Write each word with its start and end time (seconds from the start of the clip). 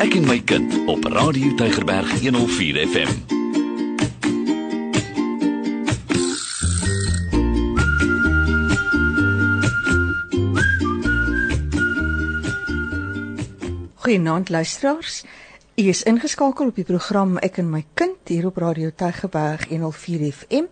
Ek 0.00 0.14
en 0.16 0.24
my 0.24 0.38
kind 0.48 0.72
op 0.88 1.04
Radio 1.12 1.50
Tygerberg 1.60 2.08
104 2.22 2.78
FM. 2.88 3.10
Goeienaand 14.00 14.48
luisteraars. 14.48 15.24
U 15.80 15.86
is 15.88 16.02
ingeskakel 16.02 16.66
op 16.68 16.76
die 16.76 16.84
program 16.84 17.38
Ek 17.40 17.56
en 17.62 17.70
my 17.72 17.80
kind 17.96 18.28
hier 18.28 18.44
op 18.50 18.58
Radio 18.60 18.90
Tygerberg 18.92 19.62
104 19.70 20.26
FM. 20.28 20.66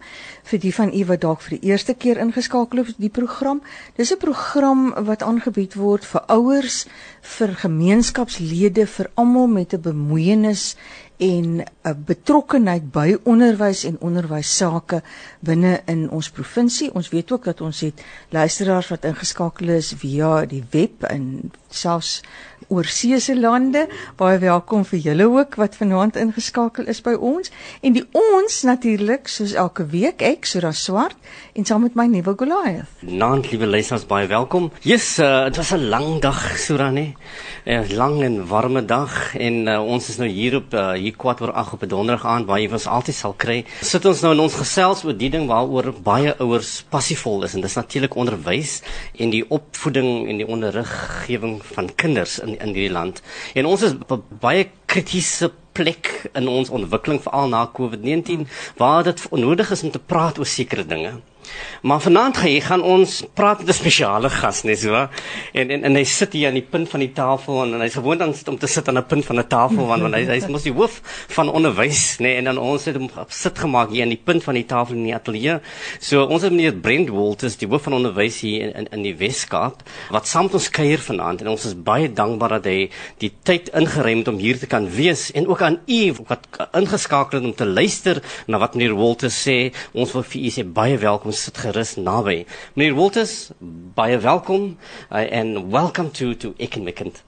Vir 0.51 0.61
die 0.61 0.73
van 0.75 0.93
u 0.93 1.05
wat 1.09 1.23
dalk 1.23 1.41
vir 1.47 1.55
die 1.55 1.71
eerste 1.71 1.95
keer 1.97 2.21
ingeskakel 2.21 2.83
is 2.83 2.91
op 2.93 3.01
die 3.01 3.13
program, 3.19 3.63
dis 3.97 4.13
'n 4.13 4.21
program 4.21 4.93
wat 5.09 5.25
aangebied 5.25 5.79
word 5.81 6.05
vir 6.05 6.21
ouers, 6.29 6.85
vir 7.23 7.55
gemeenskapslede, 7.65 8.87
vir 8.87 9.11
almal 9.15 9.47
met 9.47 9.73
'n 9.73 9.81
bemoeienis 9.81 10.77
en 11.19 11.65
'n 11.83 12.05
betrokkenheid 12.05 12.91
by 12.91 13.17
onderwys 13.23 13.85
en 13.85 13.97
onderwysake 14.01 15.03
binne 15.41 15.81
in 15.87 16.11
ons 16.11 16.31
provinsie. 16.31 16.95
Ons 16.95 17.09
weet 17.09 17.33
ook 17.33 17.45
dat 17.45 17.61
ons 17.61 17.81
het 17.81 18.05
luisteraars 18.29 18.89
wat 18.89 19.05
ingeskakel 19.05 19.69
is 19.69 19.93
via 19.97 20.47
die 20.47 20.65
web 20.71 21.03
en 21.03 21.51
selfs 21.69 22.23
oorseese 22.69 23.41
lande. 23.41 23.87
Baie 24.17 24.39
welkom 24.39 24.85
vir 24.85 24.99
julle 24.99 25.29
ook 25.31 25.55
wat 25.61 25.77
vanaand 25.77 26.17
ingeskakel 26.17 26.87
is 26.87 27.01
by 27.01 27.15
ons. 27.15 27.51
En 27.80 27.93
die 27.93 28.05
ons 28.13 28.63
natuurlik 28.63 29.29
soos 29.29 29.53
elke 29.53 29.87
week 29.87 30.23
ek 30.23 30.45
Sura 30.45 30.73
Swart 30.73 31.16
en 31.55 31.65
saam 31.65 31.83
met 31.87 31.95
my 31.95 32.07
nuwe 32.07 32.35
Goliath. 32.37 32.91
Naand 33.01 33.51
liewe 33.51 33.66
luisters 33.66 34.07
baie 34.07 34.27
welkom. 34.27 34.71
Yes, 34.83 35.19
uh, 35.19 35.45
dit 35.45 35.57
was 35.57 35.73
'n 35.73 35.89
lang 35.89 36.21
dag 36.21 36.59
Sura 36.59 36.91
nê. 36.91 37.15
'n 37.65 37.95
Lang 37.95 38.23
en 38.23 38.47
warme 38.47 38.85
dag 38.85 39.37
en 39.37 39.66
uh, 39.66 39.80
ons 39.85 40.09
is 40.09 40.16
nou 40.16 40.29
hier 40.29 40.57
op 40.57 40.75
uh, 40.75 40.93
kwart 41.17 41.41
oor 41.41 41.53
8 41.53 41.73
op 41.73 41.83
'n 41.83 41.89
donderdag 41.89 42.27
aand 42.27 42.46
waar 42.46 42.60
jy 42.60 42.71
ons 42.73 42.87
altyd 42.87 43.15
sal 43.15 43.35
kry. 43.37 43.65
Sit 43.80 44.05
ons 44.05 44.21
nou 44.23 44.32
in 44.32 44.41
ons 44.41 44.55
gesels 44.55 45.05
oor 45.05 45.16
die 45.16 45.30
ding 45.30 45.46
waaroor 45.46 45.93
baie 46.02 46.35
ouers 46.38 46.85
passievol 46.91 47.45
is 47.45 47.55
en 47.55 47.60
dis 47.60 47.74
natuurlik 47.74 48.15
onderwys 48.15 48.82
en 49.19 49.30
die 49.30 49.45
opvoeding 49.51 50.29
en 50.29 50.37
die 50.37 50.47
onderriggewing 50.47 51.60
van 51.63 51.95
kinders 51.95 52.38
in 52.38 52.59
in 52.59 52.74
hierdie 52.74 52.93
land. 52.93 53.23
En 53.55 53.66
ons 53.66 53.82
is 53.82 53.95
baie 54.41 54.69
kritiese 54.87 55.51
plek 55.73 56.30
in 56.35 56.49
ons 56.49 56.71
ontwikkeling 56.74 57.21
veral 57.23 57.49
na 57.49 57.66
COVID-19 57.79 58.47
waar 58.77 59.04
dit 59.04 59.27
onnodig 59.30 59.71
is 59.71 59.82
om 59.82 59.91
te 59.91 59.99
praat 59.99 60.38
oor 60.38 60.47
sekere 60.47 60.87
dinge. 60.87 61.21
Maar 61.82 62.01
vanaand 62.01 62.37
gaan 62.37 62.60
gaan 62.60 62.82
ons 62.82 63.23
praat 63.35 63.59
met 63.59 63.68
'n 63.68 63.73
spesiale 63.73 64.31
gas, 64.31 64.62
nee 64.62 64.77
so. 64.77 65.09
En 65.53 65.71
en 65.71 65.82
en 65.82 65.94
hy 65.94 66.04
sit 66.04 66.32
hier 66.32 66.49
aan 66.49 66.54
die 66.54 66.69
punt 66.71 66.88
van 66.88 67.00
die 67.00 67.12
tafel 67.12 67.62
en, 67.62 67.75
en 67.75 67.81
hy's 67.81 67.94
gewoond 67.94 68.21
aan 68.21 68.34
om 68.47 68.59
te 68.59 68.66
sit 68.66 68.88
aan 68.88 68.99
'n 68.99 69.06
punt 69.06 69.25
van 69.25 69.38
'n 69.38 69.47
tafel 69.47 69.87
want, 69.87 70.03
want 70.03 70.15
hy 70.15 70.25
hy's 70.25 70.47
mos 70.47 70.62
die 70.62 70.72
hoof 70.72 71.00
van 71.28 71.50
onderwys, 71.50 72.19
nee 72.19 72.34
en 72.37 72.44
dan 72.44 72.59
ons 72.59 72.84
het 72.84 72.97
hom 72.97 73.10
sit 73.28 73.59
gemaak 73.59 73.91
hier 73.91 74.03
aan 74.03 74.09
die 74.09 74.22
punt 74.25 74.44
van 74.44 74.54
die 74.54 74.66
tafel 74.66 74.94
in 74.94 75.04
die 75.04 75.15
ateljee. 75.15 75.60
So 76.00 76.25
ons 76.25 76.43
het 76.43 76.53
meneer 76.53 76.75
Brent 76.75 77.09
Walters, 77.09 77.56
die 77.56 77.69
hoof 77.69 77.82
van 77.82 77.93
onderwys 77.93 78.41
hier 78.41 78.60
in 78.60 78.72
in, 78.75 78.87
in 78.93 79.03
die 79.03 79.16
Weskaap 79.16 79.82
wat 80.10 80.26
saam 80.26 80.49
met 80.49 80.54
ons 80.59 80.71
kuier 80.71 81.00
vanaand 81.03 81.43
en 81.43 81.53
ons 81.53 81.65
is 81.65 81.75
baie 81.75 82.09
dankbaar 82.12 82.59
dat 82.59 82.69
hy 82.71 82.91
die 83.22 83.32
tyd 83.43 83.71
ingeruim 83.76 84.22
het 84.22 84.28
om 84.28 84.38
hier 84.41 84.59
te 84.59 84.66
kan 84.71 84.88
wees 84.91 85.28
en 85.32 85.49
ook 85.49 85.62
aan 85.62 85.81
u 85.87 86.00
wat 86.28 86.47
ingeskakel 86.72 87.38
het 87.38 87.49
om 87.50 87.54
te 87.54 87.66
luister 87.66 88.22
na 88.47 88.60
wat 88.62 88.75
meneer 88.75 88.97
Walters 88.99 89.37
sê. 89.47 89.72
Ons 89.93 90.15
wil 90.16 90.25
vir 90.32 90.41
u 90.41 90.53
sê 90.54 90.65
baie 90.65 90.99
welkom 90.99 91.34
sit 91.39 91.55
gerus 91.62 91.97
naby. 91.97 92.44
Meneer 92.77 92.94
Walters, 92.94 93.53
baie 93.61 94.19
welkom 94.19 94.77
uh, 95.11 95.25
and 95.31 95.71
welcome 95.71 96.11
to 96.11 96.34
to 96.34 96.55
Ek 96.59 96.77
en 96.77 96.84
my 96.84 96.93
kind. 96.93 97.22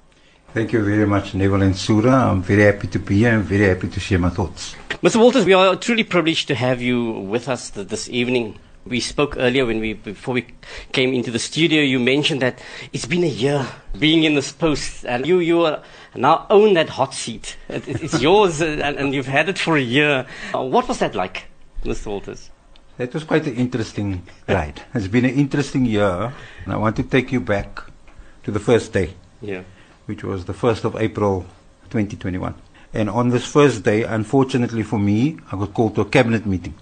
Thank 0.52 0.72
you 0.72 0.82
very 0.84 1.06
much, 1.06 1.32
Neville 1.34 1.62
and 1.62 1.76
Sura. 1.76 2.10
I'm 2.10 2.42
very 2.42 2.62
happy 2.64 2.88
to 2.88 2.98
be 2.98 3.18
here 3.18 3.32
and 3.32 3.44
very 3.44 3.68
happy 3.68 3.88
to 3.88 4.00
share 4.00 4.18
my 4.18 4.30
thoughts. 4.30 4.74
Mr. 5.00 5.20
Walters, 5.20 5.44
we 5.44 5.52
are 5.52 5.76
truly 5.76 6.02
privileged 6.02 6.48
to 6.48 6.56
have 6.56 6.82
you 6.82 7.12
with 7.12 7.48
us 7.48 7.70
th- 7.70 7.86
this 7.86 8.08
evening. 8.08 8.58
We 8.84 8.98
spoke 8.98 9.36
earlier 9.38 9.64
when 9.64 9.78
we 9.78 9.92
before 9.92 10.34
we 10.34 10.46
came 10.90 11.14
into 11.14 11.30
the 11.30 11.38
studio. 11.38 11.82
You 11.82 12.00
mentioned 12.00 12.42
that 12.42 12.58
it's 12.92 13.06
been 13.06 13.22
a 13.22 13.28
year 13.28 13.64
being 13.98 14.24
in 14.24 14.34
this 14.34 14.50
post, 14.50 15.04
and 15.06 15.24
you 15.26 15.38
you 15.38 15.64
are 15.66 15.82
now 16.16 16.46
own 16.50 16.74
that 16.74 16.88
hot 16.88 17.14
seat. 17.14 17.56
It, 17.68 17.86
it, 17.86 18.02
it's 18.02 18.20
yours, 18.20 18.60
and, 18.60 18.82
and 18.82 19.14
you've 19.14 19.28
had 19.28 19.48
it 19.48 19.58
for 19.58 19.76
a 19.76 19.80
year. 19.82 20.26
Uh, 20.52 20.62
what 20.62 20.88
was 20.88 20.98
that 20.98 21.14
like, 21.14 21.44
Mr. 21.84 22.06
Walters? 22.06 22.50
That 23.00 23.14
was 23.14 23.24
quite 23.24 23.46
an 23.46 23.54
interesting 23.54 24.22
ride. 24.46 24.82
It's 24.92 25.08
been 25.08 25.24
an 25.24 25.34
interesting 25.34 25.86
year, 25.86 26.34
and 26.64 26.70
I 26.70 26.76
want 26.76 26.96
to 26.96 27.02
take 27.02 27.32
you 27.32 27.40
back 27.40 27.80
to 28.44 28.50
the 28.50 28.60
first 28.60 28.92
day, 28.92 29.14
Yeah. 29.40 29.62
which 30.04 30.22
was 30.22 30.44
the 30.44 30.52
1st 30.52 30.84
of 30.84 30.96
April 30.96 31.46
2021. 31.88 32.54
And 32.92 33.08
on 33.08 33.30
this 33.30 33.46
first 33.46 33.84
day, 33.84 34.02
unfortunately 34.02 34.82
for 34.82 34.98
me, 34.98 35.38
I 35.50 35.56
got 35.56 35.72
called 35.72 35.94
to 35.94 36.02
a 36.02 36.04
cabinet 36.04 36.44
meeting. 36.44 36.74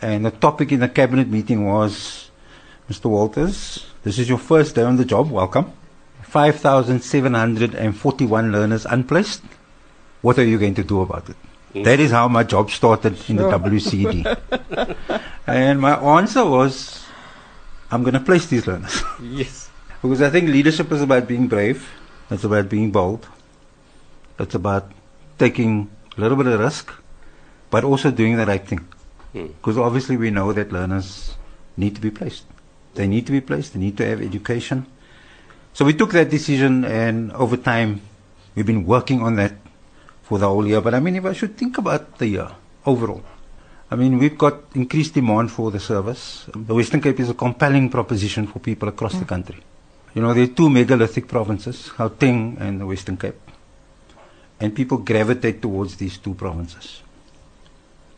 And 0.00 0.24
the 0.24 0.30
topic 0.30 0.72
in 0.72 0.80
the 0.80 0.88
cabinet 0.88 1.28
meeting 1.28 1.66
was 1.66 2.30
Mr. 2.88 3.10
Walters, 3.10 3.84
this 4.02 4.18
is 4.18 4.30
your 4.30 4.38
first 4.38 4.76
day 4.76 4.82
on 4.84 4.96
the 4.96 5.04
job, 5.04 5.30
welcome. 5.30 5.74
5,741 6.22 8.50
learners 8.50 8.86
unplaced. 8.86 9.42
What 10.22 10.38
are 10.38 10.44
you 10.44 10.58
going 10.58 10.74
to 10.76 10.84
do 10.84 11.02
about 11.02 11.28
it? 11.28 11.36
Mm. 11.74 11.84
That 11.84 12.00
is 12.00 12.12
how 12.12 12.28
my 12.28 12.44
job 12.44 12.70
started 12.70 13.18
in 13.28 13.36
the 13.36 13.42
WCD. 13.44 14.24
and 15.52 15.80
my 15.80 15.94
answer 16.18 16.44
was, 16.44 17.04
I'm 17.90 18.02
going 18.02 18.14
to 18.14 18.20
place 18.20 18.46
these 18.46 18.66
learners. 18.66 19.02
Yes. 19.20 19.68
because 20.02 20.22
I 20.22 20.30
think 20.30 20.48
leadership 20.48 20.90
is 20.92 21.02
about 21.02 21.28
being 21.28 21.46
brave, 21.48 21.88
it's 22.30 22.44
about 22.44 22.68
being 22.68 22.90
bold, 22.90 23.28
it's 24.38 24.54
about 24.54 24.90
taking 25.38 25.90
a 26.16 26.20
little 26.20 26.36
bit 26.36 26.46
of 26.46 26.60
risk, 26.60 26.92
but 27.70 27.84
also 27.84 28.10
doing 28.10 28.36
the 28.36 28.46
right 28.46 28.66
thing. 28.66 28.86
Hmm. 29.32 29.46
Because 29.46 29.78
obviously 29.78 30.16
we 30.16 30.30
know 30.30 30.52
that 30.52 30.72
learners 30.72 31.36
need 31.76 31.94
to 31.96 32.00
be 32.00 32.10
placed. 32.10 32.44
They 32.94 33.06
need 33.06 33.26
to 33.26 33.32
be 33.32 33.40
placed, 33.40 33.74
they 33.74 33.80
need 33.80 33.96
to 33.98 34.06
have 34.06 34.20
education. 34.20 34.86
So 35.72 35.84
we 35.84 35.94
took 35.94 36.12
that 36.12 36.30
decision, 36.30 36.84
and 36.84 37.30
over 37.32 37.56
time, 37.56 38.00
we've 38.54 38.66
been 38.66 38.84
working 38.84 39.22
on 39.22 39.36
that 39.36 39.52
for 40.22 40.38
the 40.38 40.48
whole 40.48 40.66
year. 40.66 40.80
But 40.80 40.94
I 40.94 41.00
mean, 41.00 41.16
if 41.16 41.24
I 41.24 41.32
should 41.32 41.56
think 41.56 41.78
about 41.78 42.18
the 42.18 42.26
year 42.26 42.50
overall, 42.84 43.22
I 43.90 43.96
mean, 43.96 44.18
we've 44.18 44.38
got 44.38 44.54
increased 44.74 45.14
demand 45.14 45.50
for 45.50 45.70
the 45.70 45.80
service. 45.80 46.46
The 46.54 46.74
Western 46.74 47.00
Cape 47.00 47.18
is 47.18 47.30
a 47.30 47.34
compelling 47.34 47.90
proposition 47.90 48.46
for 48.46 48.60
people 48.60 48.88
across 48.88 49.14
the 49.14 49.24
mm. 49.24 49.28
country. 49.28 49.56
You 50.14 50.22
know, 50.22 50.32
there 50.32 50.44
are 50.44 50.48
two 50.48 50.70
megalithic 50.70 51.26
provinces, 51.26 51.90
Gauteng 51.96 52.60
and 52.60 52.80
the 52.80 52.86
Western 52.86 53.16
Cape. 53.16 53.40
And 54.60 54.74
people 54.74 54.98
gravitate 54.98 55.60
towards 55.60 55.96
these 55.96 56.18
two 56.18 56.34
provinces. 56.34 57.02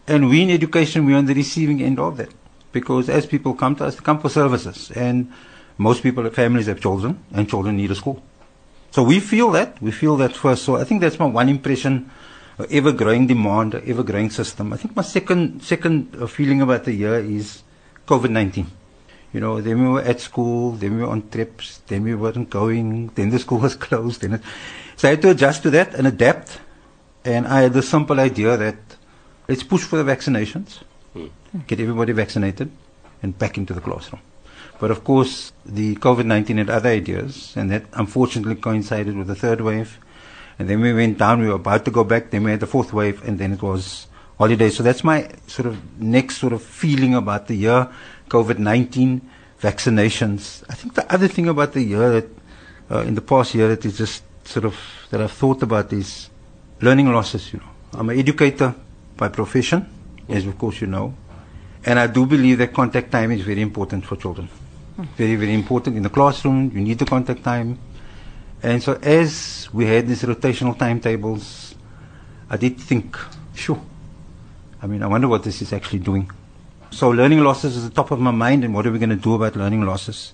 And 0.06 0.28
we 0.28 0.43
in 0.43 0.50
education, 0.50 1.06
we're 1.06 1.16
on 1.16 1.27
the 1.27 1.34
receiving 1.34 1.82
end 1.82 1.99
of 1.99 2.16
that. 2.16 2.31
Because 2.72 3.09
as 3.09 3.27
people 3.27 3.55
come 3.55 3.77
to 3.77 3.84
us, 3.84 3.94
they 3.94 4.03
come 4.03 4.21
for 4.21 4.28
services. 4.28 4.91
And 4.91 5.32
most 5.78 6.03
people, 6.03 6.28
families 6.31 6.66
have 6.66 6.81
children, 6.81 7.22
and 7.32 7.49
children 7.49 7.77
need 7.77 7.91
a 7.91 7.94
school. 7.94 8.22
So 8.91 9.03
we 9.03 9.21
feel 9.21 9.50
that. 9.53 9.81
We 9.81 9.91
feel 9.91 10.16
that 10.19 10.37
first. 10.37 10.65
So 10.65 10.77
I 10.77 10.84
think 10.84 11.00
that's 11.00 11.19
my 11.19 11.27
one 11.27 11.49
impression. 11.49 12.11
Uh, 12.62 12.67
ever 12.71 12.93
growing 12.93 13.27
demand, 13.27 13.75
ever 13.75 14.03
growing 14.05 14.31
system. 14.31 14.73
I 14.73 14.77
think 14.77 14.95
my 14.95 15.03
second 15.03 15.62
second 15.62 16.15
uh, 16.21 16.27
feeling 16.27 16.61
about 16.62 16.84
the 16.84 16.93
year 16.93 17.19
is 17.19 17.62
COVID 18.06 18.31
nineteen. 18.31 18.69
You 19.33 19.41
know, 19.41 19.61
then 19.61 19.83
we 19.83 19.89
were 19.89 20.03
at 20.03 20.21
school, 20.21 20.73
then 20.73 20.97
we 20.97 21.03
were 21.03 21.09
on 21.09 21.28
trips, 21.28 21.81
then 21.89 22.05
we 22.05 22.15
weren't 22.15 22.50
going, 22.50 23.09
then 23.15 23.31
the 23.31 23.39
school 23.39 23.59
was 23.67 23.75
closed. 23.75 24.21
Then 24.21 24.34
it, 24.34 24.43
so 24.97 25.09
I 25.09 25.12
had 25.12 25.23
to 25.23 25.31
adjust 25.31 25.62
to 25.65 25.71
that 25.71 25.95
and 25.95 26.06
adapt. 26.06 26.61
And 27.25 27.47
I 27.47 27.62
had 27.62 27.73
the 27.73 27.83
simple 27.83 28.21
idea 28.21 28.56
that 28.56 28.77
let's 29.49 29.62
push 29.62 29.83
for 29.83 29.97
the 29.97 30.05
vaccinations, 30.05 30.83
get 31.67 31.81
everybody 31.81 32.12
vaccinated, 32.12 32.71
and 33.23 33.37
back 33.37 33.56
into 33.59 33.75
the 33.75 33.81
classroom. 33.81 34.23
But 34.79 34.91
of 34.91 35.03
course, 35.03 35.53
the 35.65 35.97
COVID 35.97 36.27
19 36.27 36.59
had 36.59 36.71
other 36.71 36.91
ideas, 36.91 37.55
and 37.56 37.71
that 37.73 37.87
unfortunately 37.94 38.56
coincided 38.56 39.17
with 39.17 39.27
the 39.27 39.34
third 39.34 39.62
wave. 39.62 39.99
And 40.62 40.71
then 40.71 40.81
we 40.81 40.93
went 40.93 41.19
down, 41.19 41.41
we 41.41 41.49
were 41.49 41.56
about 41.56 41.85
to 41.87 41.91
go 41.91 42.05
back, 42.05 42.31
then 42.31 42.44
we 42.44 42.53
had 42.53 42.61
the 42.61 42.69
fourth 42.69 42.93
wave, 42.93 43.20
and 43.26 43.37
then 43.37 43.53
it 43.53 43.62
was 43.62 44.06
holiday. 44.38 44.70
So 44.70 44.85
that's 44.85 45.03
my 45.03 45.29
sort 45.49 45.67
of 45.67 46.00
next 46.00 46.37
sort 46.37 46.53
of 46.53 46.62
feeling 46.62 47.17
about 47.17 47.49
the 47.49 47.56
year 47.56 47.88
COVID 48.29 48.59
19, 48.59 49.29
vaccinations. 49.61 50.62
I 50.70 50.75
think 50.75 50.94
the 50.94 51.12
other 51.12 51.26
thing 51.26 51.49
about 51.49 51.73
the 51.73 51.82
year 51.82 52.12
that, 52.12 52.29
uh, 52.93 53.00
in 53.00 53.17
the 53.17 53.20
past 53.20 53.56
year 53.56 53.67
that 53.75 53.85
is 53.85 53.99
just 53.99 54.23
sort 54.44 54.64
of, 54.64 54.79
that 55.11 55.20
I've 55.20 55.32
thought 55.32 55.64
about 55.64 55.93
is 55.93 56.31
learning 56.81 57.12
losses, 57.12 57.53
you 57.53 57.59
know. 57.59 57.67
I'm 57.94 58.11
an 58.11 58.19
educator 58.20 58.73
by 59.17 59.31
profession, 59.31 59.85
as 60.29 60.47
of 60.47 60.56
course 60.59 60.81
you 60.81 60.87
know. 60.87 61.12
And 61.85 61.99
I 61.99 62.06
do 62.06 62.25
believe 62.25 62.59
that 62.59 62.73
contact 62.73 63.11
time 63.11 63.32
is 63.32 63.41
very 63.41 63.62
important 63.62 64.06
for 64.06 64.14
children. 64.14 64.49
Very, 65.17 65.35
very 65.35 65.55
important. 65.55 65.97
In 65.97 66.05
the 66.05 66.11
classroom, 66.11 66.70
you 66.73 66.82
need 66.82 67.00
the 67.00 67.05
contact 67.05 67.43
time. 67.43 67.81
And 68.62 68.82
so 68.82 68.94
as 69.03 69.69
we 69.73 69.87
had 69.87 70.06
these 70.06 70.23
rotational 70.23 70.79
timetables, 70.79 71.75
I 72.49 72.56
did 72.56 72.79
think, 72.79 73.19
sure. 73.55 73.81
I 74.81 74.87
mean, 74.87 75.03
I 75.03 75.06
wonder 75.06 75.29
what 75.29 75.43
this 75.43 75.62
is 75.62 75.73
actually 75.73 75.99
doing. 75.99 76.31
So 76.91 77.09
learning 77.11 77.41
losses 77.41 77.76
is 77.76 77.88
the 77.88 77.94
top 77.94 78.11
of 78.11 78.20
my 78.20 78.31
mind 78.31 78.64
and 78.64 78.75
what 78.75 78.87
are 78.87 78.93
we 78.93 78.99
going 78.99 79.11
to 79.11 79.17
do 79.17 79.35
about 79.35 79.56
learning 79.56 79.82
losses? 79.82 80.32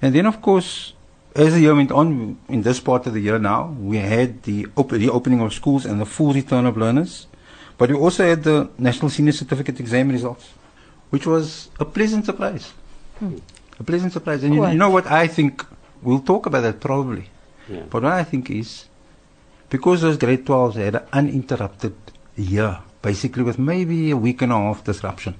And 0.00 0.14
then 0.14 0.26
of 0.26 0.40
course, 0.40 0.94
as 1.34 1.54
the 1.54 1.60
year 1.60 1.74
went 1.74 1.92
on, 1.92 2.38
in 2.48 2.62
this 2.62 2.80
part 2.80 3.06
of 3.06 3.14
the 3.14 3.20
year 3.20 3.38
now, 3.38 3.76
we 3.78 3.98
had 3.98 4.42
the 4.42 4.66
op- 4.76 4.92
reopening 4.92 5.40
of 5.40 5.52
schools 5.52 5.86
and 5.86 6.00
the 6.00 6.06
full 6.06 6.32
return 6.32 6.66
of 6.66 6.76
learners. 6.76 7.26
But 7.78 7.90
we 7.90 7.96
also 7.96 8.24
had 8.24 8.42
the 8.42 8.70
National 8.78 9.10
Senior 9.10 9.32
Certificate 9.32 9.80
exam 9.80 10.10
results, 10.10 10.50
which 11.10 11.26
was 11.26 11.70
a 11.78 11.84
pleasant 11.84 12.26
surprise. 12.26 12.72
Hmm. 13.18 13.38
A 13.78 13.84
pleasant 13.84 14.12
surprise. 14.12 14.44
And 14.44 14.54
you, 14.54 14.66
you 14.66 14.78
know 14.78 14.90
what 14.90 15.06
I 15.06 15.26
think? 15.26 15.64
We'll 16.02 16.20
talk 16.20 16.46
about 16.46 16.62
that 16.62 16.80
probably. 16.80 17.28
Yeah. 17.68 17.84
But 17.90 18.02
what 18.02 18.12
I 18.12 18.24
think 18.24 18.50
is, 18.50 18.86
because 19.70 20.02
those 20.02 20.16
grade 20.16 20.44
12s 20.44 20.74
had 20.74 20.94
an 20.96 21.06
uninterrupted 21.12 21.94
year, 22.36 22.78
basically 23.00 23.42
with 23.42 23.58
maybe 23.58 24.10
a 24.10 24.16
week 24.16 24.42
and 24.42 24.52
a 24.52 24.56
half 24.56 24.84
disruption, 24.84 25.34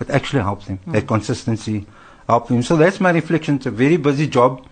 it 0.00 0.10
actually 0.10 0.42
helped 0.42 0.66
them. 0.66 0.80
That 0.86 1.06
consistency 1.06 1.86
helped 2.28 2.48
them. 2.48 2.62
So 2.62 2.76
that's 2.76 3.00
my 3.00 3.10
reflection. 3.10 3.56
It's 3.56 3.66
a 3.66 3.70
very 3.70 3.96
busy 3.96 4.26
job. 4.26 4.66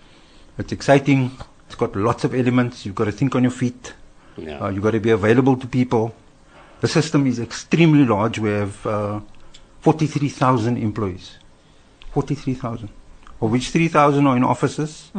It's 0.58 0.72
exciting. 0.72 1.30
It's 1.66 1.74
got 1.74 1.94
lots 1.96 2.24
of 2.24 2.34
elements. 2.34 2.84
You've 2.84 2.94
got 2.94 3.04
to 3.06 3.12
think 3.12 3.34
on 3.34 3.42
your 3.42 3.52
feet. 3.52 3.94
Yeah. 4.36 4.60
Uh, 4.60 4.68
you've 4.70 4.82
got 4.82 4.92
to 4.92 5.00
be 5.00 5.10
available 5.10 5.56
to 5.56 5.66
people. 5.66 6.14
The 6.80 6.88
system 6.88 7.26
is 7.26 7.38
extremely 7.38 8.04
large. 8.04 8.38
We 8.38 8.50
have 8.50 8.86
uh, 8.86 9.20
43,000 9.80 10.76
employees. 10.76 11.38
43,000. 12.12 12.88
Of 13.40 13.50
which 13.50 13.70
3,000 13.70 14.26
are 14.26 14.36
in 14.36 14.44
offices 14.44 15.10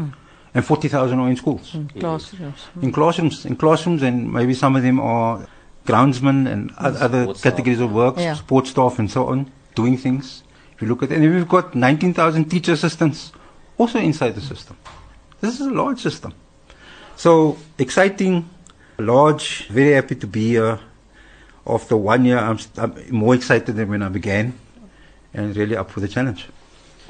and 0.56 0.64
40,000 0.66 1.20
are 1.20 1.30
in 1.30 1.36
schools 1.36 1.74
In 1.74 1.88
classrooms. 1.90 2.60
Hmm. 2.74 2.84
in 2.84 2.92
classrooms, 2.92 3.46
in 3.46 3.56
classrooms, 3.56 4.04
and 4.04 4.32
maybe 4.32 4.54
some 4.54 4.76
of 4.76 4.84
them 4.84 5.00
are 5.00 5.46
groundsmen 5.86 6.48
and 6.48 6.72
mm, 6.72 6.76
o- 6.80 6.98
other 7.06 7.22
Support 7.22 7.38
staff. 7.38 7.52
categories 7.52 7.80
of 7.80 7.92
work, 7.92 8.16
Yeah. 8.18 8.36
support 8.36 8.68
staff, 8.68 9.00
and 9.00 9.10
so 9.12 9.28
on, 9.28 9.52
doing 9.76 9.98
things. 9.98 10.44
If 10.76 10.82
you 10.82 10.88
look 10.88 11.04
at, 11.04 11.12
and 11.12 11.22
we've 11.36 11.48
got 11.48 11.76
19,000 11.76 12.46
teacher 12.50 12.74
assistants 12.74 13.32
also 13.78 14.00
inside 14.00 14.36
the 14.36 14.42
system. 14.42 14.78
This 15.42 15.60
is 15.60 15.68
a 15.68 15.72
large 15.72 16.00
system. 16.02 16.34
So 17.16 17.58
exciting, 17.78 18.50
large. 18.98 19.68
Very 19.70 19.94
happy 19.94 20.16
to 20.16 20.28
be 20.28 20.50
here. 20.50 20.80
After 21.66 21.96
one 21.96 22.26
year, 22.26 22.38
I'm, 22.40 22.60
st- 22.60 22.78
I'm 22.80 22.94
more 23.12 23.36
excited 23.36 23.76
than 23.76 23.90
when 23.90 24.02
I 24.04 24.10
began, 24.10 24.54
and 25.34 25.56
really 25.56 25.76
up 25.78 25.90
for 25.92 26.00
the 26.02 26.08
challenge. 26.08 26.48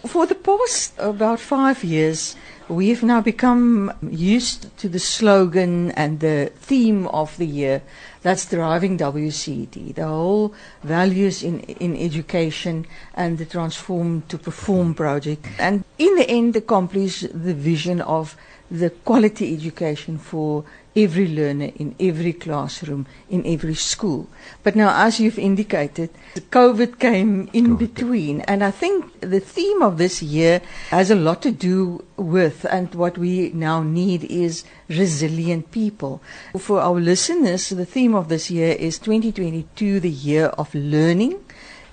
For 0.07 0.25
the 0.28 0.36
past 0.36 0.94
about 1.00 1.40
five 1.40 1.84
years, 1.84 2.36
we've 2.69 3.04
now 3.04 3.21
become 3.21 3.92
used 4.01 4.75
to 4.77 4.89
the 4.89 5.00
slogan 5.00 5.92
and 5.92 6.19
the 6.19 6.51
theme 6.56 7.07
of 7.07 7.36
the 7.38 7.45
year 7.45 7.81
that's 8.21 8.50
driving 8.50 8.98
WCD, 8.98 9.95
the 9.95 10.07
whole 10.07 10.54
values 10.83 11.44
in, 11.44 11.60
in 11.60 11.95
education 11.98 12.86
and 13.13 13.38
the 13.38 13.45
Transform 13.45 14.24
to 14.30 14.38
Perform 14.38 14.94
project. 14.94 15.45
And 15.60 15.83
in 15.98 16.15
the 16.15 16.30
end, 16.30 16.56
accomplish 16.56 17.21
the 17.21 17.54
vision 17.54 18.00
of 18.01 18.38
the 18.71 18.89
quality 18.89 19.54
education 19.54 20.18
for 20.18 20.63
every 20.95 21.28
learner 21.28 21.72
in 21.75 21.95
every 22.00 22.34
classroom, 22.34 23.06
in 23.30 23.45
every 23.45 23.74
school. 23.75 24.28
But 24.62 24.75
now, 24.75 25.06
as 25.06 25.19
you've 25.19 25.40
indicated, 25.40 26.10
COVID 26.36 27.00
came 27.00 27.50
in 27.54 27.75
between. 27.75 28.42
And 28.42 28.63
I 28.63 28.72
think 28.72 29.19
the 29.22 29.40
theme 29.40 29.81
of 29.81 29.98
this 29.98 30.22
year 30.22 30.62
has 30.90 31.10
a 31.10 31.16
lot 31.16 31.42
to 31.44 31.51
do 31.51 32.04
with, 32.18 32.66
and 32.66 32.94
what 32.95 33.18
we 33.18 33.51
now 33.54 33.81
need 33.81 34.24
is 34.25 34.63
resilient 34.88 35.72
people. 35.72 36.22
For 36.57 36.80
our 36.80 37.00
listeners, 37.00 37.69
the 37.69 37.86
theme 37.86 38.16
of 38.16 38.30
this 38.30 38.51
year 38.51 38.74
is 38.74 39.00
2022, 39.00 40.00
the 40.00 40.10
year 40.10 40.45
of 40.57 40.74
learning, 40.75 41.44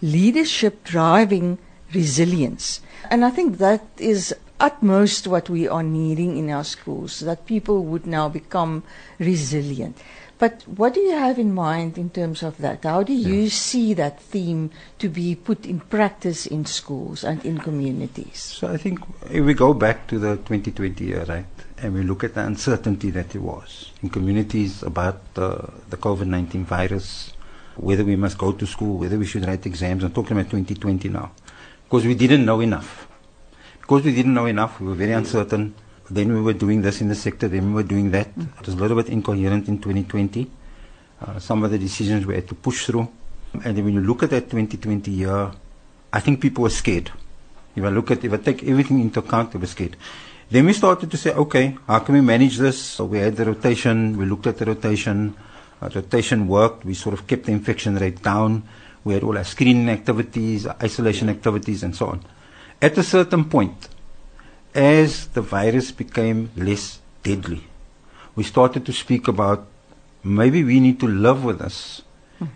leadership 0.02 0.84
driving 0.84 1.58
resilience. 1.94 2.80
And 3.10 3.24
I 3.24 3.30
think 3.30 3.58
that 3.58 3.84
is 3.98 4.34
utmost 4.60 5.26
what 5.26 5.48
we 5.48 5.66
are 5.66 5.82
needing 5.82 6.36
in 6.36 6.50
our 6.50 6.64
schools, 6.64 7.20
that 7.20 7.46
people 7.46 7.84
would 7.84 8.06
now 8.06 8.28
become 8.28 8.84
resilient. 9.18 9.96
But 10.40 10.62
what 10.64 10.94
do 10.94 11.00
you 11.00 11.12
have 11.12 11.38
in 11.38 11.52
mind 11.52 11.98
in 11.98 12.08
terms 12.08 12.42
of 12.42 12.56
that? 12.58 12.84
How 12.84 13.02
do 13.02 13.12
you 13.12 13.50
see 13.50 13.92
that 13.92 14.22
theme 14.22 14.70
to 14.98 15.10
be 15.10 15.34
put 15.34 15.66
in 15.66 15.80
practice 15.80 16.46
in 16.46 16.64
schools 16.64 17.24
and 17.24 17.44
in 17.44 17.58
communities? 17.58 18.40
So 18.40 18.68
I 18.68 18.78
think 18.78 19.00
if 19.30 19.44
we 19.44 19.52
go 19.52 19.74
back 19.74 20.06
to 20.08 20.18
the 20.18 20.36
2020 20.36 21.04
year, 21.04 21.24
right, 21.28 21.44
and 21.76 21.92
we 21.92 22.02
look 22.04 22.24
at 22.24 22.34
the 22.34 22.40
uncertainty 22.40 23.10
that 23.10 23.28
there 23.30 23.42
was 23.42 23.92
in 24.02 24.08
communities 24.08 24.82
about 24.82 25.20
uh, 25.36 25.66
the 25.90 25.98
COVID-19 25.98 26.64
virus, 26.64 27.34
whether 27.76 28.02
we 28.02 28.16
must 28.16 28.38
go 28.38 28.52
to 28.52 28.66
school, 28.66 28.96
whether 28.96 29.18
we 29.18 29.26
should 29.26 29.46
write 29.46 29.66
exams. 29.66 30.04
I'm 30.04 30.12
talking 30.12 30.38
about 30.38 30.50
2020 30.50 31.10
now, 31.10 31.32
because 31.84 32.06
we 32.06 32.14
didn't 32.14 32.46
know 32.46 32.60
enough. 32.60 33.09
Because 33.90 34.04
we 34.04 34.14
didn't 34.14 34.34
know 34.34 34.46
enough, 34.46 34.78
we 34.78 34.86
were 34.86 34.94
very 34.94 35.10
uncertain. 35.10 35.74
Then 36.08 36.32
we 36.32 36.40
were 36.40 36.52
doing 36.52 36.80
this 36.80 37.00
in 37.00 37.08
the 37.08 37.16
sector, 37.16 37.48
then 37.48 37.70
we 37.70 37.82
were 37.82 37.88
doing 37.88 38.12
that. 38.12 38.28
It 38.60 38.66
was 38.66 38.76
a 38.76 38.78
little 38.78 38.96
bit 38.96 39.08
incoherent 39.08 39.66
in 39.66 39.78
2020. 39.78 40.48
Uh, 41.20 41.40
some 41.40 41.64
of 41.64 41.72
the 41.72 41.78
decisions 41.78 42.24
we 42.24 42.36
had 42.36 42.46
to 42.46 42.54
push 42.54 42.86
through. 42.86 43.08
And 43.64 43.76
when 43.84 43.94
you 43.94 44.00
look 44.00 44.22
at 44.22 44.30
that 44.30 44.48
2020 44.48 45.10
year, 45.10 45.50
I 46.12 46.20
think 46.20 46.40
people 46.40 46.62
were 46.62 46.70
scared. 46.70 47.10
If 47.74 47.82
I 47.82 47.88
look 47.88 48.12
at, 48.12 48.22
if 48.22 48.32
I 48.32 48.36
take 48.36 48.62
everything 48.62 49.00
into 49.00 49.18
account, 49.18 49.50
they 49.50 49.58
were 49.58 49.66
scared. 49.66 49.96
Then 50.48 50.66
we 50.66 50.72
started 50.72 51.10
to 51.10 51.16
say, 51.16 51.32
okay, 51.32 51.76
how 51.88 51.98
can 51.98 52.14
we 52.14 52.20
manage 52.20 52.58
this? 52.58 52.80
So 52.80 53.06
we 53.06 53.18
had 53.18 53.34
the 53.34 53.44
rotation, 53.46 54.16
we 54.16 54.24
looked 54.24 54.46
at 54.46 54.58
the 54.58 54.66
rotation, 54.66 55.34
uh, 55.82 55.90
rotation 55.92 56.46
worked, 56.46 56.84
we 56.84 56.94
sort 56.94 57.14
of 57.14 57.26
kept 57.26 57.46
the 57.46 57.52
infection 57.52 57.96
rate 57.96 58.22
down, 58.22 58.62
we 59.02 59.14
had 59.14 59.24
all 59.24 59.36
our 59.36 59.42
screening 59.42 59.88
activities, 59.88 60.68
isolation 60.80 61.28
activities, 61.28 61.82
and 61.82 61.96
so 61.96 62.06
on. 62.06 62.24
At 62.82 62.96
a 62.96 63.02
certain 63.02 63.44
point, 63.44 63.88
as 64.74 65.26
the 65.28 65.42
virus 65.42 65.92
became 65.92 66.50
less 66.56 67.00
deadly, 67.22 67.64
we 68.34 68.42
started 68.42 68.86
to 68.86 68.92
speak 68.92 69.28
about 69.28 69.66
maybe 70.24 70.64
we 70.64 70.80
need 70.80 70.98
to 71.00 71.06
live 71.06 71.44
with 71.44 71.58
this 71.58 72.02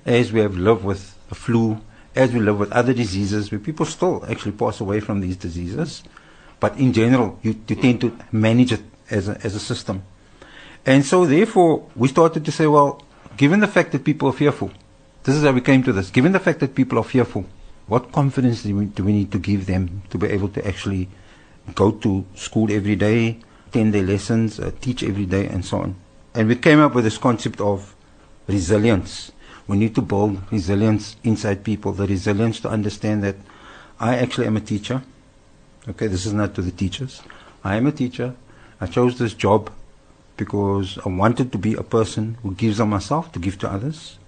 as 0.07 0.33
we 0.33 0.41
have 0.41 0.57
lived 0.57 0.83
with 0.83 1.19
the 1.29 1.35
flu, 1.35 1.79
as 2.15 2.33
we 2.33 2.41
live 2.41 2.59
with 2.59 2.73
other 2.73 2.95
diseases, 2.95 3.51
where 3.51 3.59
people 3.59 3.85
still 3.85 4.25
actually 4.27 4.53
pass 4.53 4.81
away 4.81 5.01
from 5.01 5.21
these 5.21 5.37
diseases. 5.37 6.03
But 6.59 6.79
in 6.79 6.95
general, 6.95 7.39
you, 7.43 7.61
you 7.69 7.77
tend 7.77 8.01
to 8.01 8.17
manage 8.33 8.73
it 8.73 8.83
as 9.11 9.29
a, 9.29 9.39
as 9.45 9.55
a 9.55 9.61
system. 9.61 10.05
And 10.87 11.05
so, 11.05 11.27
therefore, 11.27 11.87
we 11.95 12.09
started 12.09 12.45
to 12.47 12.53
say, 12.53 12.67
well, 12.67 13.03
given 13.37 13.61
the 13.61 13.69
fact 13.69 13.93
that 13.93 14.05
people 14.05 14.29
are 14.29 14.33
fearful, 14.33 14.71
this 15.25 15.35
is 15.35 15.43
how 15.43 15.53
we 15.53 15.61
came 15.61 15.83
to 15.83 15.93
this. 15.93 16.11
Given 16.11 16.33
the 16.33 16.41
fact 16.41 16.61
that 16.61 16.75
people 16.75 16.99
are 16.99 17.05
fearful, 17.05 17.45
what 17.87 18.13
confidence 18.13 18.63
do 18.63 18.75
we, 18.77 18.87
do 18.87 19.05
we 19.05 19.13
need 19.13 19.33
to 19.33 19.39
give 19.39 19.67
them 19.67 20.03
to 20.11 20.19
be 20.19 20.29
able 20.29 20.49
to 20.49 20.67
actually 20.67 21.09
go 21.75 21.91
to 21.91 22.25
school 22.35 22.73
every 22.73 22.97
day, 22.97 23.39
attend 23.69 23.95
their 23.95 24.03
lessons, 24.03 24.59
uh, 24.59 24.71
teach 24.81 25.03
every 25.03 25.27
day, 25.27 25.47
and 25.47 25.65
so 25.65 25.79
on? 25.79 25.97
And 26.35 26.49
we 26.49 26.57
came 26.57 26.81
up 26.81 26.95
with 26.95 27.05
this 27.05 27.19
concept 27.19 27.61
of 27.61 27.95
resilience. 28.47 29.33
We 29.67 29.77
need 29.77 29.95
to 29.95 30.03
build 30.03 30.41
resilience 30.51 31.17
inside 31.25 31.65
people, 31.65 31.93
the 31.93 32.07
resilience 32.07 32.61
to 32.61 32.69
understand 32.69 33.23
that 33.25 33.37
I 34.01 34.17
actually 34.17 34.47
am 34.47 34.57
a 34.57 34.61
teacher. 34.61 35.03
Okay, 35.89 36.07
this 36.07 36.27
is 36.27 36.33
not 36.33 36.55
to 36.55 36.63
the 36.63 36.71
teachers. 36.71 37.23
I 37.63 37.77
am 37.77 37.87
a 37.87 37.93
teacher. 37.93 38.35
I 38.81 38.87
chose 38.87 39.19
this 39.19 39.35
job 39.35 39.71
because 40.37 40.99
I 41.05 41.09
wanted 41.09 41.53
to 41.53 41.59
be 41.59 41.75
a 41.75 41.83
person 41.83 42.39
who 42.43 42.55
gives 42.55 42.81
of 42.81 42.89
myself 42.89 43.31
to 43.33 43.39
give 43.39 43.59
to 43.61 43.71
others. 43.71 44.19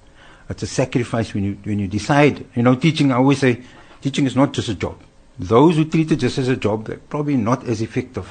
It's 0.48 0.62
a 0.62 0.66
sacrifice 0.66 1.34
when 1.34 1.44
you 1.44 1.58
when 1.64 1.78
you 1.78 1.88
decide. 1.88 2.46
You 2.54 2.62
know, 2.62 2.74
teaching. 2.76 3.12
I 3.12 3.16
always 3.16 3.38
say, 3.38 3.62
teaching 4.00 4.26
is 4.26 4.36
not 4.36 4.52
just 4.52 4.68
a 4.68 4.74
job. 4.74 5.00
Those 5.38 5.76
who 5.76 5.84
treat 5.84 6.10
it 6.12 6.16
just 6.16 6.38
as 6.38 6.48
a 6.48 6.56
job, 6.56 6.86
they're 6.86 6.96
probably 6.96 7.36
not 7.36 7.66
as 7.66 7.82
effective 7.82 8.28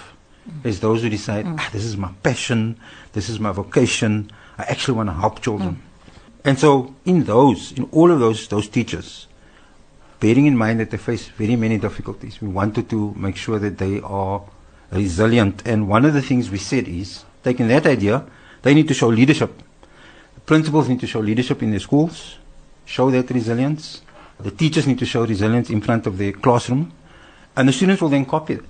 as 0.64 0.80
those 0.80 1.02
who 1.02 1.10
decide, 1.10 1.46
ah, 1.48 1.70
this 1.72 1.84
is 1.84 1.98
my 1.98 2.12
passion, 2.24 2.78
this 3.14 3.30
is 3.30 3.40
my 3.40 3.52
vocation. 3.52 4.32
I 4.58 4.64
actually 4.64 4.96
want 4.96 5.10
to 5.10 5.14
help 5.14 5.42
children. 5.42 5.82
And 6.44 6.58
so, 6.60 6.96
in 7.06 7.24
those, 7.24 7.72
in 7.74 7.90
all 7.92 8.12
of 8.12 8.20
those 8.20 8.48
those 8.48 8.70
teachers, 8.70 9.28
bearing 10.20 10.46
in 10.46 10.58
mind 10.58 10.80
that 10.80 10.92
they 10.92 10.98
face 10.98 11.28
very 11.28 11.56
many 11.56 11.78
difficulties, 11.78 12.42
we 12.42 12.48
wanted 12.48 12.90
to 12.90 13.14
make 13.16 13.36
sure 13.36 13.60
that 13.60 13.78
they 13.78 14.00
are 14.02 14.42
resilient. 14.92 15.64
And 15.66 15.90
one 15.90 16.06
of 16.06 16.14
the 16.14 16.22
things 16.22 16.50
we 16.50 16.60
said 16.60 16.88
is, 16.88 17.26
taking 17.44 17.68
that 17.68 17.86
idea, 17.86 18.26
they 18.62 18.74
need 18.74 18.88
to 18.88 18.94
show 18.94 19.08
leadership. 19.08 19.62
Principals 20.46 20.88
need 20.90 21.00
to 21.00 21.08
show 21.08 21.20
leadership 21.20 21.64
in 21.64 21.72
their 21.72 21.80
schools, 21.80 22.38
show 22.86 23.10
that 23.12 23.30
resilience. 23.32 24.02
The 24.40 24.52
teachers 24.52 24.86
need 24.86 25.00
to 25.00 25.06
show 25.06 25.26
resilience 25.26 25.70
in 25.70 25.82
front 25.82 26.06
of 26.08 26.18
their 26.18 26.34
classroom, 26.34 26.92
and 27.56 27.68
the 27.68 27.74
students 27.74 28.02
will 28.02 28.10
then 28.10 28.26
copy 28.26 28.54
it. 28.54 28.64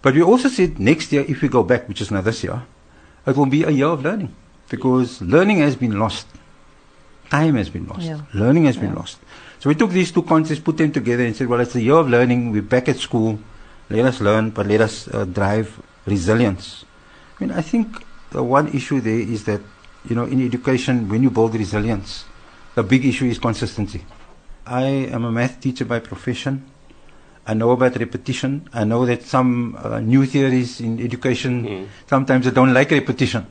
But 0.00 0.14
we 0.14 0.22
also 0.22 0.48
said 0.48 0.78
next 0.78 1.12
year, 1.12 1.24
if 1.28 1.42
we 1.42 1.48
go 1.48 1.62
back, 1.62 1.88
which 1.88 2.00
is 2.00 2.10
now 2.10 2.20
this 2.22 2.42
year, 2.42 2.62
it 3.26 3.36
will 3.36 3.46
be 3.46 3.64
a 3.64 3.70
year 3.70 3.86
of 3.86 4.02
learning 4.02 4.34
because 4.68 5.20
learning 5.20 5.58
has 5.58 5.76
been 5.76 5.98
lost. 5.98 6.26
Time 7.30 7.56
has 7.56 7.70
been 7.70 7.86
lost. 7.86 8.02
Yeah. 8.02 8.20
Learning 8.34 8.64
has 8.64 8.76
been 8.76 8.94
lost. 8.94 9.18
So 9.60 9.68
we 9.68 9.74
took 9.74 9.90
these 9.90 10.10
two 10.10 10.22
concepts, 10.22 10.60
put 10.60 10.76
them 10.76 10.90
together, 10.90 11.24
and 11.24 11.36
said, 11.36 11.46
well, 11.46 11.60
it's 11.60 11.74
a 11.76 11.80
year 11.80 11.94
of 11.94 12.08
learning. 12.08 12.50
We're 12.50 12.62
back 12.62 12.88
at 12.88 12.96
school. 12.96 13.38
Let 13.90 14.04
us 14.06 14.20
learn, 14.20 14.50
but 14.50 14.66
let 14.66 14.80
us 14.80 15.06
uh, 15.08 15.24
drive 15.24 15.80
resilience. 16.04 16.84
I 17.38 17.44
mean, 17.44 17.52
I 17.52 17.62
think 17.62 18.04
the 18.30 18.42
one 18.42 18.68
issue 18.68 19.00
there 19.00 19.20
is 19.20 19.44
that, 19.44 19.60
you 20.08 20.16
know, 20.16 20.24
in 20.24 20.44
education, 20.44 21.08
when 21.08 21.22
you 21.22 21.30
build 21.30 21.54
resilience, 21.54 22.24
the 22.74 22.82
big 22.82 23.04
issue 23.04 23.26
is 23.26 23.38
consistency. 23.38 24.04
I 24.66 24.82
am 25.12 25.24
a 25.24 25.32
math 25.32 25.60
teacher 25.60 25.84
by 25.84 26.00
profession. 26.00 26.64
I 27.46 27.54
know 27.54 27.72
about 27.72 27.96
repetition. 27.96 28.68
I 28.72 28.84
know 28.84 29.04
that 29.06 29.22
some 29.22 29.76
uh, 29.76 30.00
new 30.00 30.24
theories 30.26 30.80
in 30.80 31.00
education 31.00 31.66
mm. 31.66 31.88
sometimes 32.06 32.44
they 32.44 32.52
don't 32.52 32.72
like 32.72 32.90
repetition. 32.90 33.46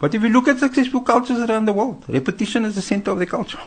But 0.00 0.14
if 0.14 0.22
you 0.22 0.28
look 0.28 0.48
at 0.48 0.58
successful 0.58 1.00
cultures 1.00 1.38
around 1.40 1.64
the 1.64 1.72
world, 1.72 2.04
repetition 2.08 2.64
is 2.64 2.74
the 2.74 2.82
center 2.82 3.10
of 3.12 3.18
the 3.18 3.26
culture. 3.26 3.60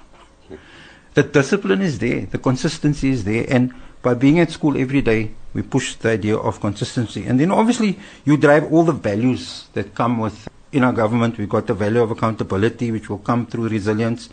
The 1.13 1.23
discipline 1.23 1.81
is 1.81 1.99
there, 1.99 2.25
the 2.25 2.39
consistency 2.39 3.09
is 3.09 3.23
there, 3.23 3.45
and 3.47 3.71
by 4.01 4.15
being 4.15 4.39
at 4.39 4.49
school 4.49 4.75
every 4.77 5.01
day, 5.01 5.31
we 5.53 5.61
push 5.61 5.95
the 5.95 6.09
idea 6.09 6.35
of 6.35 6.59
consistency. 6.59 7.25
And 7.25 7.39
then 7.39 7.51
obviously, 7.51 7.99
you 8.25 8.37
drive 8.37 8.71
all 8.73 8.83
the 8.83 8.93
values 8.93 9.67
that 9.73 9.93
come 9.93 10.17
with 10.17 10.49
in 10.73 10.83
our 10.83 10.91
government. 10.91 11.37
We've 11.37 11.47
got 11.47 11.67
the 11.67 11.73
value 11.73 12.01
of 12.01 12.11
accountability, 12.11 12.91
which 12.91 13.09
will 13.09 13.19
come 13.19 13.45
through 13.45 13.69
resilience. 13.69 14.29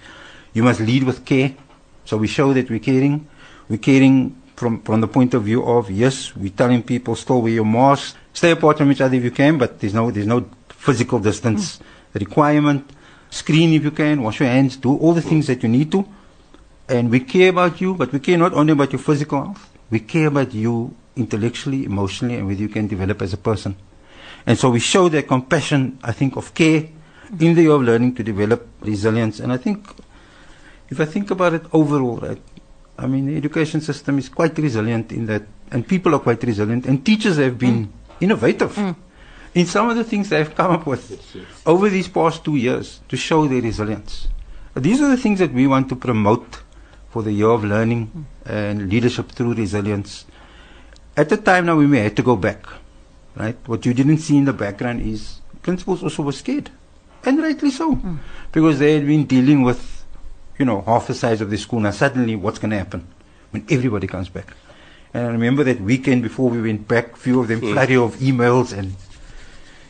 You 0.52 0.64
must 0.64 0.80
lead 0.80 1.04
with 1.04 1.25
care. 1.25 1.54
So 2.04 2.16
we 2.16 2.26
show 2.26 2.52
that 2.54 2.68
we're 2.68 2.80
caring. 2.80 3.28
We're 3.68 3.78
caring 3.78 4.40
from, 4.56 4.82
from 4.82 5.00
the 5.00 5.09
point 5.09 5.35
of 5.35 5.44
view 5.44 5.64
of, 5.64 5.90
yes, 5.90 6.35
we're 6.35 6.50
telling 6.50 6.82
people 6.82 7.14
still 7.14 7.40
wear 7.40 7.52
your 7.52 7.64
mask, 7.64 8.16
stay 8.32 8.50
apart 8.50 8.78
from 8.78 8.90
each 8.90 9.00
other 9.00 9.14
if 9.14 9.25
you 9.25 9.30
can, 9.30 9.59
but 9.59 9.80
there's 9.80 9.94
no, 9.94 10.11
there's 10.11 10.26
no 10.26 10.49
physical 10.68 11.18
distance 11.18 11.78
mm. 11.78 12.20
requirement. 12.20 12.90
Screen 13.30 13.73
if 13.73 13.85
you 13.85 13.90
can, 13.90 14.23
wash 14.23 14.40
your 14.40 14.49
hands, 14.49 14.76
do 14.76 14.97
all 14.97 15.14
the 15.14 15.23
things 15.23 15.47
that 15.47 15.62
you 15.62 15.68
need 15.68 15.92
to. 15.92 16.06
And 16.88 17.11
we 17.11 17.20
care 17.20 17.50
about 17.50 17.80
you, 17.80 17.94
but 17.94 18.12
we 18.12 18.18
care 18.18 18.37
not 18.37 18.52
only 18.52 18.73
about 18.73 18.92
your 18.92 18.99
physical 18.99 19.44
health, 19.44 19.70
we 19.90 20.00
care 20.00 20.26
about 20.26 20.52
you 20.52 20.94
intellectually, 21.16 21.85
emotionally, 21.85 22.37
and 22.37 22.47
whether 22.47 22.61
you 22.61 22.68
can 22.68 22.87
develop 22.87 23.23
as 23.23 23.32
a 23.32 23.37
person. 23.37 23.76
And 24.47 24.59
so 24.59 24.70
we 24.70 24.80
show 24.80 25.09
that 25.09 25.28
compassion, 25.28 25.99
I 26.02 26.12
think, 26.12 26.37
of 26.37 26.54
care 26.54 26.88
in 27.38 27.54
the 27.54 27.62
year 27.62 27.73
of 27.73 27.82
learning 27.82 28.14
to 28.16 28.23
develop 28.23 28.66
resilience. 28.80 29.40
And 29.40 29.52
I 29.52 29.56
think, 29.56 29.87
if 30.88 31.00
I 31.00 31.04
think 31.04 31.30
about 31.30 31.54
it 31.54 31.62
overall, 31.73 32.16
right, 32.16 32.42
I 32.99 33.06
mean, 33.06 33.26
the 33.26 33.37
education 33.37 33.80
system 33.80 34.18
is 34.18 34.28
quite 34.28 34.56
resilient 34.59 35.12
in 35.12 35.26
that, 35.26 35.42
and 35.70 35.87
people 35.87 36.14
are 36.14 36.18
quite 36.18 36.42
resilient, 36.42 36.87
and 36.87 37.04
teachers 37.04 37.37
have 37.37 37.59
been 37.59 37.87
mm. 37.87 37.90
innovative. 38.20 38.75
Mm 38.75 38.97
in 39.54 39.66
some 39.66 39.90
of 39.90 39.97
the 39.97 40.04
things 40.04 40.28
they've 40.28 40.54
come 40.54 40.70
up 40.70 40.87
with 40.87 41.11
yes, 41.11 41.35
yes. 41.35 41.62
over 41.66 41.88
these 41.88 42.09
past 42.09 42.44
two 42.44 42.56
years 42.56 43.00
to 43.09 43.16
show 43.16 43.47
their 43.47 43.61
resilience. 43.61 44.28
These 44.75 45.02
are 45.02 45.09
the 45.09 45.16
things 45.16 45.40
that 45.40 45.52
we 45.52 45.66
want 45.66 45.88
to 45.88 45.97
promote 45.97 46.62
for 47.11 47.23
the 47.23 47.32
year 47.32 47.49
of 47.49 47.64
learning 47.64 48.26
and 48.44 48.88
leadership 48.88 49.32
through 49.32 49.54
resilience. 49.54 50.26
At 51.16 51.28
the 51.28 51.37
time 51.37 51.66
now, 51.66 51.76
we 51.76 51.88
may 51.88 51.99
have 52.00 52.14
to 52.14 52.23
go 52.23 52.37
back, 52.37 52.66
right? 53.37 53.57
What 53.67 53.87
you 53.87 53.95
didn't 53.95 54.19
see 54.19 54.37
in 54.37 54.45
the 54.45 54.53
background 54.53 55.03
is 55.03 55.41
principals 55.63 56.03
also 56.03 56.23
were 56.23 56.33
scared, 56.33 56.71
and 57.25 57.39
rightly 57.43 57.71
so, 57.71 57.97
mm. 57.97 58.19
because 58.53 58.79
they 58.79 58.95
had 58.95 59.07
been 59.07 59.25
dealing 59.27 59.63
with, 59.63 60.05
you 60.59 60.65
know, 60.65 60.83
half 60.83 61.07
the 61.07 61.15
size 61.15 61.41
of 61.41 61.51
the 61.51 61.59
school. 61.59 61.81
Now 61.81 61.91
suddenly, 61.91 62.37
what's 62.37 62.59
going 62.59 62.71
to 62.71 62.79
happen 62.79 63.07
when 63.51 63.67
everybody 63.71 64.07
comes 64.07 64.29
back? 64.29 64.55
And 65.13 65.27
I 65.27 65.31
remember 65.31 65.65
that 65.65 65.81
weekend 65.81 66.23
before 66.23 66.51
we 66.51 66.63
went 66.63 66.87
back, 66.87 67.17
few 67.17 67.41
of 67.41 67.49
them 67.49 67.61
mm. 67.61 67.73
flurry 67.73 67.97
of 67.97 68.17
emails 68.17 68.77
and 68.77 68.95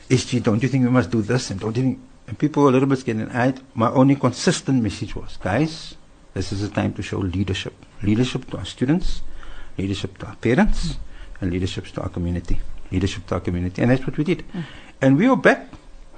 SG, 0.09 0.43
don't 0.43 0.63
you 0.63 0.69
think 0.69 0.85
we 0.85 0.91
must 0.91 1.11
do 1.11 1.23
this? 1.23 1.51
And 1.51 1.61
don't 1.61 1.77
you 1.77 1.83
think? 1.83 2.01
And 2.27 2.39
people 2.39 2.63
were 2.63 2.71
a 2.71 2.73
little 2.73 2.89
bit 2.89 2.99
scared. 2.99 3.19
And 3.19 3.33
I, 3.33 3.55
my 3.75 3.91
only 3.91 4.17
consistent 4.17 4.83
message 4.83 5.15
was, 5.15 5.37
guys, 5.37 5.95
this 6.35 6.53
is 6.53 6.63
a 6.63 6.69
time 6.69 6.95
to 6.95 7.03
show 7.03 7.19
leadership. 7.19 7.75
Leadership 8.03 8.49
to 8.51 8.59
our 8.59 8.65
students, 8.65 9.23
leadership 9.77 10.17
to 10.19 10.27
our 10.27 10.37
parents, 10.37 10.89
mm. 10.89 10.97
and 11.41 11.53
leadership 11.53 11.87
to 11.87 12.03
our 12.03 12.09
community. 12.09 12.61
Leadership 12.91 13.27
to 13.29 13.35
our 13.35 13.41
community. 13.41 13.83
And 13.83 13.91
that's 13.91 14.05
what 14.07 14.17
we 14.17 14.25
did. 14.25 14.45
Mm. 14.53 14.65
And 15.03 15.17
we 15.17 15.27
are 15.27 15.37
back, 15.37 15.69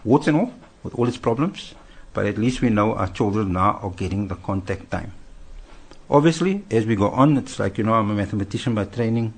warts 0.05 0.26
and 0.26 0.37
all, 0.37 0.52
with 0.83 0.95
all 0.95 1.09
its 1.09 1.19
problems. 1.19 1.75
But 2.12 2.26
at 2.26 2.38
least 2.38 2.61
we 2.61 2.71
know 2.71 2.95
our 2.95 3.09
children 3.09 3.52
now 3.52 3.79
are 3.83 3.91
getting 3.91 4.29
the 4.29 4.37
contact 4.37 4.91
time. 4.91 5.12
Obviously, 6.11 6.64
as 6.71 6.85
we 6.85 6.95
go 6.95 7.09
on, 7.09 7.38
it's 7.38 7.59
like, 7.59 7.79
you 7.79 7.85
know, 7.85 7.95
I'm 7.95 8.11
a 8.11 8.14
mathematician 8.14 8.75
by 8.75 8.85
training. 8.85 9.33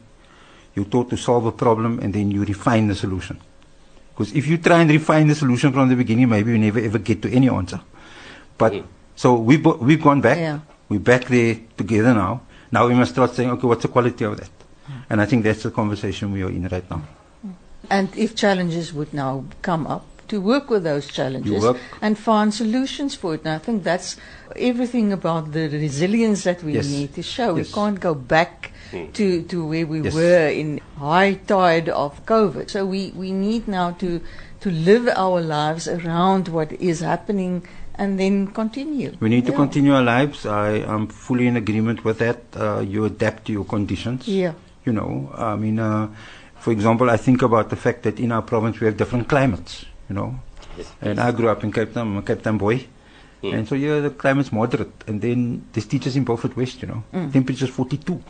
You're 0.74 0.86
taught 0.86 1.10
to 1.10 1.16
solve 1.16 1.46
a 1.46 1.52
problem 1.52 2.00
and 2.00 2.12
then 2.12 2.30
you 2.30 2.44
refine 2.44 2.88
the 2.88 2.96
solution. 2.96 3.38
Because 4.10 4.34
if 4.34 4.46
you 4.46 4.58
try 4.58 4.80
and 4.80 4.90
refine 4.90 5.28
the 5.28 5.34
solution 5.34 5.72
from 5.72 5.88
the 5.88 5.96
beginning, 5.96 6.28
maybe 6.28 6.52
you 6.52 6.58
never 6.58 6.80
ever 6.80 6.98
get 6.98 7.22
to 7.22 7.30
any 7.30 7.48
answer. 7.48 7.80
But 8.58 8.72
mm. 8.72 8.84
so 9.14 9.34
we 9.34 9.56
bo- 9.56 9.76
we've 9.76 10.02
gone 10.02 10.20
back. 10.20 10.38
Yeah. 10.38 10.60
We're 10.88 11.00
back 11.00 11.26
there 11.26 11.60
together 11.76 12.14
now. 12.14 12.42
Now 12.70 12.88
we 12.88 12.94
must 12.94 13.12
start 13.12 13.34
saying, 13.34 13.50
okay, 13.50 13.66
what's 13.66 13.82
the 13.82 13.88
quality 13.88 14.24
of 14.24 14.36
that? 14.36 14.50
And 15.08 15.20
I 15.20 15.26
think 15.26 15.44
that's 15.44 15.62
the 15.62 15.70
conversation 15.70 16.32
we 16.32 16.42
are 16.42 16.50
in 16.50 16.66
right 16.68 16.88
now. 16.90 17.02
And 17.90 18.08
if 18.16 18.34
challenges 18.34 18.92
would 18.92 19.12
now 19.12 19.44
come 19.62 19.86
up, 19.86 20.06
to 20.28 20.40
work 20.40 20.70
with 20.70 20.84
those 20.84 21.06
challenges 21.06 21.64
and 22.00 22.18
find 22.18 22.52
solutions 22.52 23.14
for 23.14 23.34
it. 23.34 23.40
And 23.44 23.50
I 23.50 23.58
think 23.58 23.84
that's 23.84 24.16
everything 24.56 25.12
about 25.12 25.52
the 25.52 25.68
resilience 25.68 26.44
that 26.44 26.62
we 26.62 26.74
yes. 26.74 26.88
need 26.88 27.14
to 27.14 27.22
show. 27.22 27.56
Yes. 27.56 27.68
We 27.68 27.72
can't 27.74 28.00
go 28.00 28.14
back 28.14 28.72
mm. 28.90 29.12
to, 29.12 29.42
to 29.42 29.66
where 29.66 29.86
we 29.86 30.00
yes. 30.00 30.14
were 30.14 30.48
in 30.48 30.80
high 30.98 31.34
tide 31.34 31.88
of 31.88 32.24
COVID. 32.26 32.70
So 32.70 32.86
we, 32.86 33.10
we 33.10 33.32
need 33.32 33.68
now 33.68 33.92
to, 33.92 34.20
to 34.60 34.70
live 34.70 35.08
our 35.08 35.40
lives 35.40 35.88
around 35.88 36.48
what 36.48 36.72
is 36.72 37.00
happening 37.00 37.66
and 37.96 38.18
then 38.18 38.48
continue. 38.48 39.16
We 39.20 39.28
need 39.28 39.44
yeah. 39.44 39.50
to 39.50 39.56
continue 39.56 39.94
our 39.94 40.02
lives. 40.02 40.46
I 40.46 40.78
am 40.78 41.06
fully 41.06 41.46
in 41.46 41.56
agreement 41.56 42.04
with 42.04 42.18
that. 42.18 42.40
Uh, 42.56 42.80
you 42.80 43.04
adapt 43.04 43.46
to 43.46 43.52
your 43.52 43.64
conditions. 43.64 44.26
Yeah. 44.26 44.54
You 44.84 44.92
know, 44.92 45.32
I 45.34 45.56
mean, 45.56 45.78
uh, 45.78 46.08
for 46.64 46.72
example, 46.72 47.10
I 47.10 47.18
think 47.18 47.42
about 47.42 47.68
the 47.68 47.76
fact 47.76 48.04
that 48.04 48.18
in 48.18 48.32
our 48.32 48.40
province 48.40 48.80
we 48.80 48.86
have 48.86 48.96
different 48.96 49.28
climates, 49.28 49.84
you 50.08 50.14
know. 50.14 50.40
Yes. 50.78 50.90
And 51.02 51.20
I 51.20 51.30
grew 51.30 51.50
up 51.50 51.62
in 51.62 51.70
Cape 51.70 51.92
Town, 51.92 52.06
I'm 52.08 52.16
a 52.16 52.22
Cape 52.22 52.42
Town 52.42 52.56
boy. 52.56 52.86
Mm. 53.42 53.52
And 53.54 53.68
so, 53.68 53.74
yeah, 53.74 54.00
the 54.00 54.08
climate's 54.08 54.50
moderate. 54.50 54.94
And 55.06 55.20
then 55.20 55.66
there's 55.74 55.84
teachers 55.84 56.16
in 56.16 56.24
Beaufort 56.24 56.56
West, 56.56 56.80
you 56.80 56.88
know. 56.88 57.04
Mm. 57.12 57.34
Temperature's 57.34 57.68
42. 57.68 58.22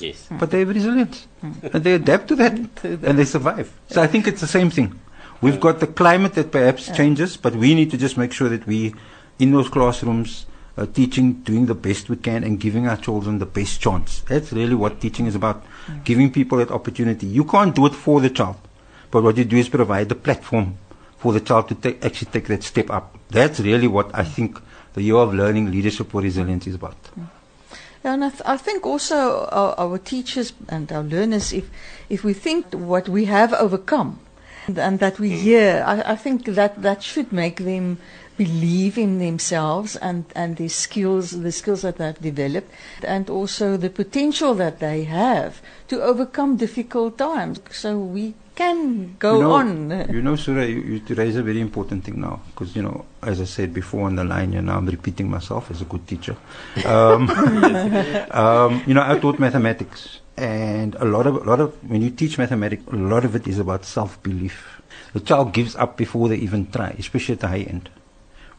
Yes. 0.00 0.26
But 0.32 0.50
they 0.50 0.58
have 0.58 0.68
resilience. 0.70 1.28
Mm. 1.44 1.74
And 1.74 1.84
they 1.84 1.92
adapt 1.94 2.26
to 2.30 2.34
that. 2.34 2.54
and 2.82 3.18
they 3.20 3.24
survive. 3.24 3.72
So 3.88 4.02
I 4.02 4.08
think 4.08 4.26
it's 4.26 4.40
the 4.40 4.48
same 4.48 4.68
thing. 4.68 4.98
We've 5.40 5.60
got 5.60 5.78
the 5.78 5.86
climate 5.86 6.34
that 6.34 6.50
perhaps 6.50 6.90
changes, 6.90 7.36
but 7.36 7.54
we 7.54 7.76
need 7.76 7.92
to 7.92 7.96
just 7.96 8.16
make 8.16 8.32
sure 8.32 8.48
that 8.48 8.66
we, 8.66 8.96
in 9.38 9.52
those 9.52 9.68
classrooms, 9.68 10.46
uh, 10.76 10.86
teaching, 10.86 11.34
doing 11.34 11.66
the 11.66 11.76
best 11.76 12.08
we 12.08 12.16
can, 12.16 12.42
and 12.42 12.58
giving 12.58 12.88
our 12.88 12.96
children 12.96 13.38
the 13.38 13.46
best 13.46 13.80
chance. 13.80 14.22
That's 14.22 14.52
really 14.52 14.74
what 14.74 15.00
teaching 15.00 15.26
is 15.26 15.36
about. 15.36 15.64
Mm. 15.86 16.04
Giving 16.04 16.32
people 16.32 16.58
that 16.58 16.70
opportunity. 16.70 17.26
You 17.26 17.44
can't 17.44 17.74
do 17.74 17.86
it 17.86 17.94
for 17.94 18.20
the 18.20 18.30
child, 18.30 18.56
but 19.10 19.22
what 19.22 19.36
you 19.36 19.44
do 19.44 19.56
is 19.56 19.68
provide 19.68 20.08
the 20.08 20.14
platform 20.14 20.78
for 21.18 21.32
the 21.32 21.40
child 21.40 21.68
to 21.68 21.74
take, 21.74 22.04
actually 22.04 22.30
take 22.30 22.46
that 22.48 22.62
step 22.62 22.90
up. 22.90 23.16
That's 23.30 23.60
really 23.60 23.86
what 23.86 24.10
I 24.14 24.24
think 24.24 24.60
the 24.94 25.02
year 25.02 25.16
of 25.16 25.34
learning 25.34 25.70
leadership 25.70 26.10
for 26.10 26.20
resilience 26.20 26.66
is 26.66 26.74
about. 26.74 27.00
Mm. 27.18 27.28
And 28.04 28.24
I, 28.24 28.30
th- 28.30 28.42
I 28.46 28.56
think 28.56 28.86
also 28.86 29.46
our, 29.50 29.74
our, 29.78 29.98
teachers 29.98 30.52
and 30.68 30.90
our 30.92 31.02
learners, 31.02 31.52
if 31.52 31.68
if 32.08 32.22
we 32.22 32.34
think 32.34 32.72
what 32.72 33.08
we 33.08 33.24
have 33.24 33.52
overcome, 33.52 34.20
and, 34.68 34.78
and 34.78 34.98
that 35.00 35.18
we 35.18 35.30
hear, 35.30 35.82
I, 35.84 36.12
I, 36.12 36.16
think 36.16 36.44
that 36.44 36.82
that 36.82 37.02
should 37.02 37.32
make 37.32 37.56
them 37.56 37.98
believe 38.36 38.98
in 38.98 39.18
themselves 39.18 39.96
and 39.96 40.24
and 40.34 40.56
the 40.56 40.68
skills, 40.68 41.30
the 41.42 41.52
skills 41.52 41.82
that 41.82 41.96
they've 41.98 42.20
developed, 42.20 42.70
and 43.02 43.30
also 43.30 43.76
the 43.76 43.90
potential 43.90 44.54
that 44.54 44.80
they 44.80 45.04
have 45.04 45.62
to 45.88 46.02
overcome 46.02 46.56
difficult 46.56 47.18
times. 47.18 47.60
So 47.70 47.98
we 47.98 48.34
can 48.56 49.14
go 49.18 49.36
you 49.36 49.42
know, 49.42 49.52
on. 49.52 50.08
You 50.10 50.22
know, 50.22 50.34
Surah, 50.34 50.62
you, 50.62 51.02
you 51.06 51.14
raise 51.14 51.36
a 51.36 51.42
very 51.42 51.60
important 51.60 52.04
thing 52.04 52.20
now 52.20 52.40
because, 52.46 52.74
you 52.74 52.82
know, 52.82 53.04
as 53.22 53.40
I 53.40 53.44
said 53.44 53.72
before 53.72 54.06
on 54.06 54.16
the 54.16 54.24
line, 54.24 54.52
you 54.52 54.62
know, 54.62 54.72
I'm 54.72 54.86
repeating 54.86 55.30
myself 55.30 55.70
as 55.70 55.82
a 55.82 55.84
good 55.84 56.06
teacher. 56.08 56.36
Um, 56.84 57.30
um, 58.30 58.82
you 58.86 58.94
know, 58.94 59.04
I 59.06 59.18
taught 59.18 59.38
mathematics, 59.38 60.20
and 60.36 60.94
a 60.96 61.04
lot 61.04 61.26
of, 61.26 61.36
a 61.36 61.44
lot 61.44 61.60
of, 61.60 61.72
when 61.88 62.02
you 62.02 62.10
teach 62.10 62.38
mathematics, 62.38 62.82
a 62.90 62.96
lot 62.96 63.24
of 63.24 63.36
it 63.36 63.46
is 63.46 63.58
about 63.58 63.84
self-belief. 63.84 64.80
The 65.12 65.20
child 65.20 65.52
gives 65.52 65.76
up 65.76 65.96
before 65.96 66.28
they 66.28 66.36
even 66.36 66.70
try, 66.70 66.96
especially 66.98 67.34
at 67.34 67.40
the 67.40 67.48
high 67.48 67.60
end, 67.60 67.90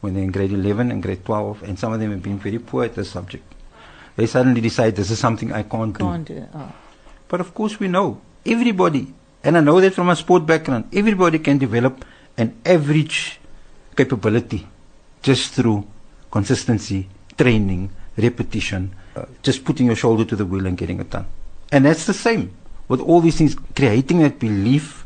when 0.01 0.13
they're 0.13 0.23
in 0.23 0.31
grade 0.31 0.51
11 0.51 0.91
and 0.91 1.01
grade 1.01 1.25
12, 1.25 1.63
and 1.63 1.79
some 1.79 1.93
of 1.93 1.99
them 1.99 2.11
have 2.11 2.23
been 2.23 2.39
very 2.39 2.59
poor 2.59 2.85
at 2.85 2.95
the 2.95 3.05
subject. 3.05 3.43
They 4.15 4.25
suddenly 4.25 4.61
decide 4.61 4.95
this 4.95 5.11
is 5.11 5.19
something 5.19 5.51
I 5.51 5.63
can't, 5.63 5.97
can't 5.97 6.25
do. 6.25 6.35
do 6.35 6.47
oh. 6.53 6.71
But 7.27 7.41
of 7.41 7.53
course, 7.53 7.79
we 7.79 7.87
know 7.87 8.21
everybody 8.45 9.13
and 9.43 9.57
I 9.57 9.61
know 9.61 9.79
that 9.79 9.93
from 9.93 10.09
a 10.09 10.15
sport 10.15 10.45
background, 10.45 10.89
everybody 10.91 11.39
can 11.39 11.57
develop 11.57 12.03
an 12.37 12.59
average 12.65 13.39
capability 13.95 14.67
just 15.21 15.53
through 15.53 15.87
consistency, 16.29 17.07
training, 17.37 17.89
repetition, 18.17 18.93
uh, 19.15 19.25
just 19.41 19.63
putting 19.63 19.87
your 19.87 19.95
shoulder 19.95 20.25
to 20.25 20.35
the 20.35 20.45
wheel 20.45 20.65
and 20.65 20.77
getting 20.77 20.99
it 20.99 21.09
done. 21.09 21.25
And 21.71 21.85
that's 21.85 22.05
the 22.05 22.13
same 22.13 22.51
with 22.87 22.99
all 22.99 23.21
these 23.21 23.37
things, 23.37 23.55
creating 23.75 24.19
that 24.19 24.37
belief 24.37 25.05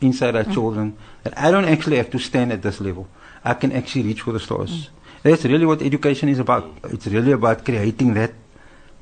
inside 0.00 0.36
our 0.36 0.44
mm. 0.44 0.54
children 0.54 0.96
that 1.24 1.36
I 1.38 1.50
don't 1.50 1.66
actually 1.66 1.96
have 1.98 2.10
to 2.10 2.18
stand 2.18 2.50
at 2.50 2.62
this 2.62 2.80
level. 2.80 3.08
I 3.44 3.54
can 3.54 3.72
actually 3.72 4.04
reach 4.04 4.22
for 4.22 4.32
the 4.32 4.40
stars. 4.40 4.70
Mm. 4.70 4.88
That's 5.22 5.44
really 5.44 5.66
what 5.66 5.82
education 5.82 6.28
is 6.28 6.38
about. 6.38 6.70
It's 6.84 7.06
really 7.06 7.32
about 7.32 7.64
creating 7.64 8.14
that 8.14 8.32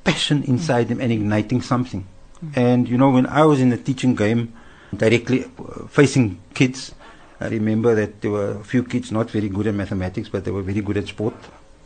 passion 0.05 0.43
inside 0.45 0.87
mm. 0.87 0.89
them 0.91 1.01
and 1.01 1.13
igniting 1.13 1.63
something. 1.63 2.07
Mm. 2.45 2.57
And 2.57 2.89
you 2.89 2.99
know, 2.99 3.11
when 3.11 3.27
I 3.27 3.45
was 3.45 3.61
in 3.61 3.71
the 3.71 3.79
teaching 3.79 4.15
game, 4.15 4.53
directly 4.97 5.45
facing 5.89 6.41
kids. 6.55 6.95
I 7.41 7.49
remember 7.49 7.95
that 7.95 8.21
there 8.21 8.31
were 8.31 8.51
a 8.61 8.65
few 8.65 8.85
kids 8.85 9.11
not 9.11 9.31
very 9.31 9.49
good 9.49 9.67
at 9.67 9.75
mathematics, 9.75 10.29
but 10.29 10.45
they 10.45 10.51
were 10.51 10.63
very 10.63 10.83
good 10.83 10.99
at 10.99 11.09
sport. 11.09 11.35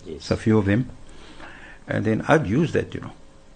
Yes. 0.05 0.31
a 0.31 0.37
few 0.37 0.59
of 0.59 0.67
them. 0.67 0.91
And 1.89 2.05
then 2.05 2.25
I'd 2.29 2.47
use 2.47 2.73
that, 2.73 2.95
you 2.95 3.01
know. 3.01 3.13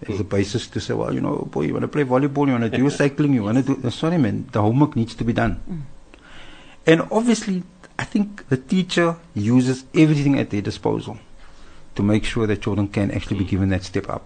as 0.07 0.19
a 0.19 0.23
basis 0.23 0.67
to 0.67 0.79
say, 0.79 0.93
well, 0.93 1.13
you 1.13 1.21
know, 1.21 1.47
boy, 1.51 1.63
you 1.63 1.73
want 1.73 1.83
to 1.83 1.87
play 1.87 2.03
volleyball, 2.03 2.47
you 2.47 2.53
want 2.53 2.71
to 2.71 2.77
do 2.77 2.89
cycling, 3.01 3.33
you 3.33 3.43
want 3.43 3.65
to 3.65 3.75
do. 3.75 3.89
Sorry, 3.89 4.17
man, 4.17 4.47
the 4.51 4.61
homework 4.61 4.95
needs 4.95 5.13
to 5.15 5.23
be 5.23 5.33
done. 5.33 5.85
And 6.85 7.01
obviously, 7.11 7.63
I 7.99 8.05
think 8.05 8.47
the 8.47 8.55
teacher 8.55 9.17
uses 9.35 9.83
everything 9.93 10.39
at 10.39 10.49
their 10.51 10.61
disposal 10.61 11.17
to 11.95 12.01
make 12.01 12.23
sure 12.23 12.47
that 12.47 12.61
children 12.61 12.87
can 12.87 13.11
actually 13.11 13.39
be 13.39 13.43
given 13.43 13.67
that 13.69 13.83
step 13.83 14.09
up. 14.09 14.23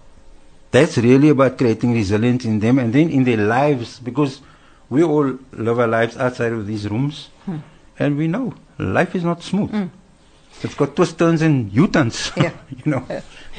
That's 0.70 0.96
really 0.96 1.30
about 1.30 1.58
creating 1.58 1.92
resilience 1.92 2.44
in 2.44 2.60
them 2.60 2.78
and 2.78 2.92
then 2.92 3.10
in 3.10 3.24
their 3.24 3.38
lives 3.38 3.98
because 3.98 4.42
we 4.88 5.02
all 5.02 5.38
live 5.50 5.80
our 5.80 5.88
lives 5.88 6.16
outside 6.16 6.52
of 6.52 6.68
these 6.68 6.88
rooms 6.88 7.30
hmm. 7.46 7.56
and 7.98 8.16
we 8.16 8.28
know 8.28 8.54
life 8.78 9.16
is 9.16 9.24
not 9.24 9.42
smooth. 9.42 9.70
Hmm. 9.70 9.86
It's 10.62 10.74
got 10.74 10.94
twists, 10.96 11.16
turns, 11.18 11.42
and 11.42 11.70
U-turns. 11.72 12.32
Yeah. 12.36 12.52
you 12.84 12.90
know, 12.92 13.04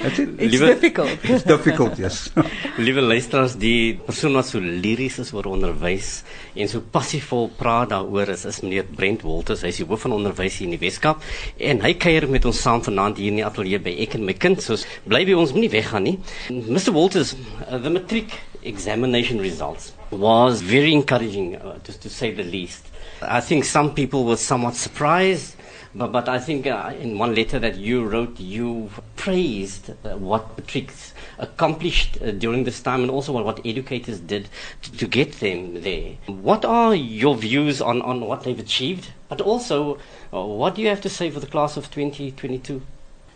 that's 0.01 0.17
it. 0.17 0.29
It's 0.39 0.55
Liewe- 0.55 0.73
difficult. 0.73 1.11
It's 1.23 1.43
difficult, 1.43 1.99
yes. 1.99 2.31
Liewe 2.81 3.01
luisteraars, 3.05 3.53
die 3.61 3.93
persoon 4.07 4.33
wat 4.39 4.47
so 4.49 4.57
liries 4.59 5.19
is 5.21 5.29
oor 5.35 5.45
onderwys 5.51 6.23
en 6.55 6.71
so 6.71 6.81
passievol 6.81 7.51
praat 7.59 7.91
daaroor 7.93 8.31
is 8.33 8.45
is 8.49 8.61
meneer 8.65 8.87
Brent 8.97 9.21
Wolters. 9.27 9.61
Hy 9.61 9.69
is 9.75 9.81
die 9.83 9.85
hoof 9.89 10.01
van 10.07 10.15
onderwys 10.17 10.57
hier 10.57 10.69
in 10.71 10.73
die 10.77 10.81
Weskaap 10.81 11.21
en 11.61 11.83
hy 11.85 11.93
kuier 12.01 12.25
met 12.31 12.47
ons 12.49 12.61
saam 12.65 12.81
vanaand 12.85 13.21
hier 13.21 13.29
in 13.35 13.41
die 13.43 13.45
ateljee 13.45 13.83
by 13.85 13.93
Ek 14.07 14.17
en 14.17 14.25
my 14.25 14.33
kind. 14.33 14.63
Soos 14.65 14.87
bly 15.05 15.21
by 15.29 15.37
ons, 15.37 15.53
moenie 15.53 15.69
weggaan 15.75 16.07
nie. 16.09 16.15
Mr 16.49 16.95
Wolters, 16.95 17.35
uh, 17.67 17.77
the 17.77 17.91
matric 17.93 18.33
examination 18.65 19.37
results 19.45 19.91
was 20.09 20.61
very 20.65 20.93
encouraging 20.97 21.53
uh, 21.61 21.77
to, 21.85 21.93
to 21.99 22.09
say 22.09 22.33
the 22.33 22.43
least. 22.43 22.89
I 23.21 23.41
think 23.41 23.63
some 23.63 23.93
people 23.93 24.25
were 24.25 24.37
somewhat 24.41 24.73
surprised 24.75 25.53
but, 25.95 26.11
but 26.11 26.27
I 26.29 26.39
think 26.39 26.67
uh, 26.67 26.93
in 26.99 27.17
one 27.17 27.33
letter 27.33 27.57
that 27.59 27.77
you 27.77 28.05
wrote, 28.05 28.39
you 28.39 28.89
praised 29.15 29.89
uh, 29.89 30.17
what 30.17 30.57
matrics 30.57 31.13
accomplished 31.39 32.17
uh, 32.21 32.31
during 32.31 32.63
this 32.65 32.81
time 32.81 33.01
and 33.01 33.09
also 33.09 33.31
what, 33.31 33.45
what 33.45 33.65
educators 33.65 34.19
did 34.19 34.47
to, 34.83 34.91
to 34.97 35.07
get 35.07 35.33
them 35.39 35.81
there. 35.81 36.11
What 36.27 36.65
are 36.65 36.93
your 36.93 37.35
views 37.35 37.81
on, 37.81 38.01
on 38.01 38.21
what 38.21 38.43
they've 38.43 38.59
achieved? 38.59 39.11
But 39.29 39.41
also, 39.41 39.95
uh, 40.33 40.43
what 40.43 40.75
do 40.75 40.81
you 40.81 40.89
have 40.89 41.01
to 41.01 41.09
say 41.09 41.29
for 41.29 41.39
the 41.39 41.47
class 41.47 41.77
of 41.77 41.89
2022? 41.91 42.81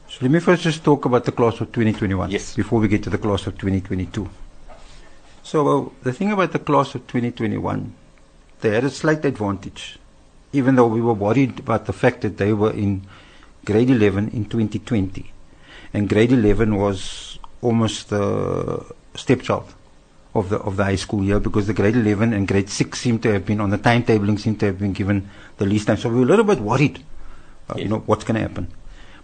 So 0.09 0.17
let 0.21 0.31
me 0.31 0.39
first 0.39 0.63
just 0.63 0.83
talk 0.83 1.05
about 1.05 1.25
the 1.25 1.31
class 1.31 1.61
of 1.61 1.71
2021 1.71 2.31
Yes. 2.31 2.55
before 2.55 2.79
we 2.79 2.87
get 2.87 3.03
to 3.03 3.09
the 3.09 3.17
class 3.17 3.47
of 3.47 3.57
2022. 3.57 4.29
So 5.43 5.67
uh, 5.67 5.89
the 6.03 6.13
thing 6.13 6.31
about 6.31 6.51
the 6.51 6.59
class 6.59 6.93
of 6.95 7.01
2021, 7.07 7.93
they 8.61 8.71
had 8.71 8.83
a 8.83 8.89
slight 8.89 9.23
advantage, 9.23 9.97
even 10.51 10.75
though 10.75 10.87
we 10.87 11.01
were 11.01 11.13
worried 11.13 11.59
about 11.59 11.85
the 11.85 11.93
fact 11.93 12.21
that 12.21 12.37
they 12.37 12.53
were 12.53 12.71
in 12.71 13.05
grade 13.65 13.89
11 13.89 14.29
in 14.29 14.45
2020, 14.45 15.31
and 15.93 16.09
grade 16.09 16.31
11 16.31 16.75
was 16.75 17.39
almost 17.61 18.09
the 18.09 18.85
stepchild 19.15 19.73
of 20.35 20.49
the 20.49 20.57
of 20.59 20.77
the 20.77 20.83
high 20.83 20.95
school 20.95 21.23
year 21.23 21.39
because 21.39 21.67
the 21.67 21.73
grade 21.73 21.95
11 21.95 22.33
and 22.33 22.47
grade 22.47 22.69
6 22.69 22.99
seem 22.99 23.19
to 23.19 23.33
have 23.33 23.45
been 23.45 23.59
on 23.59 23.71
the 23.71 23.77
timetabling 23.77 24.39
seem 24.39 24.55
to 24.57 24.67
have 24.67 24.79
been 24.79 24.93
given 24.93 25.29
the 25.57 25.65
least 25.65 25.87
time. 25.87 25.97
So 25.97 26.09
we 26.09 26.17
were 26.17 26.23
a 26.23 26.25
little 26.25 26.45
bit 26.45 26.59
worried, 26.59 27.03
uh, 27.69 27.75
you 27.77 27.87
know, 27.87 27.99
what's 28.05 28.23
going 28.23 28.35
to 28.35 28.41
happen. 28.41 28.67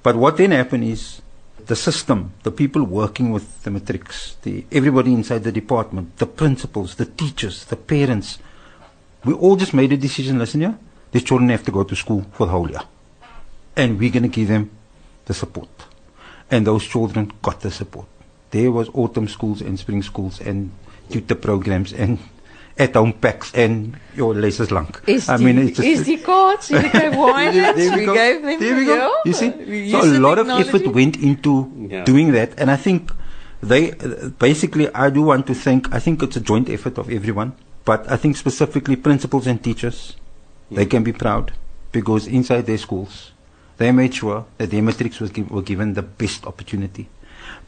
But 0.01 0.15
what 0.15 0.37
then 0.37 0.51
happened 0.51 0.83
is 0.83 1.21
the 1.65 1.75
system, 1.75 2.33
the 2.43 2.51
people 2.51 2.83
working 2.83 3.31
with 3.31 3.63
the 3.63 3.71
matrics, 3.71 4.35
the 4.43 4.65
everybody 4.71 5.13
inside 5.13 5.43
the 5.43 5.51
department, 5.51 6.17
the 6.17 6.27
principals, 6.27 6.95
the 6.95 7.05
teachers, 7.05 7.65
the 7.65 7.75
parents, 7.75 8.39
we 9.23 9.33
all 9.33 9.55
just 9.55 9.73
made 9.73 9.91
a 9.91 9.97
decision. 9.97 10.37
Listen 10.37 10.61
here, 10.61 10.77
these 11.15 11.23
children 11.23 11.47
have 11.49 11.63
to 11.63 11.71
go 11.71 11.83
to 11.83 11.95
school 11.95 12.25
for 12.35 12.45
the 12.45 12.51
whole 12.51 12.69
year, 12.69 12.83
and 13.75 13.97
we're 13.99 14.11
going 14.11 14.23
to 14.23 14.35
give 14.39 14.49
them 14.49 14.69
the 15.25 15.33
support. 15.33 15.69
And 16.51 16.67
those 16.67 16.83
children 16.85 17.31
got 17.41 17.61
the 17.61 17.71
support. 17.71 18.07
There 18.51 18.71
was 18.71 18.89
autumn 18.93 19.27
schools 19.27 19.61
and 19.61 19.79
spring 19.79 20.03
schools 20.03 20.39
and 20.41 20.71
tutor 21.09 21.35
programs 21.35 21.93
and 21.93 22.19
at-home 22.77 23.13
packs 23.13 23.53
and 23.55 23.95
your 24.15 24.35
laces 24.35 24.69
lang. 24.71 24.93
Is 25.07 25.29
I 25.29 25.37
die, 25.37 25.43
mean, 25.45 25.57
it's 25.59 25.77
just, 25.77 25.87
is 25.87 26.05
die 26.07 26.17
cards, 26.23 26.69
you 26.69 26.81
gave 26.91 27.15
wine, 27.15 27.53
there 27.53 27.95
we 27.97 28.05
go. 28.05 28.13
gave 28.13 28.41
them, 28.43 28.59
There 28.59 28.75
we 28.75 28.85
go. 28.85 28.95
yeah. 28.95 29.09
You 29.25 29.33
see, 29.33 29.49
We 29.49 29.91
so 29.91 30.03
a 30.03 30.19
lot 30.19 30.37
of 30.37 30.47
technology. 30.47 30.69
effort 30.69 30.87
went 30.93 31.15
into 31.17 31.53
Yeah. 31.89 32.03
doing 32.03 32.33
that, 32.33 32.59
and 32.59 32.69
I 32.69 32.75
think 32.75 33.11
they 33.63 33.91
uh, 33.93 34.29
basically. 34.47 34.85
I 34.93 35.09
do 35.09 35.21
want 35.31 35.47
to 35.47 35.55
thank. 35.55 35.87
I 35.95 35.99
think 35.99 36.21
it's 36.21 36.35
a 36.35 36.43
joint 36.51 36.69
effort 36.69 36.97
of 36.99 37.09
everyone, 37.09 37.53
but 37.85 38.05
I 38.11 38.17
think 38.17 38.35
specifically 38.37 38.95
principals 38.97 39.47
and 39.47 39.63
teachers, 39.63 40.15
they 40.71 40.85
can 40.85 41.03
be 41.03 41.13
proud 41.13 41.53
because 41.91 42.27
inside 42.27 42.65
their 42.65 42.77
schools, 42.77 43.31
they 43.77 43.91
made 43.91 44.13
sure 44.13 44.45
that 44.57 44.71
their 44.71 44.81
matrics 44.81 45.19
was 45.19 45.29
giv 45.31 45.49
were 45.51 45.61
given 45.61 45.93
the 45.93 46.01
best 46.01 46.45
opportunity. 46.45 47.07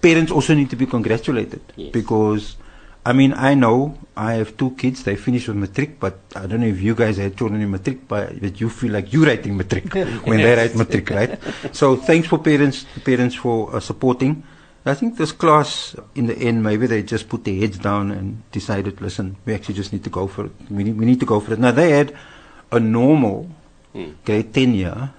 Parents 0.01 0.31
also 0.31 0.53
need 0.53 0.69
to 0.69 0.75
be 0.75 0.85
congratulated 0.85 1.61
Yes. 1.75 1.91
because. 1.91 2.55
I 3.05 3.13
mean, 3.13 3.31
I 3.37 3.53
know 3.53 3.97
I 4.17 4.33
have 4.33 4.57
two 4.57 4.71
kids. 4.71 5.03
They 5.03 5.15
finished 5.15 5.47
with 5.47 5.55
matric, 5.55 5.97
but 5.97 6.19
I 6.35 6.45
don't 6.45 6.59
know 6.59 6.67
if 6.67 6.81
you 6.81 6.93
guys 6.93 7.15
had 7.15 7.37
children 7.37 7.61
in 7.61 7.71
matric, 7.71 8.05
but 8.05 8.37
but 8.41 8.59
you 8.59 8.69
feel 8.69 8.91
like 8.91 9.13
you're 9.13 9.25
writing 9.25 9.55
matric 9.55 9.93
when 10.27 10.41
they 10.43 10.53
write 10.53 10.75
matric, 10.75 11.09
right? 11.11 11.39
So 11.71 11.95
thanks 11.95 12.27
for 12.27 12.37
parents, 12.37 12.85
parents 13.05 13.33
for 13.33 13.73
uh, 13.73 13.79
supporting. 13.79 14.43
I 14.85 14.93
think 14.93 15.15
this 15.15 15.31
class, 15.31 15.95
in 16.15 16.27
the 16.27 16.37
end, 16.37 16.61
maybe 16.63 16.85
they 16.85 17.01
just 17.01 17.29
put 17.29 17.45
their 17.45 17.55
heads 17.55 17.77
down 17.79 18.11
and 18.11 18.43
decided, 18.51 18.99
listen, 18.99 19.37
we 19.45 19.53
actually 19.53 19.75
just 19.75 19.93
need 19.93 20.03
to 20.03 20.09
go 20.09 20.27
for 20.27 20.47
it. 20.47 20.51
We 20.69 20.83
need, 20.83 20.97
we 20.97 21.05
need 21.05 21.21
to 21.21 21.25
go 21.25 21.39
for 21.39 21.53
it. 21.53 21.59
Now 21.59 21.71
they 21.71 21.91
had 21.91 22.13
a 22.71 22.79
normal 22.79 23.49
Hmm. 23.93 24.11
grade 24.25 24.53
10 24.53 24.73
year, 24.75 25.09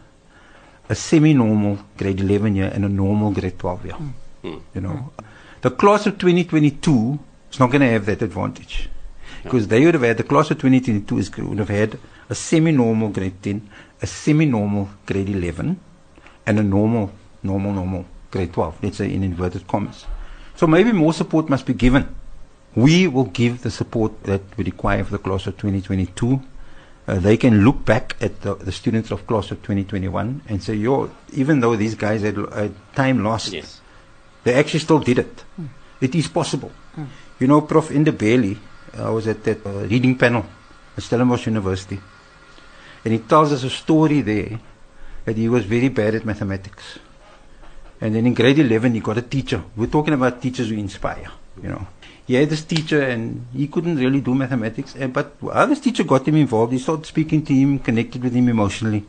a 0.88 0.94
semi-normal 0.94 1.78
grade 1.96 2.20
11 2.20 2.54
year, 2.54 2.70
and 2.72 2.84
a 2.84 2.88
normal 2.88 3.32
grade 3.32 3.58
12 3.58 3.84
year. 3.87 3.94
Hmm. 3.94 4.58
You 4.74 4.80
know, 4.80 5.11
the 5.62 5.70
class 5.70 6.06
of 6.06 6.18
2022 6.18 7.18
is 7.50 7.58
not 7.58 7.70
going 7.70 7.80
to 7.80 7.90
have 7.90 8.06
that 8.06 8.22
advantage 8.22 8.88
because 9.42 9.66
they 9.68 9.84
would 9.84 9.94
have 9.94 10.04
had 10.04 10.16
the 10.16 10.22
class 10.22 10.50
of 10.50 10.58
2022 10.58 11.18
is 11.18 11.37
would 11.38 11.58
have 11.58 11.68
had 11.70 11.98
a 12.30 12.34
semi-normal 12.34 13.08
grade 13.08 13.42
10, 13.42 13.68
a 14.02 14.06
semi-normal 14.06 14.88
grade 15.06 15.28
11, 15.28 15.80
and 16.46 16.58
a 16.58 16.62
normal, 16.62 17.11
normal, 17.42 17.72
normal 17.72 18.04
grade 18.30 18.52
12. 18.52 18.78
Let's 18.82 18.98
say 18.98 19.12
in 19.12 19.24
inverted 19.24 19.66
commas. 19.66 20.04
So 20.54 20.66
maybe 20.66 20.92
more 20.92 21.12
support 21.12 21.48
must 21.48 21.66
be 21.66 21.74
given. 21.74 22.14
We 22.76 23.08
will 23.08 23.24
give 23.24 23.62
the 23.62 23.70
support 23.70 24.22
that 24.24 24.42
we 24.56 24.64
require 24.64 25.02
for 25.02 25.12
the 25.12 25.18
class 25.18 25.46
of 25.46 25.56
2022. 25.56 26.40
Uh, 27.08 27.18
they 27.18 27.38
can 27.38 27.64
look 27.64 27.86
back 27.86 28.16
at 28.20 28.42
the, 28.42 28.54
the 28.56 28.70
students 28.70 29.10
of 29.10 29.26
class 29.26 29.50
of 29.50 29.56
2021 29.62 30.42
and 30.46 30.62
say, 30.62 30.74
yo, 30.74 31.10
even 31.32 31.58
though 31.60 31.74
these 31.74 31.94
guys 31.94 32.20
had, 32.20 32.36
had 32.52 32.74
time 32.94 33.24
lost, 33.24 33.50
Yes. 33.54 33.80
they 34.44 34.52
actually 34.52 34.80
still 34.80 34.98
did 35.00 35.18
it. 35.18 35.44
It 36.02 36.14
is 36.14 36.28
possible. 36.28 36.70
You 37.40 37.46
know, 37.46 37.62
Prof. 37.62 37.88
Ndebele, 37.88 38.58
I 38.98 39.08
was 39.08 39.26
at 39.26 39.42
that 39.44 39.64
uh, 39.64 39.86
reading 39.88 40.18
panel 40.18 40.44
at 40.96 41.02
Stellenbosch 41.02 41.46
University, 41.46 41.98
and 43.04 43.14
he 43.14 43.20
tells 43.20 43.52
us 43.52 43.64
a 43.64 43.70
story 43.70 44.20
there 44.20 44.60
that 45.24 45.36
he 45.36 45.48
was 45.48 45.64
very 45.64 45.88
bad 45.88 46.14
at 46.14 46.24
mathematics. 46.26 46.98
And 48.02 48.14
then 48.14 48.26
in 48.26 48.34
grade 48.34 48.58
11, 48.58 48.94
he 48.94 49.00
got 49.00 49.16
a 49.16 49.22
teacher. 49.22 49.62
We're 49.76 49.86
talking 49.88 50.12
about 50.14 50.42
teachers 50.42 50.68
who 50.68 50.76
inspire, 50.76 51.30
you 51.62 51.68
know. 51.68 51.86
He 52.26 52.34
had 52.34 52.50
this 52.50 52.62
teacher 52.64 53.00
and 53.00 53.46
he 53.54 53.68
couldn't 53.68 53.96
really 53.96 54.20
do 54.20 54.34
mathematics, 54.34 54.94
and, 54.94 55.12
but 55.12 55.40
this 55.40 55.80
teacher 55.80 56.04
got 56.04 56.28
him 56.28 56.36
involved, 56.36 56.72
he 56.72 56.78
started 56.78 57.06
speaking 57.06 57.44
to 57.44 57.54
him, 57.54 57.78
connected 57.78 58.22
with 58.22 58.34
him 58.34 58.48
emotionally. 58.48 59.04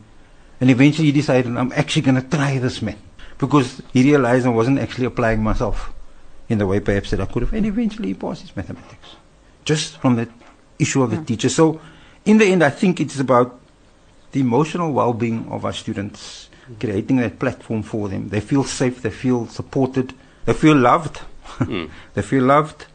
And 0.61 0.69
eventually 0.69 1.07
he 1.07 1.11
decided, 1.11 1.55
I'm 1.55 1.71
actually 1.73 2.01
going 2.01 2.21
to 2.21 2.27
try 2.27 2.57
this, 2.59 2.81
man. 2.81 2.97
Because 3.37 3.81
he 3.93 4.03
realized 4.03 4.45
I 4.45 4.49
wasn't 4.49 4.79
actually 4.79 5.05
applying 5.05 5.41
myself 5.41 5.93
in 6.49 6.57
the 6.57 6.67
way 6.67 6.79
perhaps 6.79 7.11
that 7.11 7.21
I 7.21 7.25
could 7.25 7.43
have. 7.43 7.53
And 7.53 7.65
eventually 7.65 8.09
he 8.09 8.13
passed 8.13 8.41
his 8.41 8.55
mathematics. 8.55 9.15
Just 9.63 9.97
from 9.97 10.15
that 10.15 10.29
issue 10.77 11.03
of 11.03 11.11
the 11.11 11.17
hmm. 11.17 11.25
teacher. 11.25 11.49
So 11.49 11.79
in 12.25 12.37
the 12.37 12.45
end, 12.45 12.63
I 12.63 12.69
think 12.69 12.99
it's 12.99 13.19
about 13.19 13.59
the 14.31 14.41
emotional 14.41 14.91
well-being 14.91 15.47
of 15.49 15.65
our 15.65 15.73
students, 15.73 16.49
creating 16.79 17.17
that 17.17 17.39
platform 17.39 17.83
for 17.83 18.09
them. 18.09 18.29
They 18.29 18.41
feel 18.41 18.63
safe, 18.63 19.01
they 19.01 19.09
feel 19.09 19.47
supported, 19.47 20.13
they 20.45 20.53
feel 20.53 20.75
loved. 20.75 21.21
Mm. 21.59 21.89
they 22.13 22.21
feel 22.21 22.43
loved, 22.43 22.85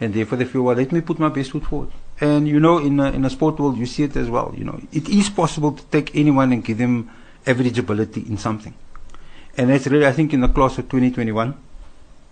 and 0.00 0.14
therefore 0.14 0.38
they 0.38 0.44
feel, 0.44 0.62
well, 0.62 0.76
let 0.76 0.92
me 0.92 1.00
put 1.00 1.18
my 1.18 1.28
best 1.28 1.52
foot 1.52 1.64
forward. 1.64 1.90
And 2.20 2.46
you 2.46 2.60
know, 2.60 2.78
in 2.78 3.00
a, 3.00 3.10
in 3.12 3.24
a 3.24 3.30
sport 3.30 3.58
world, 3.58 3.78
you 3.78 3.86
see 3.86 4.02
it 4.02 4.16
as 4.16 4.28
well. 4.28 4.54
You 4.56 4.64
know, 4.64 4.80
it 4.92 5.08
is 5.08 5.30
possible 5.30 5.72
to 5.72 5.84
take 5.84 6.14
anyone 6.14 6.52
and 6.52 6.64
give 6.64 6.78
them 6.78 7.10
average 7.46 7.78
ability 7.78 8.24
in 8.28 8.36
something. 8.36 8.74
And 9.56 9.70
that's 9.70 9.86
really, 9.86 10.06
I 10.06 10.12
think, 10.12 10.32
in 10.32 10.40
the 10.40 10.48
class 10.48 10.78
of 10.78 10.88
2021, 10.88 11.54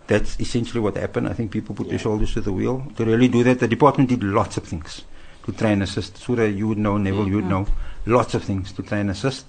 that's 0.06 0.38
essentially 0.40 0.80
what 0.80 0.96
happened. 0.96 1.28
I 1.28 1.32
think 1.32 1.50
people 1.50 1.74
put 1.74 1.88
their 1.88 1.98
shoulders 1.98 2.34
to 2.34 2.40
the 2.40 2.52
wheel 2.52 2.86
to 2.96 3.04
really 3.04 3.28
do 3.28 3.42
that. 3.44 3.60
The 3.60 3.68
department 3.68 4.08
did 4.10 4.22
lots 4.22 4.56
of 4.56 4.64
things 4.64 5.02
to 5.44 5.52
try 5.52 5.70
and 5.70 5.82
assist. 5.82 6.18
Sura, 6.18 6.48
you 6.48 6.68
would 6.68 6.78
know, 6.78 6.98
Neville, 6.98 7.28
you 7.28 7.36
would 7.36 7.46
know, 7.46 7.66
lots 8.06 8.34
of 8.34 8.44
things 8.44 8.72
to 8.72 8.82
try 8.82 8.98
and 8.98 9.10
assist. 9.10 9.46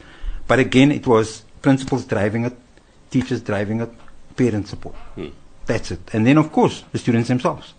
But 0.47 0.59
again, 0.59 0.91
it 0.91 1.05
was 1.05 1.43
principals 1.61 2.05
driving 2.05 2.45
it, 2.45 2.57
teachers 3.11 3.41
driving 3.41 3.81
it, 3.81 3.89
parent 4.35 4.67
support. 4.67 4.95
Hmm. 5.15 5.27
That's 5.69 5.91
it. 5.91 6.03
And 6.13 6.25
then, 6.25 6.37
of 6.43 6.51
course, 6.51 6.83
the 6.91 6.97
students 6.97 7.27
themselves. 7.29 7.73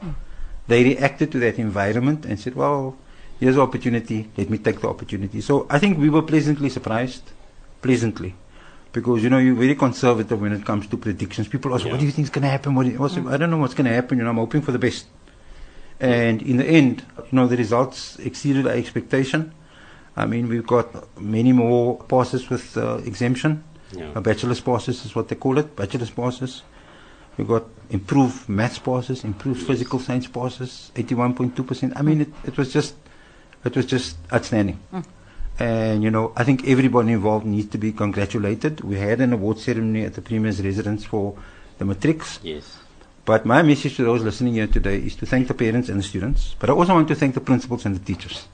They 0.68 0.84
reacted 0.84 1.32
to 1.32 1.38
that 1.40 1.58
environment 1.58 2.24
and 2.24 2.38
said, 2.38 2.54
well, 2.54 2.96
here's 3.40 3.56
an 3.56 3.62
opportunity, 3.62 4.18
let 4.36 4.48
me 4.48 4.58
take 4.58 4.80
the 4.80 4.88
opportunity. 4.88 5.40
So 5.40 5.66
I 5.68 5.78
think 5.80 5.98
we 5.98 6.08
were 6.08 6.22
pleasantly 6.22 6.68
surprised, 6.70 7.24
pleasantly, 7.82 8.34
Because 8.92 9.22
you 9.24 9.30
know 9.30 9.38
you're 9.38 9.54
very 9.54 9.76
conservative 9.76 10.40
when 10.40 10.52
it 10.52 10.64
comes 10.64 10.86
to 10.88 10.96
predictions. 10.96 11.46
People 11.48 11.72
ask, 11.74 11.84
Yeah. 11.84 11.92
"What 11.92 12.00
do 12.00 12.06
you 12.06 12.12
think 12.14 12.24
is 12.28 12.34
going 12.36 12.42
to 12.42 12.54
happen?" 12.56 12.74
What 12.74 12.86
what's, 13.02 13.16
I 13.34 13.36
don't 13.38 13.50
know 13.54 13.60
what's 13.62 13.76
going 13.78 13.86
to 13.86 13.96
happen. 14.00 14.18
You 14.18 14.24
know, 14.24 14.30
I'm 14.34 14.42
hoping 14.44 14.62
for 14.62 14.72
the 14.72 14.82
best. 14.86 15.06
And 16.00 16.42
in 16.42 16.56
the 16.56 16.66
end, 16.66 16.96
you 17.28 17.34
know, 17.36 17.46
the 17.46 17.56
results 17.56 18.18
exceeded 18.18 18.66
our 18.66 18.76
expectation. 18.82 19.40
I 20.16 20.26
mean, 20.26 20.48
we've 20.52 20.66
got 20.66 20.86
many 21.20 21.52
more 21.52 21.98
passes 22.14 22.50
with 22.50 22.76
uh, 22.76 22.98
exemption. 23.12 23.62
Yeah. 23.92 24.18
A 24.18 24.20
bachelor's 24.20 24.60
passes 24.60 25.04
is 25.06 25.14
what 25.14 25.26
they 25.28 25.36
call 25.44 25.58
it, 25.62 25.76
bachelor's 25.76 26.10
passes. 26.10 26.62
We've 27.40 27.48
got 27.48 27.64
improved 27.88 28.50
maths 28.50 28.78
passes, 28.78 29.24
improved 29.24 29.66
physical 29.66 29.98
science 29.98 30.26
passes, 30.26 30.92
81.2%. 30.94 31.94
I 31.96 32.02
mean, 32.02 32.20
it, 32.20 32.28
it 32.44 32.58
was 32.58 32.70
just, 32.70 32.94
it 33.64 33.74
was 33.74 33.86
just 33.86 34.18
outstanding. 34.30 34.78
Hmm. 34.90 35.00
And, 35.58 36.02
you 36.02 36.10
know, 36.10 36.34
I 36.36 36.44
think 36.44 36.68
everybody 36.68 37.12
involved 37.12 37.46
needs 37.46 37.70
to 37.70 37.78
be 37.78 37.92
congratulated. 37.92 38.82
We 38.82 38.96
had 38.96 39.22
an 39.22 39.32
award 39.32 39.58
ceremony 39.58 40.04
at 40.04 40.12
the 40.12 40.20
Premier's 40.20 40.62
residence 40.62 41.06
for 41.06 41.34
the 41.78 41.86
matrics. 41.86 42.40
Yes. 42.42 42.76
But 43.24 43.46
my 43.46 43.62
message 43.62 43.96
to 43.96 44.04
those 44.04 44.22
listening 44.22 44.54
here 44.54 44.66
today 44.66 44.98
is 44.98 45.16
to 45.16 45.24
thank 45.24 45.48
the 45.48 45.54
parents 45.54 45.88
and 45.88 45.98
the 45.98 46.02
students. 46.02 46.54
But 46.58 46.68
I 46.68 46.74
also 46.74 46.92
want 46.92 47.08
to 47.08 47.14
thank 47.14 47.32
the 47.32 47.40
principals 47.40 47.86
and 47.86 47.96
the 47.96 48.04
teachers. 48.04 48.48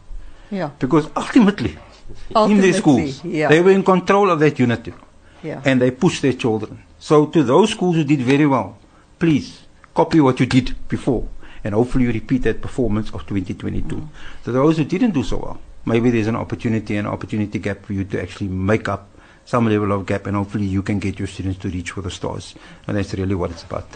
Ja. 0.53 0.71
Because 0.79 1.11
ultimately, 1.17 1.71
in 1.71 2.37
Ultimately, 2.37 2.71
their 2.71 2.81
schools, 2.81 3.25
yeah. 3.25 3.49
they 3.49 3.61
were 3.61 3.73
in 3.73 3.83
control 3.83 4.31
of 4.31 4.39
that 4.39 4.61
unity 4.61 4.95
Ja. 5.43 5.61
and 5.65 5.81
they 5.81 5.91
pushed 5.91 6.23
their 6.23 6.35
children. 6.35 6.86
So 7.07 7.27
to 7.27 7.45
those 7.45 7.71
schools 7.71 7.95
who 7.95 8.03
did 8.03 8.21
very 8.23 8.47
well, 8.47 8.77
please 9.21 9.63
copy 9.95 10.19
what 10.19 10.41
you 10.41 10.47
did 10.47 10.75
before 10.89 11.29
and 11.63 11.73
hopefully 11.73 12.07
you 12.07 12.11
repeat 12.11 12.43
that 12.43 12.61
performance 12.61 13.11
of 13.15 13.25
2022. 13.29 14.09
To 14.43 14.51
those 14.51 14.79
who 14.79 14.85
didn't 14.85 15.13
do 15.13 15.23
so 15.23 15.37
well, 15.37 15.61
maybe 15.85 16.11
there's 16.11 16.27
an 16.27 16.35
opportunity, 16.35 16.97
an 16.97 17.07
opportunity 17.07 17.61
gap 17.61 17.87
for 17.87 17.93
you 17.93 18.03
to 18.03 18.21
actually 18.21 18.49
make 18.49 18.89
up 18.89 19.09
some 19.45 19.69
level 19.69 19.93
of 19.93 20.05
gap 20.05 20.27
and 20.27 20.37
hopefully 20.37 20.65
you 20.65 20.83
can 20.83 20.99
get 20.99 21.17
your 21.17 21.29
students 21.29 21.61
to 21.61 21.69
reach 21.69 21.93
for 21.93 22.01
the 22.01 22.11
stars. 22.11 22.57
And 22.89 22.97
that's 22.97 23.15
really 23.15 23.37
what 23.37 23.53
it's 23.53 23.63
about. 23.63 23.87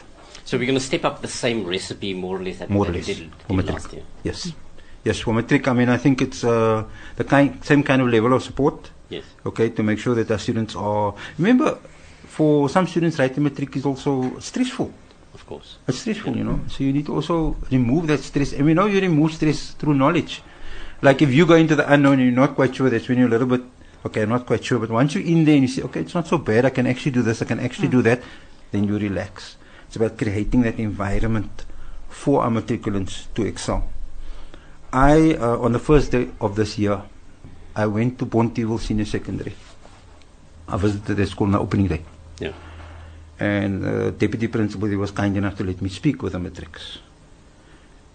So 0.45 0.57
we're 0.57 0.67
going 0.67 0.79
to 0.79 0.85
step 0.85 1.05
up 1.05 1.21
the 1.21 1.27
same 1.27 1.67
recipe 1.67 2.15
more 2.15 2.37
or 2.37 2.45
less 2.45 2.59
that, 2.59 2.71
More 2.71 2.87
or 2.87 2.93
less. 2.93 3.09
we 3.09 3.15
did, 3.15 3.33
did 3.49 3.67
last 3.67 3.93
year. 3.93 4.05
Yes. 4.23 4.53
Yes, 5.03 5.19
for 5.19 5.35
matric, 5.35 5.67
I 5.67 5.73
mean, 5.73 5.89
I 5.89 5.97
think 5.97 6.23
it's 6.23 6.45
uh, 6.45 6.85
the 7.17 7.25
kind, 7.25 7.59
same 7.65 7.83
kind 7.83 8.03
of 8.03 8.09
level 8.09 8.35
of 8.35 8.45
support. 8.45 8.93
Yes. 9.09 9.25
okay, 9.45 9.71
to 9.71 9.83
make 9.83 9.99
sure 9.99 10.15
that 10.15 10.31
our 10.31 10.39
students 10.39 10.77
are. 10.77 11.13
Remember, 11.37 11.77
for 12.41 12.71
some 12.71 12.87
students, 12.87 13.19
writing 13.19 13.43
matric 13.43 13.77
is 13.77 13.85
also 13.85 14.39
stressful. 14.39 14.91
Of 15.35 15.45
course. 15.45 15.77
It's 15.87 15.99
stressful, 15.99 16.35
you 16.35 16.43
know. 16.43 16.61
So 16.69 16.85
you 16.85 16.91
need 16.91 17.05
to 17.05 17.15
also 17.15 17.55
remove 17.71 18.07
that 18.07 18.21
stress. 18.21 18.55
And 18.55 18.65
we 18.65 18.73
know 18.73 18.87
you 18.87 18.99
remove 18.99 19.35
stress 19.35 19.73
through 19.73 19.93
knowledge. 19.93 20.41
Like 21.03 21.21
if 21.21 21.35
you 21.35 21.45
go 21.45 21.57
into 21.57 21.77
the 21.77 21.85
unknown 21.93 22.15
and 22.15 22.23
you're 22.23 22.41
not 22.47 22.55
quite 22.55 22.75
sure, 22.75 22.89
that's 22.89 23.11
when 23.11 23.19
you're 23.19 23.29
a 23.29 23.31
little 23.31 23.47
bit, 23.47 23.61
okay, 24.07 24.23
I'm 24.23 24.31
not 24.31 24.47
quite 24.47 24.65
sure. 24.65 24.79
But 24.79 24.89
once 24.89 25.15
you're 25.15 25.27
in 25.27 25.45
there 25.45 25.57
and 25.57 25.65
you 25.65 25.69
say, 25.69 25.83
okay, 25.83 26.01
it's 26.01 26.15
not 26.15 26.29
so 26.29 26.39
bad, 26.39 26.65
I 26.65 26.71
can 26.71 26.87
actually 26.87 27.11
do 27.11 27.21
this, 27.21 27.43
I 27.43 27.45
can 27.45 27.61
actually 27.61 27.89
do 27.89 28.01
that, 28.09 28.23
then 28.71 28.85
you 28.85 28.97
relax. 28.99 29.57
It's 29.89 29.97
about 29.97 30.17
creating 30.17 30.63
that 30.63 30.79
environment 30.79 31.67
for 32.09 32.43
our 32.43 32.49
matriculants 32.51 33.27
to 33.35 33.45
excel. 33.45 33.87
I, 34.95 35.35
uh, 35.35 35.59
on 35.59 35.73
the 35.73 35.79
first 35.79 36.13
day 36.13 36.31
of 36.41 36.57
this 36.57 36.79
year, 36.79 37.03
I 37.77 37.85
went 37.85 38.19
to 38.21 38.25
Bonteheuwel 38.25 38.81
Senior 38.81 39.05
Secondary. 39.05 39.53
I 40.67 40.79
visited 40.79 41.19
the 41.19 41.27
school 41.27 41.49
on 41.49 41.53
the 41.53 41.61
opening 41.61 41.89
day. 41.89 42.03
Yeah. 42.41 42.53
And 43.39 43.83
the 43.83 44.11
deputy 44.11 44.49
principal 44.49 44.89
he 44.89 44.97
was 44.97 45.13
kind 45.13 45.37
enough 45.37 45.57
to 45.59 45.65
let 45.65 45.81
me 45.81 45.89
speak 45.89 46.23
with 46.23 46.33
the 46.33 46.39
matrics. 46.39 46.99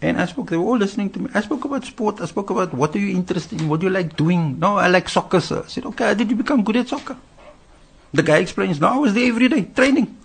And 0.01 0.21
I 0.21 0.25
spoke, 0.25 0.49
they 0.49 0.57
were 0.57 0.65
all 0.65 0.77
listening 0.77 1.09
to 1.11 1.19
me. 1.19 1.29
I 1.33 1.41
spoke 1.41 1.65
about 1.65 1.85
sport. 1.85 2.21
I 2.21 2.25
spoke 2.25 2.49
about 2.49 2.73
what 2.73 2.95
are 2.95 2.99
you 2.99 3.15
interested 3.15 3.61
in? 3.61 3.69
What 3.69 3.79
do 3.79 3.88
you 3.88 3.93
like 3.93 4.15
doing? 4.15 4.59
No, 4.59 4.77
I 4.77 4.88
like 4.88 5.09
soccer, 5.09 5.39
sir. 5.39 5.63
I 5.65 5.67
said, 5.67 5.85
okay, 5.85 6.05
how 6.05 6.13
did 6.13 6.29
you 6.29 6.35
become 6.35 6.63
good 6.63 6.75
at 6.75 6.88
soccer? 6.89 7.17
The 8.13 8.21
guy 8.21 8.38
explains, 8.38 8.79
no, 8.79 8.88
I 8.88 8.97
was 8.97 9.13
there 9.13 9.27
every 9.27 9.47
day, 9.47 9.63
training. 9.63 10.15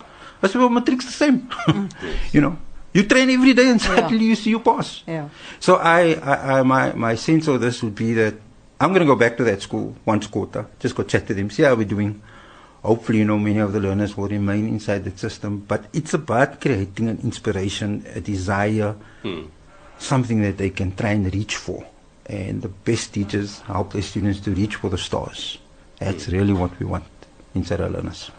I 0.42 0.48
said, 0.48 0.58
well, 0.60 0.68
matrix 0.68 1.06
the 1.06 1.12
same. 1.12 1.48
Mm. 1.70 1.88
you 2.32 2.40
know, 2.40 2.58
you 2.92 3.04
train 3.04 3.30
every 3.30 3.54
day 3.54 3.70
and 3.70 3.80
suddenly 3.80 4.24
you 4.24 4.34
see 4.34 4.50
you 4.50 4.60
pass. 4.60 5.02
Yeah. 5.06 5.28
So 5.60 5.76
I, 5.76 6.14
I, 6.14 6.58
I 6.58 6.62
my, 6.62 6.92
my 6.92 7.14
sense 7.14 7.46
of 7.48 7.60
this 7.60 7.82
would 7.82 7.94
be 7.94 8.12
that 8.14 8.34
I'm 8.80 8.90
going 8.90 9.00
to 9.00 9.06
go 9.06 9.14
back 9.16 9.36
to 9.36 9.44
that 9.44 9.62
school 9.62 9.94
once 10.04 10.26
quarter, 10.26 10.66
just 10.78 10.94
go 10.94 11.04
chat 11.04 11.26
to 11.28 11.34
them, 11.34 11.50
see 11.50 11.62
how 11.62 11.74
we're 11.74 11.84
doing. 11.84 12.20
Hopefully, 12.82 13.18
you 13.18 13.24
know, 13.26 13.38
many 13.38 13.58
of 13.60 13.72
the 13.72 13.80
learners 13.80 14.16
will 14.16 14.28
remain 14.28 14.66
inside 14.66 15.04
the 15.04 15.16
system, 15.18 15.64
but 15.68 15.84
it's 15.92 16.14
about 16.14 16.60
creating 16.60 17.08
an 17.08 17.18
inspiration, 17.22 18.04
a 18.14 18.20
desire, 18.20 18.94
Hmm. 19.22 19.42
something 19.98 20.40
that 20.42 20.56
they 20.56 20.70
can 20.70 20.94
try 20.96 21.10
and 21.10 21.32
reach 21.34 21.56
for. 21.56 21.84
And 22.26 22.62
the 22.62 22.68
best 22.84 23.12
teachers 23.12 23.60
help 23.66 23.92
their 23.92 24.02
students 24.02 24.40
to 24.40 24.50
reach 24.52 24.76
for 24.76 24.88
the 24.88 24.96
stars. 24.98 25.58
That's 25.98 26.28
really 26.28 26.54
what 26.54 26.70
we 26.80 26.86
want 26.86 27.04
inside 27.54 27.80
our 27.82 27.90
learners. 27.90 28.30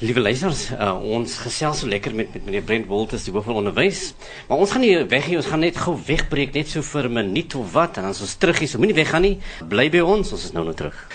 Liewe 0.00 0.20
luisters, 0.20 0.70
uh, 0.72 0.92
ons 1.00 1.38
gesels 1.40 1.78
so 1.80 1.86
lekker 1.88 2.12
met 2.14 2.32
met 2.34 2.44
meneer 2.44 2.62
Brent 2.62 2.86
Wolters, 2.86 3.24
die 3.24 3.32
hoof 3.32 3.44
van 3.48 3.54
onderwys. 3.62 4.14
Maar 4.48 4.58
ons 4.58 4.70
gaan 4.74 4.80
nie 4.84 5.04
weg 5.08 5.28
nie, 5.28 5.36
ons 5.36 5.46
gaan 5.46 5.60
net 5.64 5.76
gou 5.76 5.94
wegbreek 6.06 6.52
net 6.52 6.68
so 6.68 6.82
vir 6.82 7.08
'n 7.08 7.12
minuut 7.12 7.54
of 7.54 7.72
wat 7.72 7.96
en 7.96 8.02
dan 8.02 8.10
is 8.12 8.20
ons 8.20 8.34
terug 8.34 8.58
hier. 8.58 8.68
So 8.68 8.78
moenie 8.78 8.94
weggaan 8.94 9.22
nie. 9.22 9.38
Bly 9.68 9.88
by 9.90 10.00
ons, 10.00 10.32
ons 10.32 10.44
is 10.44 10.52
nou 10.52 10.64
nou 10.64 10.74
terug. 10.74 11.08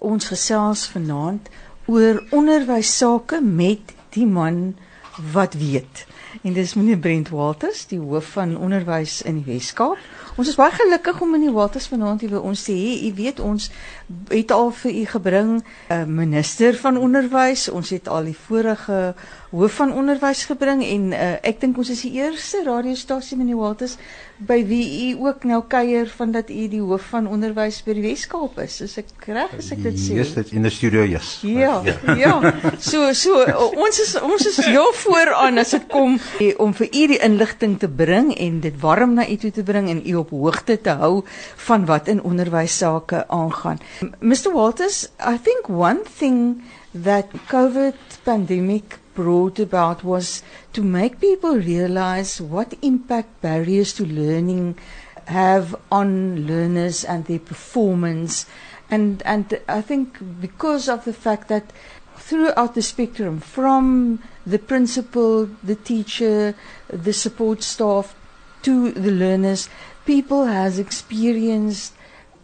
Ons 0.00 0.28
gesels 0.28 0.86
vanaand 0.92 1.48
oor 1.86 2.22
onderwys 2.30 2.96
sake 2.98 3.40
met 3.40 3.94
die 4.12 4.26
man 4.26 4.76
wat 5.32 5.54
weet. 5.54 6.04
En 6.42 6.52
dis 6.52 6.74
meneer 6.74 6.98
Brent 6.98 7.28
Walters, 7.28 7.86
die 7.86 7.98
hoof 7.98 8.34
van 8.36 8.56
onderwys 8.56 9.22
in 9.22 9.40
die 9.40 9.52
Wes-Kaap. 9.52 9.96
Ons 10.36 10.50
is 10.52 10.58
baie 10.58 10.72
gelukkig 10.74 11.20
om 11.24 11.30
meneer 11.32 11.54
Walters 11.56 11.86
vanaand 11.88 12.20
hier 12.20 12.34
by 12.34 12.42
ons 12.44 12.66
te 12.66 12.74
hê. 12.76 13.08
U 13.08 13.14
weet 13.16 13.40
ons 13.40 13.70
het 14.28 14.52
al 14.52 14.68
vir 14.82 14.92
u 14.92 15.04
gebring 15.14 15.50
'n 15.56 15.64
uh, 15.94 16.04
minister 16.04 16.76
van 16.76 16.98
onderwys. 17.00 17.68
Ons 17.68 17.90
het 17.90 18.08
al 18.08 18.28
die 18.28 18.36
vorige 18.36 19.14
hoof 19.56 19.78
van 19.80 19.92
onderwys 19.96 20.44
gebring 20.50 20.82
en 20.84 21.04
uh, 21.16 21.26
ek 21.48 21.60
dink 21.62 21.78
ons 21.80 21.90
is 21.94 22.02
die 22.04 22.12
eerste 22.20 22.60
radiostasie 22.66 23.38
meneer 23.40 23.56
Walters 23.60 23.96
by 24.38 24.58
wie 24.68 24.84
u 25.14 25.24
ook 25.26 25.46
nou 25.48 25.62
kuier 25.72 26.10
van 26.18 26.32
dat 26.34 26.50
u 26.52 26.66
die 26.68 26.80
hoof 26.84 27.06
van 27.14 27.26
onderwys 27.32 27.78
by 27.86 27.94
die 27.96 28.02
Wes-Kaap 28.04 28.58
is. 28.60 28.80
Is 28.84 28.98
ek 29.00 29.28
reg 29.32 29.54
as 29.56 29.70
ek 29.72 29.80
dit 29.86 29.96
sê? 29.96 30.18
Yes, 30.18 30.34
that's 30.36 30.52
in 30.52 30.66
the 30.66 30.72
studio, 30.74 31.06
yes. 31.08 31.38
Ja, 31.42 31.78
ja. 32.20 32.34
So 32.90 33.12
so 33.16 33.38
o- 33.46 33.70
ons 33.86 34.00
is 34.04 34.12
ons 34.20 34.44
is 34.50 34.58
heel 34.66 34.92
vooraan 35.06 35.56
as 35.62 35.72
dit 35.72 35.86
kom 35.92 36.18
eh, 36.44 36.52
om 36.60 36.74
vir 36.76 36.90
u 36.92 37.06
die 37.14 37.20
inligting 37.24 37.78
te 37.80 37.88
bring 37.88 38.34
en 38.36 38.60
dit 38.60 38.76
warm 38.84 39.14
na 39.16 39.24
u 39.28 39.36
toe 39.40 39.50
te 39.56 39.64
bring 39.64 39.88
en 39.90 40.02
u 40.04 40.14
op 40.20 40.30
hoogte 40.36 40.76
te 40.84 40.98
hou 41.00 41.22
van 41.68 41.86
wat 41.88 42.08
in 42.12 42.20
onderwys 42.22 42.76
sake 42.82 43.24
aangaan. 43.32 43.80
Mr 44.20 44.52
Walters, 44.52 45.06
I 45.18 45.38
think 45.40 45.68
one 45.72 46.04
thing 46.18 46.60
that 46.92 47.32
COVID 47.48 47.96
pandemic 48.24 48.98
brought 49.16 49.58
about 49.58 50.04
was 50.04 50.42
to 50.72 50.82
make 50.82 51.20
people 51.20 51.56
realize 51.56 52.40
what 52.40 52.74
impact 52.82 53.40
barriers 53.40 53.92
to 53.94 54.06
learning 54.06 54.76
have 55.26 55.74
on 55.90 56.46
learners 56.46 57.04
and 57.04 57.24
their 57.24 57.40
performance. 57.40 58.46
And 58.88 59.22
and 59.24 59.58
I 59.66 59.80
think 59.80 60.18
because 60.40 60.88
of 60.88 61.04
the 61.04 61.12
fact 61.12 61.48
that 61.48 61.72
throughout 62.16 62.74
the 62.74 62.82
spectrum 62.82 63.40
from 63.40 64.20
the 64.46 64.58
principal 64.58 65.48
the 65.62 65.74
teacher 65.74 66.54
the 66.88 67.12
support 67.12 67.62
staff 67.62 68.14
to 68.62 68.92
the 68.92 69.10
learners 69.10 69.68
people 70.06 70.46
has 70.46 70.78
experienced 70.78 71.92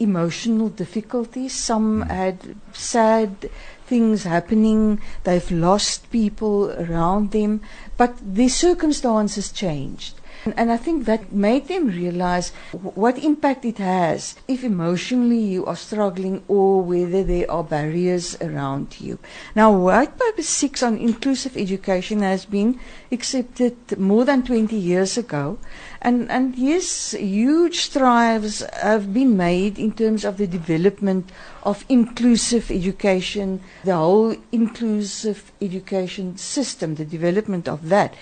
emotional 0.03 0.69
difficulties 0.69 1.53
some 1.53 2.03
had 2.03 2.57
sad 2.73 3.51
things 3.87 4.25
happening 4.25 5.01
they've 5.25 5.51
lost 5.51 6.11
people 6.11 6.71
around 6.73 7.31
them 7.31 7.61
but 7.97 8.17
their 8.23 8.49
circumstances 8.49 9.53
changed 9.53 10.15
and, 10.45 10.55
and 10.57 10.73
I 10.73 10.77
think 10.77 11.05
that 11.05 11.33
made 11.33 11.69
them 11.69 11.87
realize 11.87 12.51
what 12.73 13.19
impact 13.19 13.65
it 13.65 13.79
has 13.79 14.35
if 14.49 14.65
emotionally 14.65 15.39
you 15.39 15.65
are 15.67 15.77
struggling 15.77 16.43
or 16.49 16.83
whether 16.83 17.23
there 17.23 17.49
are 17.51 17.63
barriers 17.63 18.37
around 18.41 19.01
you. 19.01 19.19
Now, 19.55 19.71
White 19.73 20.19
Paper 20.19 20.43
6 20.43 20.83
on 20.83 20.99
inclusive 20.99 21.57
education 21.57 22.23
has 22.23 22.45
been 22.45 22.81
accepted 23.13 23.99
more 23.99 24.25
than 24.25 24.43
20 24.43 24.75
years 24.75 25.17
ago. 25.17 25.59
And, 26.05 26.29
and 26.33 26.57
yes, 26.57 27.13
huge 27.13 27.79
strides 27.79 28.61
have 28.83 29.15
been 29.15 29.37
made 29.37 29.79
in 29.79 29.93
terms 29.93 30.25
of 30.25 30.37
the 30.37 30.49
development 30.49 31.31
of 31.63 31.85
inclusive 31.89 32.73
education, 32.73 33.61
the 33.85 33.95
whole 33.95 34.35
inclusive 34.51 35.53
education 35.61 36.37
system, 36.37 36.97
the 36.97 37.05
development 37.05 37.69
of 37.69 37.89
that. 37.89 38.15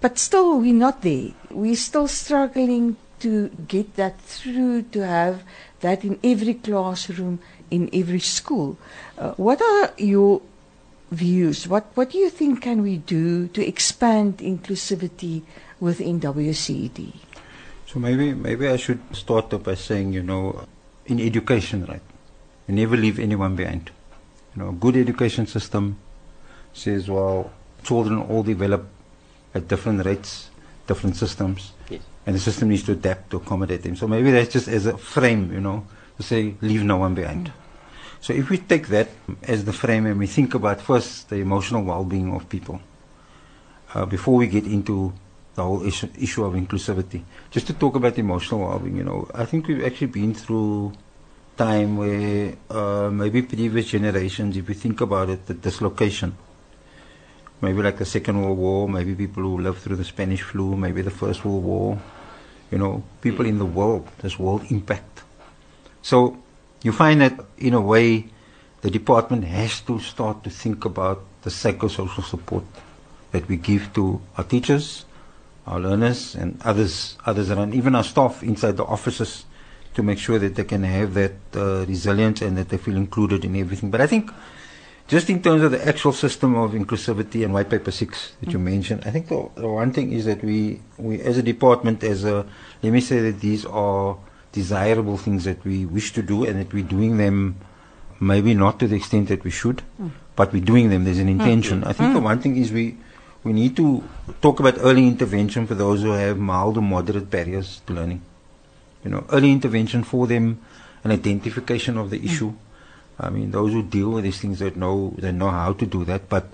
But 0.00 0.16
still, 0.16 0.60
we're 0.60 0.74
not 0.74 1.02
there. 1.02 1.32
We're 1.50 1.74
still 1.74 2.06
struggling 2.06 2.96
to 3.18 3.48
get 3.66 3.96
that 3.96 4.20
through, 4.20 4.82
to 4.92 5.00
have 5.04 5.42
that 5.80 6.04
in 6.04 6.20
every 6.22 6.54
classroom, 6.54 7.40
in 7.68 7.90
every 7.92 8.20
school. 8.20 8.78
Uh, 9.18 9.32
what 9.32 9.60
are 9.60 9.92
your 9.98 10.40
views? 11.14 11.66
What, 11.68 11.86
what 11.94 12.10
do 12.10 12.18
you 12.18 12.30
think 12.30 12.62
can 12.62 12.82
we 12.82 12.98
do 12.98 13.48
to 13.48 13.66
expand 13.66 14.38
inclusivity 14.38 15.42
within 15.80 16.20
WCED? 16.20 17.14
So 17.86 17.98
maybe 18.00 18.34
maybe 18.34 18.66
I 18.68 18.76
should 18.76 19.00
start 19.14 19.52
off 19.54 19.62
by 19.64 19.74
saying, 19.74 20.12
you 20.12 20.22
know, 20.22 20.66
in 21.06 21.20
education, 21.20 21.86
right, 21.86 22.02
you 22.66 22.74
never 22.74 22.96
leave 22.96 23.18
anyone 23.18 23.54
behind. 23.56 23.90
You 24.54 24.62
know, 24.62 24.68
a 24.70 24.72
good 24.72 24.96
education 24.96 25.46
system 25.46 25.98
says, 26.72 27.08
well, 27.08 27.50
children 27.84 28.18
all 28.22 28.42
develop 28.42 28.86
at 29.54 29.68
different 29.68 30.04
rates, 30.04 30.50
different 30.86 31.16
systems, 31.16 31.72
Yes. 31.88 32.02
and 32.26 32.34
the 32.34 32.40
system 32.40 32.68
needs 32.70 32.82
to 32.84 32.92
adapt 32.92 33.30
to 33.30 33.36
accommodate 33.36 33.82
them. 33.82 33.94
So 33.94 34.08
maybe 34.08 34.30
that's 34.32 34.52
just 34.52 34.66
as 34.68 34.86
a 34.86 34.98
frame, 34.98 35.52
you 35.52 35.60
know, 35.60 35.86
to 36.16 36.22
say, 36.22 36.54
leave 36.60 36.82
no 36.82 36.96
one 36.96 37.14
behind. 37.14 37.52
So 38.24 38.32
if 38.32 38.48
we 38.48 38.56
take 38.56 38.88
that 38.88 39.08
as 39.42 39.66
the 39.66 39.72
frame 39.74 40.06
and 40.06 40.18
we 40.18 40.26
think 40.26 40.54
about 40.54 40.80
first 40.80 41.28
the 41.28 41.36
emotional 41.36 41.84
well-being 41.84 42.34
of 42.34 42.48
people, 42.48 42.80
uh, 43.92 44.06
before 44.06 44.36
we 44.36 44.46
get 44.46 44.64
into 44.64 45.12
the 45.54 45.62
whole 45.62 45.84
issue, 45.86 46.08
issue 46.18 46.42
of 46.42 46.54
inclusivity, 46.54 47.22
just 47.50 47.66
to 47.66 47.74
talk 47.74 47.96
about 47.96 48.16
emotional 48.16 48.60
well-being, 48.60 48.96
you 48.96 49.04
know, 49.04 49.28
I 49.34 49.44
think 49.44 49.68
we've 49.68 49.84
actually 49.84 50.06
been 50.06 50.32
through 50.32 50.94
time 51.58 51.98
where 51.98 52.54
uh, 52.70 53.10
maybe 53.12 53.42
previous 53.42 53.88
generations, 53.88 54.56
if 54.56 54.66
you 54.70 54.74
think 54.74 55.02
about 55.02 55.28
it, 55.28 55.44
the 55.44 55.52
dislocation, 55.52 56.34
maybe 57.60 57.82
like 57.82 57.98
the 57.98 58.06
Second 58.06 58.40
World 58.40 58.56
War, 58.56 58.88
maybe 58.88 59.14
people 59.14 59.42
who 59.42 59.58
lived 59.58 59.82
through 59.82 59.96
the 59.96 60.04
Spanish 60.04 60.40
flu, 60.40 60.78
maybe 60.78 61.02
the 61.02 61.10
First 61.10 61.44
World 61.44 61.62
War, 61.62 61.98
you 62.70 62.78
know, 62.78 63.04
people 63.20 63.44
in 63.44 63.58
the 63.58 63.66
world, 63.66 64.08
this 64.22 64.38
world 64.38 64.64
impact. 64.70 65.24
So 66.00 66.38
you 66.84 66.92
find 66.92 67.20
that 67.22 67.40
in 67.58 67.74
a 67.74 67.80
way 67.80 68.26
the 68.82 68.90
department 68.90 69.44
has 69.44 69.80
to 69.80 69.98
start 69.98 70.44
to 70.44 70.50
think 70.50 70.84
about 70.84 71.24
the 71.42 71.50
psychosocial 71.50 72.22
support 72.22 72.64
that 73.32 73.48
we 73.48 73.56
give 73.56 73.92
to 73.94 74.20
our 74.36 74.44
teachers, 74.44 75.06
our 75.66 75.80
learners 75.80 76.34
and 76.34 76.60
others 76.62 77.16
others 77.24 77.50
around, 77.50 77.74
even 77.74 77.94
our 77.94 78.04
staff 78.04 78.42
inside 78.42 78.76
the 78.76 78.84
offices 78.84 79.46
to 79.94 80.02
make 80.02 80.18
sure 80.18 80.38
that 80.38 80.54
they 80.54 80.64
can 80.64 80.82
have 80.82 81.14
that 81.14 81.32
uh, 81.56 81.86
resilience 81.86 82.42
and 82.42 82.58
that 82.58 82.68
they 82.68 82.76
feel 82.76 82.96
included 82.96 83.44
in 83.44 83.56
everything. 83.56 83.90
But 83.90 84.02
I 84.02 84.06
think 84.06 84.30
just 85.08 85.30
in 85.30 85.42
terms 85.42 85.62
of 85.62 85.70
the 85.70 85.86
actual 85.86 86.12
system 86.12 86.54
of 86.56 86.72
inclusivity 86.72 87.44
and 87.44 87.54
white 87.54 87.70
paper 87.70 87.90
six 87.90 88.32
that 88.40 88.52
you 88.52 88.58
mentioned, 88.58 89.02
I 89.06 89.10
think 89.10 89.28
the, 89.28 89.48
the 89.54 89.68
one 89.68 89.92
thing 89.92 90.12
is 90.12 90.26
that 90.26 90.44
we, 90.44 90.80
we 90.98 91.20
as 91.20 91.38
a 91.38 91.42
department, 91.42 92.04
as 92.04 92.24
a 92.24 92.46
let 92.82 92.92
me 92.92 93.00
say 93.00 93.20
that 93.20 93.40
these 93.40 93.64
are 93.64 94.18
desirable 94.54 95.16
things 95.18 95.44
that 95.44 95.62
we 95.64 95.84
wish 95.84 96.12
to 96.12 96.22
do 96.22 96.44
and 96.44 96.60
that 96.60 96.72
we're 96.72 96.90
doing 96.96 97.16
them 97.18 97.56
maybe 98.20 98.54
not 98.54 98.78
to 98.78 98.86
the 98.86 98.96
extent 98.96 99.28
that 99.28 99.42
we 99.44 99.50
should, 99.50 99.80
hmm. 99.96 100.08
but 100.36 100.52
we're 100.52 100.64
doing 100.64 100.90
them. 100.90 101.04
There's 101.04 101.18
an 101.18 101.28
hmm. 101.28 101.40
intention. 101.40 101.84
I 101.84 101.92
think 101.92 102.12
the 102.12 102.20
hmm. 102.20 102.30
one 102.32 102.40
thing 102.40 102.56
is 102.56 102.72
we 102.72 102.96
we 103.42 103.52
need 103.52 103.76
to 103.76 104.02
talk 104.40 104.60
about 104.60 104.78
early 104.78 105.06
intervention 105.06 105.66
for 105.66 105.74
those 105.74 106.02
who 106.02 106.12
have 106.12 106.38
mild 106.38 106.78
or 106.78 106.82
moderate 106.82 107.28
barriers 107.30 107.82
to 107.86 107.92
learning. 107.92 108.22
You 109.04 109.10
know, 109.10 109.24
early 109.30 109.52
intervention 109.52 110.02
for 110.02 110.26
them, 110.26 110.60
an 111.02 111.10
identification 111.10 111.98
of 111.98 112.08
the 112.10 112.24
issue. 112.24 112.54
I 113.20 113.28
mean, 113.30 113.50
those 113.50 113.72
who 113.72 113.82
deal 113.82 114.10
with 114.10 114.24
these 114.24 114.40
things 114.40 114.60
that 114.60 114.76
know 114.76 115.14
they 115.18 115.32
know 115.32 115.50
how 115.50 115.72
to 115.74 115.86
do 115.86 116.04
that. 116.04 116.28
But 116.28 116.48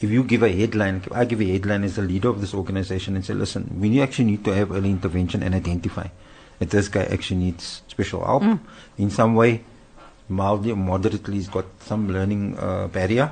if 0.00 0.10
you 0.10 0.24
give 0.24 0.42
a 0.42 0.52
headline, 0.52 1.02
I 1.12 1.24
give 1.24 1.40
a 1.40 1.50
headline 1.52 1.84
as 1.84 1.96
the 1.96 2.02
leader 2.02 2.28
of 2.28 2.40
this 2.40 2.52
organization 2.52 3.16
and 3.16 3.24
say, 3.24 3.34
listen, 3.34 3.80
we 3.80 4.02
actually 4.02 4.26
need 4.26 4.44
to 4.44 4.54
have 4.54 4.72
early 4.72 4.90
intervention 4.90 5.42
and 5.42 5.54
identify 5.54 6.08
that 6.58 6.70
this 6.70 6.88
guy 6.88 7.04
actually 7.04 7.40
needs 7.40 7.82
special 7.88 8.24
help 8.24 8.42
in 8.98 9.10
some 9.10 9.34
way, 9.34 9.62
mildly 10.28 10.72
or 10.72 10.76
moderately, 10.76 11.34
he's 11.34 11.48
got 11.48 11.66
some 11.80 12.12
learning 12.12 12.58
uh, 12.58 12.88
barrier. 12.88 13.30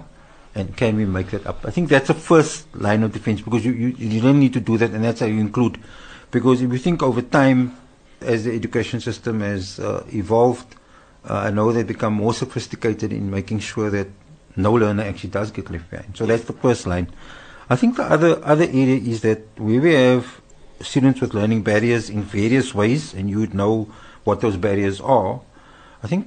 And 0.55 0.77
can 0.77 0.97
we 0.97 1.05
make 1.05 1.31
that 1.31 1.47
up? 1.47 1.65
I 1.65 1.71
think 1.71 1.89
that's 1.89 2.07
the 2.09 2.15
first 2.15 2.73
line 2.77 3.03
of 3.03 3.13
defense 3.13 3.41
because 3.41 3.65
you, 3.65 3.73
you, 3.73 3.89
you 3.89 4.21
don't 4.21 4.39
need 4.39 4.53
to 4.53 4.61
do 4.61 4.79
that, 4.79 4.91
and 4.91 5.03
that's 5.03 5.21
how 5.21 5.27
you 5.27 5.41
include. 5.41 5.81
Because 6.31 6.63
if 6.63 6.71
you 6.71 6.79
think 6.79 7.03
over 7.03 7.23
time, 7.23 7.77
as 8.21 8.45
the 8.45 8.55
education 8.55 9.01
system 9.01 9.41
has 9.41 9.81
uh, 9.81 10.05
evolved, 10.13 10.77
uh, 11.29 11.39
I 11.39 11.51
know 11.51 11.73
they've 11.73 11.87
become 11.87 12.15
more 12.15 12.35
sophisticated 12.35 13.13
in 13.13 13.31
making 13.31 13.61
sure 13.61 13.91
that 13.91 14.07
no 14.57 14.73
learner 14.73 15.03
actually 15.03 15.31
does 15.31 15.51
get 15.51 15.71
left 15.71 15.91
behind. 15.91 16.17
So 16.17 16.25
that's 16.27 16.45
the 16.45 16.53
first 16.53 16.87
line. 16.87 17.09
I 17.69 17.77
think 17.77 17.97
the 17.97 18.05
other 18.05 18.45
other 18.45 18.65
area 18.65 18.97
is 18.97 19.23
that 19.23 19.41
where 19.59 19.81
we 19.81 19.95
have 19.95 20.41
students 20.81 21.21
with 21.21 21.35
learning 21.35 21.63
barriers 21.63 22.11
in 22.11 22.23
various 22.23 22.75
ways, 22.75 23.15
and 23.15 23.31
you 23.31 23.41
would 23.41 23.55
know 23.55 23.89
what 24.25 24.41
those 24.41 24.57
barriers 24.57 25.01
are. 25.01 25.41
I 26.03 26.07
think 26.07 26.27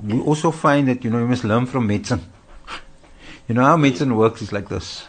we 0.00 0.20
also 0.20 0.50
find 0.50 0.88
that 0.88 1.04
you 1.04 1.10
know 1.10 1.18
you 1.18 1.26
must 1.26 1.44
learn 1.44 1.66
from 1.66 1.86
medicine. 1.86 2.22
You 3.48 3.54
know 3.54 3.64
how 3.64 3.78
medicine 3.78 4.14
works 4.14 4.42
is 4.42 4.52
like 4.52 4.68
this. 4.68 5.08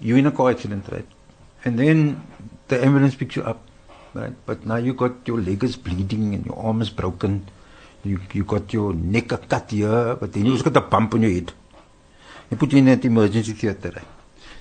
You're 0.00 0.16
in 0.16 0.24
a 0.24 0.32
car 0.32 0.50
accident, 0.50 0.86
right? 0.90 1.04
And 1.62 1.78
then 1.78 2.26
the 2.68 2.82
ambulance 2.82 3.14
picks 3.14 3.36
you 3.36 3.42
up, 3.42 3.60
right? 4.14 4.32
But 4.46 4.64
now 4.64 4.76
you 4.76 4.94
got 4.94 5.28
your 5.28 5.38
leg 5.38 5.62
is 5.62 5.76
bleeding 5.76 6.34
and 6.34 6.46
your 6.46 6.58
arm 6.58 6.80
is 6.80 6.88
broken. 6.88 7.50
You 8.02 8.18
you 8.32 8.44
got 8.44 8.72
your 8.72 8.94
neck 8.94 9.28
cut 9.28 9.70
here, 9.70 10.16
but 10.16 10.32
then 10.32 10.46
you 10.46 10.52
also 10.52 10.70
got 10.70 10.82
a 10.82 10.86
bump 10.88 11.14
on 11.14 11.20
your 11.20 11.32
head. 11.32 11.52
They 12.48 12.56
put 12.56 12.72
you 12.72 12.78
in 12.78 12.86
that 12.86 13.04
emergency 13.04 13.52
theater, 13.52 13.92
right? 13.94 14.08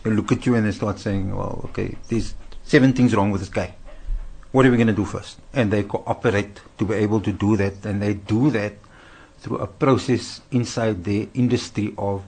They 0.04 0.12
look 0.12 0.32
at 0.32 0.46
you 0.46 0.56
and 0.56 0.68
they 0.68 0.72
start 0.72 1.00
saying, 1.00 1.36
Well, 1.36 1.62
okay, 1.72 1.96
there's 2.10 2.36
seven 2.70 2.94
things 2.94 3.16
wrong 3.16 3.32
with 3.32 3.42
this 3.42 3.50
guy. 3.50 3.74
What 4.52 4.64
are 4.64 4.70
we 4.70 4.78
gonna 4.78 4.94
do 4.94 5.04
first? 5.04 5.40
And 5.54 5.74
they 5.74 5.82
cooperate 5.84 6.62
to 6.78 6.86
be 6.86 6.94
able 6.96 7.20
to 7.22 7.32
do 7.32 7.58
that 7.58 7.84
and 7.84 8.00
they 8.00 8.14
do 8.14 8.52
that 8.52 8.74
through 9.40 9.58
a 9.58 9.66
process 9.66 10.42
inside 10.52 11.04
their 11.04 11.26
industry 11.34 11.96
of 11.98 12.22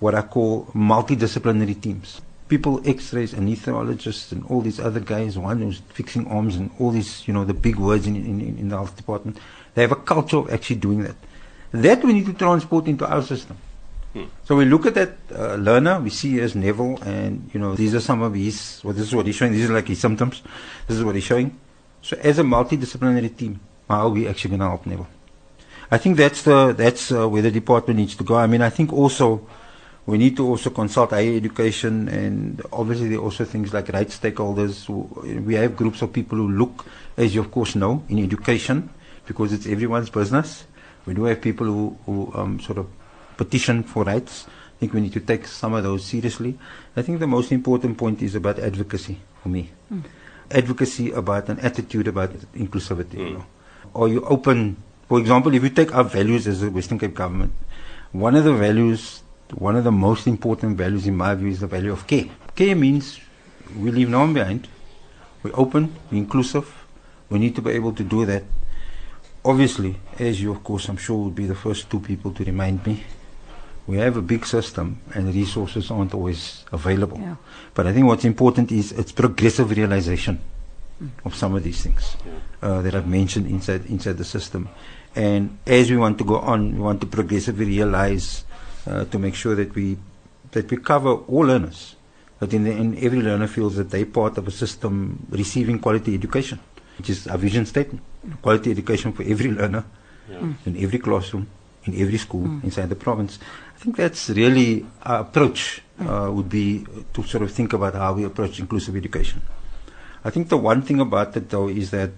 what 0.00 0.16
I 0.16 0.22
call 0.22 0.64
multidisciplinary 0.74 1.80
teams. 1.80 2.20
People, 2.48 2.82
X-rays, 2.84 3.34
anesthesiologists, 3.34 4.32
and 4.32 4.44
all 4.46 4.62
these 4.62 4.80
other 4.80 4.98
guys, 4.98 5.38
one 5.38 5.60
who's 5.60 5.80
fixing 5.94 6.26
arms, 6.26 6.56
and 6.56 6.70
all 6.80 6.90
these, 6.90 7.26
you 7.28 7.32
know, 7.32 7.44
the 7.44 7.54
big 7.54 7.76
words 7.76 8.08
in, 8.08 8.16
in, 8.16 8.40
in 8.40 8.68
the 8.68 8.76
health 8.76 8.96
department. 8.96 9.38
They 9.74 9.82
have 9.82 9.92
a 9.92 9.96
culture 9.96 10.38
of 10.38 10.52
actually 10.52 10.76
doing 10.76 11.04
that. 11.04 11.14
That 11.70 12.04
we 12.04 12.12
need 12.12 12.26
to 12.26 12.34
transport 12.34 12.88
into 12.88 13.06
our 13.06 13.22
system. 13.22 13.56
So 14.44 14.56
we 14.56 14.66
look 14.66 14.84
at 14.86 14.94
that 14.94 15.16
uh, 15.34 15.54
learner, 15.54 15.98
we 16.00 16.10
see 16.10 16.38
as 16.40 16.54
Neville, 16.54 16.98
and 17.02 17.50
you 17.54 17.60
know 17.60 17.74
these 17.74 17.94
are 17.94 18.00
some 18.00 18.20
of 18.20 18.34
his. 18.34 18.80
Well, 18.84 18.92
this 18.92 19.06
is 19.06 19.14
what 19.14 19.26
he's 19.26 19.36
showing. 19.36 19.52
These 19.52 19.70
are 19.70 19.72
like 19.72 19.88
his 19.88 20.00
symptoms. 20.00 20.42
This 20.86 20.98
is 20.98 21.04
what 21.04 21.14
he's 21.14 21.24
showing. 21.24 21.58
So 22.02 22.18
as 22.18 22.38
a 22.38 22.42
multidisciplinary 22.42 23.34
team, 23.34 23.60
how 23.88 24.06
are 24.06 24.08
we 24.10 24.28
actually 24.28 24.50
going 24.50 24.60
to 24.60 24.68
help 24.68 24.84
Neville? 24.86 25.08
I 25.90 25.98
think 25.98 26.18
that's 26.18 26.42
the 26.42 26.74
that's 26.76 27.10
uh, 27.10 27.26
where 27.28 27.42
the 27.42 27.50
department 27.50 28.00
needs 28.00 28.14
to 28.16 28.24
go. 28.24 28.36
I 28.36 28.46
mean, 28.46 28.60
I 28.60 28.70
think 28.70 28.92
also 28.92 29.46
we 30.04 30.18
need 30.18 30.36
to 30.36 30.46
also 30.46 30.70
consult 30.70 31.10
higher 31.10 31.34
education, 31.34 32.08
and 32.08 32.60
obviously 32.72 33.08
there 33.08 33.18
are 33.18 33.22
also 33.22 33.44
things 33.44 33.72
like 33.72 33.88
rights 33.88 34.18
stakeholders. 34.18 34.88
We 35.44 35.54
have 35.54 35.76
groups 35.76 36.02
of 36.02 36.12
people 36.12 36.36
who 36.38 36.50
look, 36.50 36.84
as 37.16 37.34
you 37.34 37.40
of 37.40 37.50
course 37.50 37.76
know, 37.76 38.02
in 38.08 38.18
education, 38.18 38.90
because 39.26 39.52
it's 39.52 39.66
everyone's 39.66 40.10
business. 40.10 40.64
We 41.06 41.14
do 41.14 41.24
have 41.24 41.40
people 41.40 41.66
who, 41.66 41.96
who 42.04 42.32
um, 42.34 42.60
sort 42.60 42.78
of 42.78 42.86
petition 43.44 43.82
for 43.82 44.04
rights. 44.04 44.46
I 44.46 44.76
think 44.80 44.94
we 44.94 45.00
need 45.00 45.12
to 45.14 45.20
take 45.20 45.46
some 45.46 45.74
of 45.74 45.82
those 45.82 46.04
seriously. 46.04 46.58
I 46.96 47.02
think 47.02 47.20
the 47.20 47.26
most 47.26 47.52
important 47.52 47.98
point 47.98 48.22
is 48.22 48.34
about 48.34 48.58
advocacy 48.58 49.18
for 49.42 49.48
me. 49.48 49.70
Hmm. 49.88 50.00
Advocacy 50.50 51.10
about 51.12 51.48
an 51.48 51.58
attitude 51.60 52.08
about 52.08 52.30
inclusivity. 52.54 53.14
You 53.14 53.26
hmm. 53.26 53.34
know. 53.34 53.46
Are 53.94 54.08
you 54.08 54.24
open? 54.24 54.76
For 55.08 55.18
example, 55.18 55.54
if 55.54 55.62
you 55.62 55.70
take 55.70 55.94
our 55.94 56.04
values 56.04 56.46
as 56.46 56.62
a 56.62 56.70
Western 56.70 56.98
Cape 56.98 57.14
government, 57.14 57.52
one 58.12 58.36
of 58.36 58.44
the 58.44 58.54
values, 58.54 59.22
one 59.54 59.76
of 59.76 59.84
the 59.84 59.92
most 59.92 60.26
important 60.26 60.76
values 60.76 61.06
in 61.06 61.16
my 61.16 61.34
view 61.34 61.48
is 61.48 61.60
the 61.60 61.66
value 61.66 61.92
of 61.92 62.06
care. 62.06 62.26
Care 62.54 62.76
means 62.76 63.20
we 63.76 63.90
leave 63.90 64.08
no 64.08 64.20
one 64.20 64.34
behind. 64.34 64.68
We're 65.42 65.54
open, 65.54 65.94
we're 66.10 66.18
inclusive. 66.18 66.68
We 67.28 67.38
need 67.38 67.54
to 67.56 67.62
be 67.62 67.70
able 67.72 67.92
to 67.94 68.04
do 68.04 68.24
that. 68.26 68.44
Obviously, 69.44 69.96
as 70.18 70.40
you, 70.40 70.52
of 70.52 70.62
course, 70.62 70.88
I'm 70.88 70.96
sure 70.96 71.24
would 71.24 71.34
be 71.34 71.46
the 71.46 71.54
first 71.54 71.90
two 71.90 71.98
people 71.98 72.30
to 72.32 72.44
remind 72.44 72.86
me, 72.86 73.02
we 73.86 73.98
have 73.98 74.16
a 74.16 74.22
big 74.22 74.46
system 74.46 75.00
and 75.14 75.34
resources 75.34 75.90
aren't 75.90 76.14
always 76.14 76.64
available. 76.72 77.18
Yeah. 77.18 77.36
But 77.74 77.86
I 77.86 77.92
think 77.92 78.06
what's 78.06 78.24
important 78.24 78.70
is 78.72 78.92
it's 78.92 79.12
progressive 79.12 79.70
realization 79.70 80.40
of 81.24 81.34
some 81.34 81.54
of 81.54 81.64
these 81.64 81.82
things 81.82 82.16
uh, 82.62 82.80
that 82.82 82.94
I've 82.94 83.08
mentioned 83.08 83.46
inside 83.48 83.86
inside 83.86 84.18
the 84.18 84.24
system. 84.24 84.68
And 85.14 85.58
as 85.66 85.90
we 85.90 85.96
want 85.96 86.18
to 86.18 86.24
go 86.24 86.38
on, 86.38 86.74
we 86.74 86.80
want 86.80 87.00
to 87.00 87.06
progressively 87.06 87.66
realize 87.66 88.44
uh, 88.86 89.04
to 89.06 89.18
make 89.18 89.34
sure 89.34 89.54
that 89.56 89.74
we 89.74 89.98
that 90.52 90.70
we 90.70 90.76
cover 90.76 91.14
all 91.14 91.46
learners. 91.46 91.96
That 92.38 92.54
in 92.54 92.64
the 92.64 92.72
end, 92.72 92.98
every 92.98 93.20
learner 93.20 93.46
feels 93.46 93.76
that 93.76 93.90
they're 93.90 94.06
part 94.06 94.36
of 94.38 94.48
a 94.48 94.50
system 94.50 95.26
receiving 95.30 95.78
quality 95.78 96.14
education, 96.14 96.58
which 96.98 97.10
is 97.10 97.26
our 97.28 97.38
vision 97.38 97.66
statement. 97.66 98.02
Quality 98.40 98.70
education 98.70 99.12
for 99.12 99.22
every 99.22 99.50
learner 99.50 99.84
in 100.66 100.76
every 100.78 100.98
classroom, 100.98 101.46
in 101.84 102.00
every 102.00 102.18
school 102.18 102.44
inside 102.62 102.88
the 102.88 102.96
province. 102.96 103.38
I 103.74 103.78
think 103.78 103.96
that's 103.96 104.30
really 104.30 104.86
our 105.02 105.20
approach 105.20 105.82
uh, 105.98 106.30
would 106.32 106.48
be 106.48 106.86
to 107.12 107.22
sort 107.24 107.42
of 107.42 107.50
think 107.50 107.72
about 107.72 107.94
how 107.94 108.14
we 108.14 108.24
approach 108.24 108.60
inclusive 108.60 108.96
education. 108.96 109.42
I 110.24 110.30
think 110.30 110.48
the 110.48 110.56
one 110.56 110.82
thing 110.82 111.00
about 111.00 111.36
it 111.36 111.50
though 111.50 111.68
is 111.68 111.90
that 111.90 112.10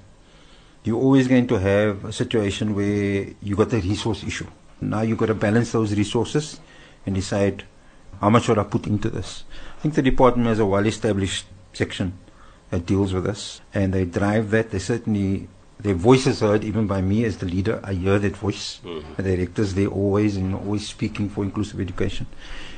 you're 0.85 1.01
always 1.01 1.29
going 1.29 1.47
to 1.47 1.59
have 1.59 2.05
a 2.05 2.13
situation 2.13 2.75
where 2.75 3.29
you 3.41 3.57
got 3.57 3.73
a 3.73 3.79
resource 3.79 4.23
issue. 4.23 4.47
Now 4.81 5.01
you've 5.01 5.19
got 5.19 5.27
to 5.27 5.35
balance 5.35 5.73
those 5.73 5.97
resources 5.97 6.61
and 7.07 7.15
decide 7.15 7.65
how 8.21 8.29
much 8.29 8.45
should 8.45 8.59
I 8.59 8.65
put 8.65 8.87
into 8.87 9.09
this. 9.09 9.45
I 9.79 9.81
think 9.81 9.95
the 9.95 10.03
department 10.03 10.49
has 10.49 10.59
a 10.59 10.67
well-established 10.67 11.47
section 11.73 12.19
that 12.71 12.87
deals 12.87 13.13
with 13.15 13.25
this, 13.25 13.61
and 13.73 13.93
they 13.93 14.05
drive 14.05 14.51
that. 14.51 14.71
They 14.71 14.79
certainly 14.79 15.49
their 15.81 15.95
voice 15.95 16.27
is 16.27 16.41
heard 16.41 16.65
even 16.65 16.87
by 16.87 17.01
me 17.01 17.25
as 17.25 17.39
the 17.39 17.47
leader. 17.47 17.81
I 17.83 17.95
hear 17.95 18.19
that 18.19 18.37
voice. 18.37 18.81
Mhm. 18.85 19.17
The 19.17 19.23
directors, 19.23 19.75
they 19.75 19.87
always, 19.87 20.37
you 20.37 20.45
know, 20.45 20.59
always 20.59 20.87
speaking 20.89 21.29
for 21.29 21.45
inclusive 21.45 21.81
education. 21.81 22.27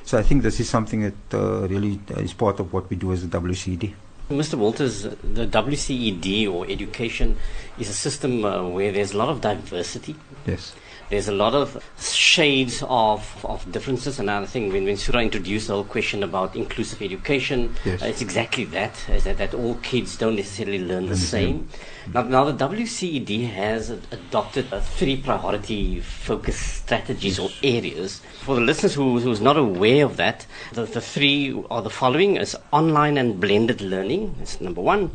So 0.05 0.19
I 0.19 0.23
think 0.23 0.43
this 0.43 0.61
is 0.61 0.69
something 0.69 1.03
that 1.03 1.35
uh, 1.35 1.67
really 1.69 2.01
uh, 2.17 2.21
is 2.21 2.33
part 2.33 2.59
of 2.61 2.73
what 2.73 2.89
we 2.91 2.97
do 2.97 3.13
as 3.13 3.27
the 3.29 3.39
WCD. 3.41 3.93
Mr. 4.31 4.55
Walters, 4.59 5.03
the 5.03 5.47
WCED 5.47 6.49
or 6.53 6.67
education 6.69 7.37
is 7.79 7.89
a 7.89 7.93
system 7.93 8.45
uh, 8.45 8.67
where 8.69 8.91
there's 8.91 9.13
a 9.13 9.17
lot 9.19 9.29
of 9.29 9.41
diversity. 9.41 10.17
Yes. 10.47 10.75
There's 11.11 11.29
a 11.29 11.33
lot 11.33 11.55
of 11.55 11.81
shades 12.01 12.83
of, 12.89 13.45
of 13.45 13.71
differences, 13.71 14.19
and 14.19 14.29
I 14.29 14.45
think 14.47 14.73
when, 14.73 14.85
when 14.85 14.97
Surah 14.97 15.21
introduced 15.21 15.69
the 15.69 15.75
whole 15.75 15.85
question 15.85 16.25
about 16.25 16.57
inclusive 16.57 17.01
education, 17.03 17.77
Yes. 17.85 18.03
uh, 18.03 18.07
it's 18.07 18.21
exactly 18.21 18.65
that, 18.65 18.97
is 19.09 19.23
that, 19.23 19.39
that 19.39 19.55
all 19.55 19.77
kids 19.77 20.17
don't 20.17 20.35
necessarily 20.35 20.81
learn 20.81 21.05
the 21.05 21.11
Learn 21.11 21.11
the 21.11 21.17
same. 21.17 21.69
Now, 22.15 22.23
now, 22.23 22.45
the 22.45 22.69
WCED 22.69 23.51
has 23.51 23.91
adopted 23.91 24.71
three 24.71 25.17
priority 25.17 26.01
focus 26.01 26.57
strategies 26.57 27.41
or 27.41 27.51
areas. 27.65 28.21
For 28.43 28.55
the 28.55 28.61
listeners 28.61 28.95
who, 28.95 29.19
who's 29.19 29.41
not 29.41 29.57
aware 29.57 30.05
of 30.05 30.17
that, 30.17 30.47
the, 30.73 30.85
the 30.85 31.01
three 31.01 31.61
are 31.69 31.83
the 31.83 31.91
following: 31.91 32.37
is 32.37 32.57
online 32.73 33.19
and 33.19 33.41
blended 33.41 33.81
learning. 33.81 34.37
That's 34.39 34.61
number 34.61 34.81
one. 34.81 35.11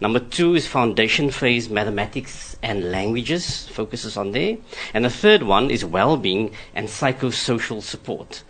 Number 0.00 0.20
two 0.20 0.54
is 0.54 0.68
foundation 0.68 1.32
phase 1.32 1.68
mathematics 1.68 2.56
and 2.62 2.92
languages, 2.92 3.66
focuses 3.66 4.16
on 4.16 4.30
there. 4.30 4.56
And 4.94 5.04
the 5.04 5.10
third 5.10 5.42
one 5.42 5.68
is 5.68 5.84
well-being 5.84 6.54
and 6.76 6.86
psychosocial 6.86 7.82
support. 7.82 8.44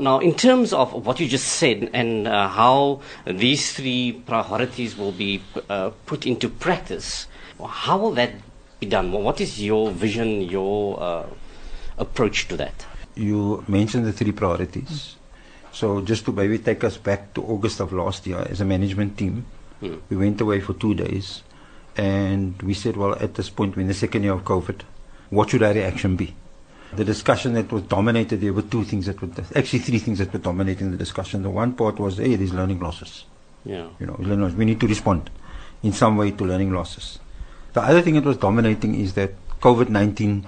Now, 0.00 0.20
in 0.20 0.34
terms 0.34 0.72
of 0.72 1.06
what 1.06 1.20
you 1.20 1.28
just 1.28 1.48
said 1.48 1.90
and 1.92 2.26
uh, 2.26 2.48
how 2.48 3.02
these 3.26 3.74
three 3.74 4.12
priorities 4.26 4.96
will 4.96 5.12
be 5.12 5.42
uh, 5.68 5.90
put 6.06 6.26
into 6.26 6.48
practice, 6.48 7.26
how 7.66 7.98
will 7.98 8.12
that 8.12 8.32
be 8.80 8.86
done? 8.86 9.12
What 9.12 9.40
is 9.40 9.62
your 9.62 9.90
vision, 9.90 10.42
your 10.42 11.00
uh, 11.02 11.26
approach 11.98 12.48
to 12.48 12.56
that? 12.56 12.86
You 13.14 13.64
mentioned 13.68 14.06
the 14.06 14.12
three 14.12 14.32
priorities. 14.32 15.16
So 15.72 16.00
just 16.02 16.24
to 16.26 16.32
maybe 16.32 16.58
take 16.58 16.84
us 16.84 16.96
back 16.96 17.32
to 17.34 17.42
August 17.42 17.80
of 17.80 17.92
last 17.92 18.26
year 18.26 18.46
as 18.48 18.60
a 18.60 18.64
management 18.64 19.16
team, 19.18 19.46
Hmm. 19.82 19.96
we 20.08 20.16
went 20.16 20.40
away 20.40 20.60
for 20.60 20.74
two 20.74 20.94
days 20.94 21.42
and 21.96 22.60
we 22.62 22.72
said, 22.72 22.96
well, 22.96 23.16
at 23.18 23.34
this 23.34 23.50
point, 23.50 23.74
we're 23.74 23.82
in 23.82 23.88
the 23.88 23.94
second 23.94 24.22
year 24.22 24.32
of 24.32 24.44
COVID, 24.44 24.82
what 25.30 25.50
should 25.50 25.62
our 25.62 25.72
reaction 25.72 26.14
be? 26.14 26.34
The 26.94 27.04
discussion 27.04 27.54
that 27.54 27.72
was 27.72 27.82
dominated, 27.82 28.40
there 28.40 28.52
were 28.52 28.62
two 28.62 28.84
things 28.84 29.06
that 29.06 29.20
were, 29.20 29.28
actually 29.56 29.80
three 29.80 29.98
things 29.98 30.18
that 30.18 30.32
were 30.32 30.38
dominating 30.38 30.92
the 30.92 30.96
discussion. 30.96 31.42
The 31.42 31.50
one 31.50 31.72
part 31.72 31.98
was, 31.98 32.18
hey, 32.18 32.36
there's 32.36 32.52
learning 32.54 32.78
losses. 32.80 33.24
Yeah. 33.64 33.88
You 33.98 34.06
know, 34.06 34.16
we 34.56 34.64
need 34.64 34.78
to 34.80 34.86
respond 34.86 35.30
in 35.82 35.92
some 35.92 36.16
way 36.16 36.30
to 36.30 36.44
learning 36.44 36.72
losses. 36.72 37.18
The 37.72 37.82
other 37.82 38.02
thing 38.02 38.14
that 38.14 38.24
was 38.24 38.36
dominating 38.36 38.94
is 38.94 39.14
that 39.14 39.32
COVID 39.60 39.88
19 39.88 40.46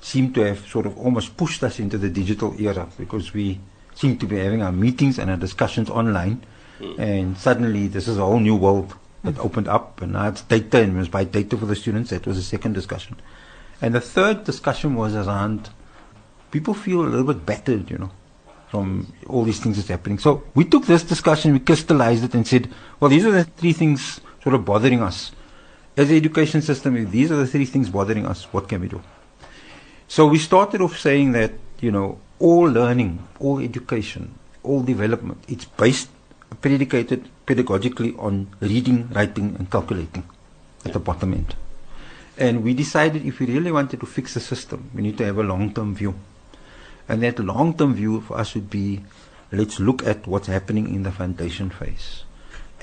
seemed 0.00 0.34
to 0.34 0.42
have 0.42 0.66
sort 0.66 0.86
of 0.86 0.98
almost 0.98 1.36
pushed 1.36 1.62
us 1.62 1.78
into 1.78 1.98
the 1.98 2.08
digital 2.08 2.54
era 2.60 2.88
because 2.98 3.32
we 3.32 3.60
seemed 3.94 4.20
to 4.20 4.26
be 4.26 4.38
having 4.38 4.62
our 4.62 4.72
meetings 4.72 5.18
and 5.18 5.30
our 5.30 5.36
discussions 5.36 5.88
online, 5.88 6.44
hmm. 6.78 7.00
and 7.00 7.38
suddenly 7.38 7.86
this 7.86 8.08
is 8.08 8.18
a 8.18 8.24
whole 8.24 8.40
new 8.40 8.56
world 8.56 8.94
that 9.22 9.38
opened 9.38 9.68
up, 9.68 10.02
and 10.02 10.12
now 10.12 10.28
it's 10.28 10.42
data 10.42 10.80
and 10.80 10.92
we 10.92 10.98
must 10.98 11.10
buy 11.10 11.24
data 11.24 11.56
for 11.56 11.66
the 11.66 11.76
students. 11.76 12.10
That 12.10 12.26
was 12.26 12.36
the 12.36 12.42
second 12.42 12.74
discussion. 12.74 13.16
And 13.80 13.94
the 13.94 14.00
third 14.00 14.44
discussion 14.44 14.94
was 14.94 15.14
around 15.14 15.70
people 16.50 16.74
feel 16.74 17.00
a 17.00 17.08
little 17.08 17.26
bit 17.26 17.44
battered, 17.44 17.90
you 17.90 17.98
know, 17.98 18.10
from 18.68 19.12
all 19.26 19.42
these 19.44 19.60
things 19.60 19.76
that's 19.76 19.88
happening. 19.88 20.18
So 20.18 20.44
we 20.54 20.64
took 20.64 20.86
this 20.86 21.02
discussion, 21.02 21.52
we 21.52 21.58
crystallized 21.58 22.24
it 22.24 22.34
and 22.34 22.46
said, 22.46 22.70
well, 23.00 23.08
these 23.08 23.26
are 23.26 23.32
the 23.32 23.44
three 23.44 23.72
things 23.72 24.20
sort 24.42 24.54
of 24.54 24.64
bothering 24.64 25.02
us. 25.02 25.32
As 25.96 26.10
an 26.10 26.16
education 26.16 26.60
system, 26.60 26.96
if 26.96 27.10
these 27.10 27.30
are 27.30 27.36
the 27.36 27.46
three 27.46 27.64
things 27.64 27.88
bothering 27.88 28.26
us, 28.26 28.44
what 28.52 28.68
can 28.68 28.80
we 28.80 28.88
do? 28.88 29.00
So 30.08 30.26
we 30.26 30.38
started 30.38 30.80
off 30.80 30.98
saying 30.98 31.32
that, 31.32 31.52
you 31.80 31.92
know, 31.92 32.18
all 32.38 32.64
learning, 32.64 33.26
all 33.38 33.60
education, 33.60 34.34
all 34.62 34.82
development, 34.82 35.44
it's 35.48 35.64
based, 35.64 36.08
predicated 36.60 37.28
pedagogically 37.46 38.18
on 38.18 38.48
reading, 38.60 39.08
writing, 39.10 39.54
and 39.58 39.70
calculating 39.70 40.24
at 40.84 40.92
the 40.92 40.98
bottom 40.98 41.32
end. 41.32 41.54
And 42.36 42.64
we 42.64 42.74
decided 42.74 43.24
if 43.24 43.38
we 43.38 43.46
really 43.46 43.70
wanted 43.70 44.00
to 44.00 44.06
fix 44.06 44.34
the 44.34 44.40
system, 44.40 44.90
we 44.94 45.02
need 45.02 45.18
to 45.18 45.24
have 45.24 45.38
a 45.38 45.42
long-term 45.42 45.94
view. 45.94 46.14
And 47.08 47.22
that 47.22 47.38
long-term 47.38 47.94
view 47.94 48.20
for 48.22 48.38
us 48.38 48.54
would 48.54 48.68
be, 48.68 49.04
let's 49.52 49.78
look 49.78 50.04
at 50.04 50.26
what's 50.26 50.48
happening 50.48 50.92
in 50.92 51.04
the 51.04 51.12
foundation 51.12 51.70
phase. 51.70 52.24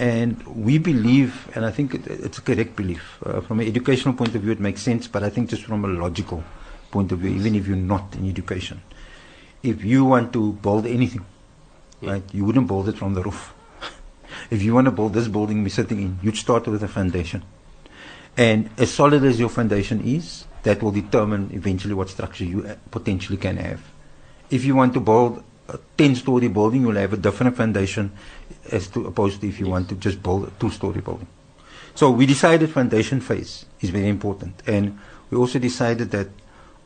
And 0.01 0.41
we 0.47 0.79
believe, 0.79 1.47
and 1.53 1.63
I 1.63 1.69
think 1.69 1.93
it, 1.93 2.07
it's 2.07 2.39
a 2.39 2.41
correct 2.41 2.75
belief, 2.75 3.19
uh, 3.23 3.39
from 3.39 3.59
an 3.59 3.67
educational 3.67 4.15
point 4.15 4.33
of 4.33 4.41
view 4.41 4.51
it 4.51 4.59
makes 4.59 4.81
sense, 4.81 5.07
but 5.07 5.21
I 5.21 5.29
think 5.29 5.51
just 5.51 5.61
from 5.61 5.85
a 5.85 5.87
logical 5.87 6.43
point 6.89 7.11
of 7.11 7.19
view, 7.19 7.29
even 7.29 7.53
if 7.53 7.67
you're 7.67 7.77
not 7.77 8.15
in 8.15 8.27
education, 8.27 8.81
if 9.61 9.83
you 9.85 10.03
want 10.05 10.33
to 10.33 10.53
build 10.53 10.87
anything, 10.87 11.23
right, 12.01 12.23
you 12.33 12.45
wouldn't 12.45 12.65
build 12.65 12.89
it 12.89 12.97
from 12.97 13.13
the 13.13 13.21
roof. 13.21 13.53
if 14.49 14.63
you 14.63 14.73
want 14.73 14.85
to 14.85 14.91
build 14.91 15.13
this 15.13 15.27
building 15.27 15.61
we're 15.61 15.69
sitting 15.69 16.01
in, 16.01 16.17
you'd 16.23 16.35
start 16.35 16.65
with 16.65 16.81
a 16.81 16.87
foundation. 16.87 17.43
And 18.35 18.71
as 18.79 18.91
solid 18.91 19.23
as 19.23 19.39
your 19.39 19.49
foundation 19.49 20.01
is, 20.03 20.45
that 20.63 20.81
will 20.81 20.91
determine 20.91 21.51
eventually 21.53 21.93
what 21.93 22.09
structure 22.09 22.43
you 22.43 22.65
uh, 22.65 22.73
potentially 22.89 23.37
can 23.37 23.57
have. 23.57 23.83
If 24.49 24.65
you 24.65 24.75
want 24.75 24.95
to 24.95 24.99
build 24.99 25.43
a 25.69 25.79
10 25.97 26.15
story 26.15 26.47
building, 26.47 26.81
you'll 26.81 26.95
have 26.95 27.13
a 27.13 27.17
different 27.17 27.55
foundation 27.55 28.11
as 28.71 28.87
to 28.89 29.07
opposed 29.07 29.41
to 29.41 29.47
if 29.47 29.59
you 29.59 29.67
want 29.67 29.89
to 29.89 29.95
just 29.95 30.21
build 30.21 30.47
a 30.47 30.51
two 30.59 30.69
story 30.69 31.01
building. 31.01 31.27
So 31.95 32.11
we 32.11 32.25
decided 32.25 32.69
foundation 32.69 33.19
phase 33.21 33.65
is 33.81 33.89
very 33.89 34.07
important. 34.07 34.61
And 34.67 34.99
we 35.29 35.37
also 35.37 35.59
decided 35.59 36.11
that 36.11 36.27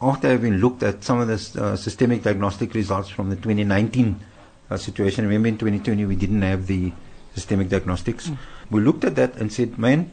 after 0.02 0.30
having 0.30 0.56
looked 0.56 0.84
at 0.84 1.04
some 1.04 1.20
of 1.20 1.28
the 1.28 1.62
uh, 1.62 1.76
systemic 1.76 2.24
diagnostic 2.24 2.74
results 2.74 3.10
from 3.10 3.30
the 3.30 3.36
2019 3.36 4.20
uh, 4.70 4.78
situation, 4.78 5.26
remember 5.26 5.48
in 5.48 5.58
2020 5.58 6.06
we 6.06 6.16
didn't 6.16 6.42
have 6.42 6.68
the 6.68 6.92
systemic 7.34 7.70
diagnostics. 7.70 8.32
We 8.70 8.82
looked 8.82 9.04
at 9.04 9.16
that 9.16 9.36
and 9.36 9.52
said, 9.52 9.78
man, 9.78 10.12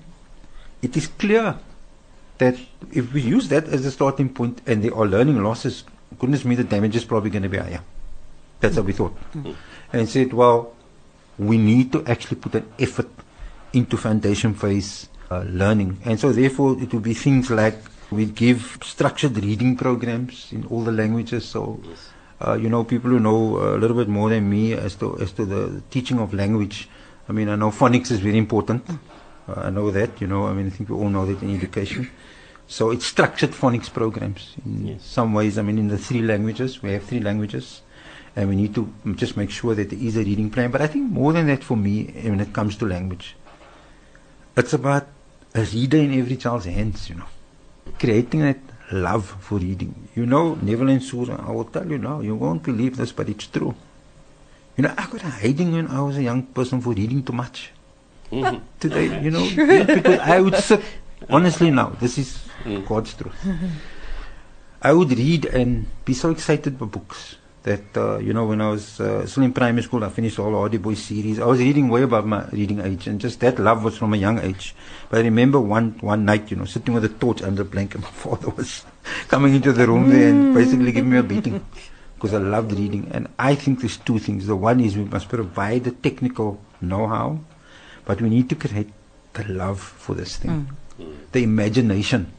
it 0.83 0.97
is 0.97 1.07
clear 1.07 1.59
that 2.39 2.57
if 2.93 3.13
we 3.13 3.23
use 3.23 3.49
that 3.49 3.65
as 3.69 3.87
a 3.87 3.91
starting 3.91 4.29
point 4.29 4.61
and 4.67 4.83
there 4.83 4.95
are 4.95 5.07
learning 5.07 5.43
losses, 5.43 5.85
goodness 6.19 6.45
me, 6.45 6.55
the 6.55 6.65
damage 6.65 6.97
is 6.97 7.05
probably 7.05 7.31
going 7.31 7.45
to 7.45 7.49
be 7.49 7.59
higher. 7.59 7.81
That's 8.63 8.77
what 8.77 8.87
we 8.87 8.93
thought. 8.93 9.17
And 9.93 10.09
said, 10.09 10.33
well, 10.33 10.75
we 11.37 11.59
need 11.59 11.91
to 11.93 12.05
actually 12.07 12.37
put 12.39 12.55
an 12.55 12.73
effort 12.79 13.09
into 13.73 13.97
foundation 13.97 14.55
phase 14.55 15.09
uh, 15.31 15.43
learning. 15.49 15.99
And 16.05 16.19
so 16.19 16.31
therefore 16.33 16.81
it 16.81 16.93
will 16.93 17.01
be 17.01 17.13
things 17.15 17.51
like 17.51 17.77
we 18.13 18.27
give 18.27 18.79
structured 18.83 19.37
reading 19.43 19.77
programs 19.77 20.53
in 20.53 20.65
all 20.67 20.85
the 20.85 20.93
languages. 20.93 21.45
So, 21.45 21.81
uh, 22.41 22.55
you 22.55 22.69
know, 22.69 22.85
people 22.85 23.11
who 23.11 23.19
know 23.19 23.57
a 23.59 23.79
little 23.79 23.97
bit 23.97 24.09
more 24.09 24.29
than 24.31 24.49
me 24.49 24.75
as 24.75 24.95
to, 24.97 25.19
as 25.19 25.33
to 25.33 25.45
the 25.45 25.83
teaching 25.91 26.21
of 26.21 26.33
language. 26.33 26.89
I 27.29 27.33
mean, 27.33 27.49
I 27.49 27.57
know 27.57 27.71
phonics 27.71 28.11
is 28.13 28.21
very 28.21 28.39
important. 28.39 28.89
Uh, 29.49 29.55
I 29.57 29.71
know 29.71 29.91
that, 29.91 30.21
you 30.21 30.29
know, 30.29 30.47
I 30.47 30.53
mean, 30.53 30.69
I 30.69 30.71
think 30.71 30.89
we 30.89 30.95
all 30.95 31.09
know 31.09 31.27
that 31.27 31.43
in 31.43 31.57
education. 31.57 32.09
So 32.69 32.91
it's 32.91 33.07
structured 33.07 33.51
phonics 33.51 33.93
programs 33.93 34.55
in 34.65 34.87
Yes. 34.87 35.03
some 35.05 35.35
ways. 35.35 35.59
I 35.59 35.63
mean, 35.63 35.79
in 35.79 35.89
the 35.89 35.99
three 35.99 36.23
languages, 36.23 36.81
we 36.83 36.93
have 36.93 37.03
three 37.05 37.21
languages, 37.21 37.83
and 38.35 38.49
we 38.49 38.57
need 38.57 38.75
to 38.75 38.93
just 39.17 39.37
make 39.37 39.51
sure 39.51 39.75
that 39.75 39.91
there 39.91 39.99
is 39.99 40.17
a 40.17 40.21
reading 40.25 40.51
plan. 40.51 40.71
But 40.71 40.81
I 40.83 40.87
think 40.87 41.11
more 41.11 41.33
than 41.33 41.47
that 41.49 41.63
for 41.63 41.77
me, 41.77 42.13
eh, 42.17 42.31
when 42.31 42.41
it 42.41 42.53
comes 42.53 42.77
to 42.77 42.87
language, 42.87 43.37
it's 44.57 44.73
about 44.73 45.07
a 45.55 45.63
reader 45.65 45.99
in 45.99 46.19
every 46.19 46.37
child's 46.37 46.65
hands, 46.67 47.09
you 47.11 47.17
know, 47.17 47.27
creating 47.99 48.41
that 48.41 48.59
love 48.91 49.37
for 49.41 49.59
reading. 49.59 50.09
You 50.15 50.27
know, 50.27 50.55
Neville 50.63 50.89
and 50.91 51.03
Sura, 51.03 51.43
I 51.47 51.51
will 51.51 51.65
tell 51.65 51.87
you 51.87 51.99
now, 51.99 52.21
you 52.21 52.35
won't 52.35 52.63
believe 52.63 52.97
this, 52.97 53.13
but 53.13 53.29
it's 53.29 53.47
true. 53.47 53.75
You 54.77 54.85
know, 54.85 54.95
I 54.97 55.07
got 55.07 55.23
a 55.25 55.29
hiding 55.29 55.73
when 55.73 55.89
I 55.89 56.01
was 56.01 56.17
a 56.17 56.23
young 56.23 56.43
person 56.45 56.81
for 56.81 56.91
reading 56.95 57.23
too 57.23 57.33
much 57.35 57.71
Mhm. 58.31 58.63
today, 58.81 59.21
you 59.23 59.31
know, 59.31 59.47
because 59.87 60.19
I 60.21 60.41
would 60.41 60.57
sit, 60.57 60.81
honestly 61.29 61.71
now, 61.71 61.91
this 62.01 62.17
is 62.19 62.39
Mm. 62.65 62.87
God's 62.87 63.13
truth. 63.15 63.35
I 64.81 64.93
would 64.93 65.11
read 65.11 65.47
and 65.47 65.87
be 66.05 66.15
so 66.15 66.31
excited 66.31 66.79
by 66.79 66.87
books 66.87 67.35
that, 67.63 67.97
uh, 67.97 68.19
you 68.19 68.33
know, 68.33 68.47
when 68.47 68.61
I 68.61 68.71
was 68.71 68.99
uh, 69.01 69.27
still 69.27 69.45
in 69.45 69.53
primary 69.53 69.83
school, 69.83 70.03
I 70.05 70.09
finished 70.09 70.39
all 70.39 70.53
Hardy 70.53 70.79
Boy 70.79 70.95
series. 70.95 71.39
I 71.39 71.47
was 71.47 71.61
reading 71.61 71.89
way 71.89 72.03
above 72.03 72.27
my 72.27 72.47
reading 72.49 72.81
age, 72.81 73.07
and 73.07 73.21
just 73.21 73.39
that 73.41 73.59
love 73.59 73.85
was 73.85 73.97
from 73.97 74.15
a 74.15 74.17
young 74.17 74.41
age. 74.41 74.75
But 75.09 75.21
I 75.21 75.23
remember 75.23 75.61
one, 75.61 75.97
one 76.01 76.25
night, 76.25 76.51
you 76.51 76.57
know, 76.57 76.65
sitting 76.65 76.95
with 76.95 77.05
a 77.05 77.09
torch 77.09 77.43
under 77.43 77.63
a 77.63 77.65
blanket, 77.65 78.01
my 78.03 78.09
father 78.09 78.51
was 78.51 78.85
coming 79.29 79.55
into 79.55 79.73
the 79.73 79.87
room 79.87 80.11
there 80.11 80.29
and 80.31 80.55
basically 80.55 80.93
giving 80.93 81.11
me 81.11 81.19
a 81.19 81.23
beating 81.23 81.65
because 82.15 82.35
I 82.35 82.39
loved 82.39 82.73
reading. 82.73 83.09
And 83.13 83.29
I 83.39 83.55
think 83.55 83.81
there's 83.81 83.97
two 83.97 84.19
things. 84.19 84.47
The 84.47 84.57
one 84.57 84.81
is 84.81 84.97
we 84.97 85.05
must 85.05 85.29
provide 85.29 85.85
the 85.85 85.93
technical 85.93 86.61
know-how, 86.81 87.41
but 88.05 88.21
we 88.21 88.29
need 88.29 88.49
to 88.51 88.57
create 88.57 88.91
the 89.35 89.45
love 89.45 89.81
for 89.81 90.15
this 90.15 90.37
thing, 90.37 90.69
the 91.33 91.43
imagination. 91.43 92.33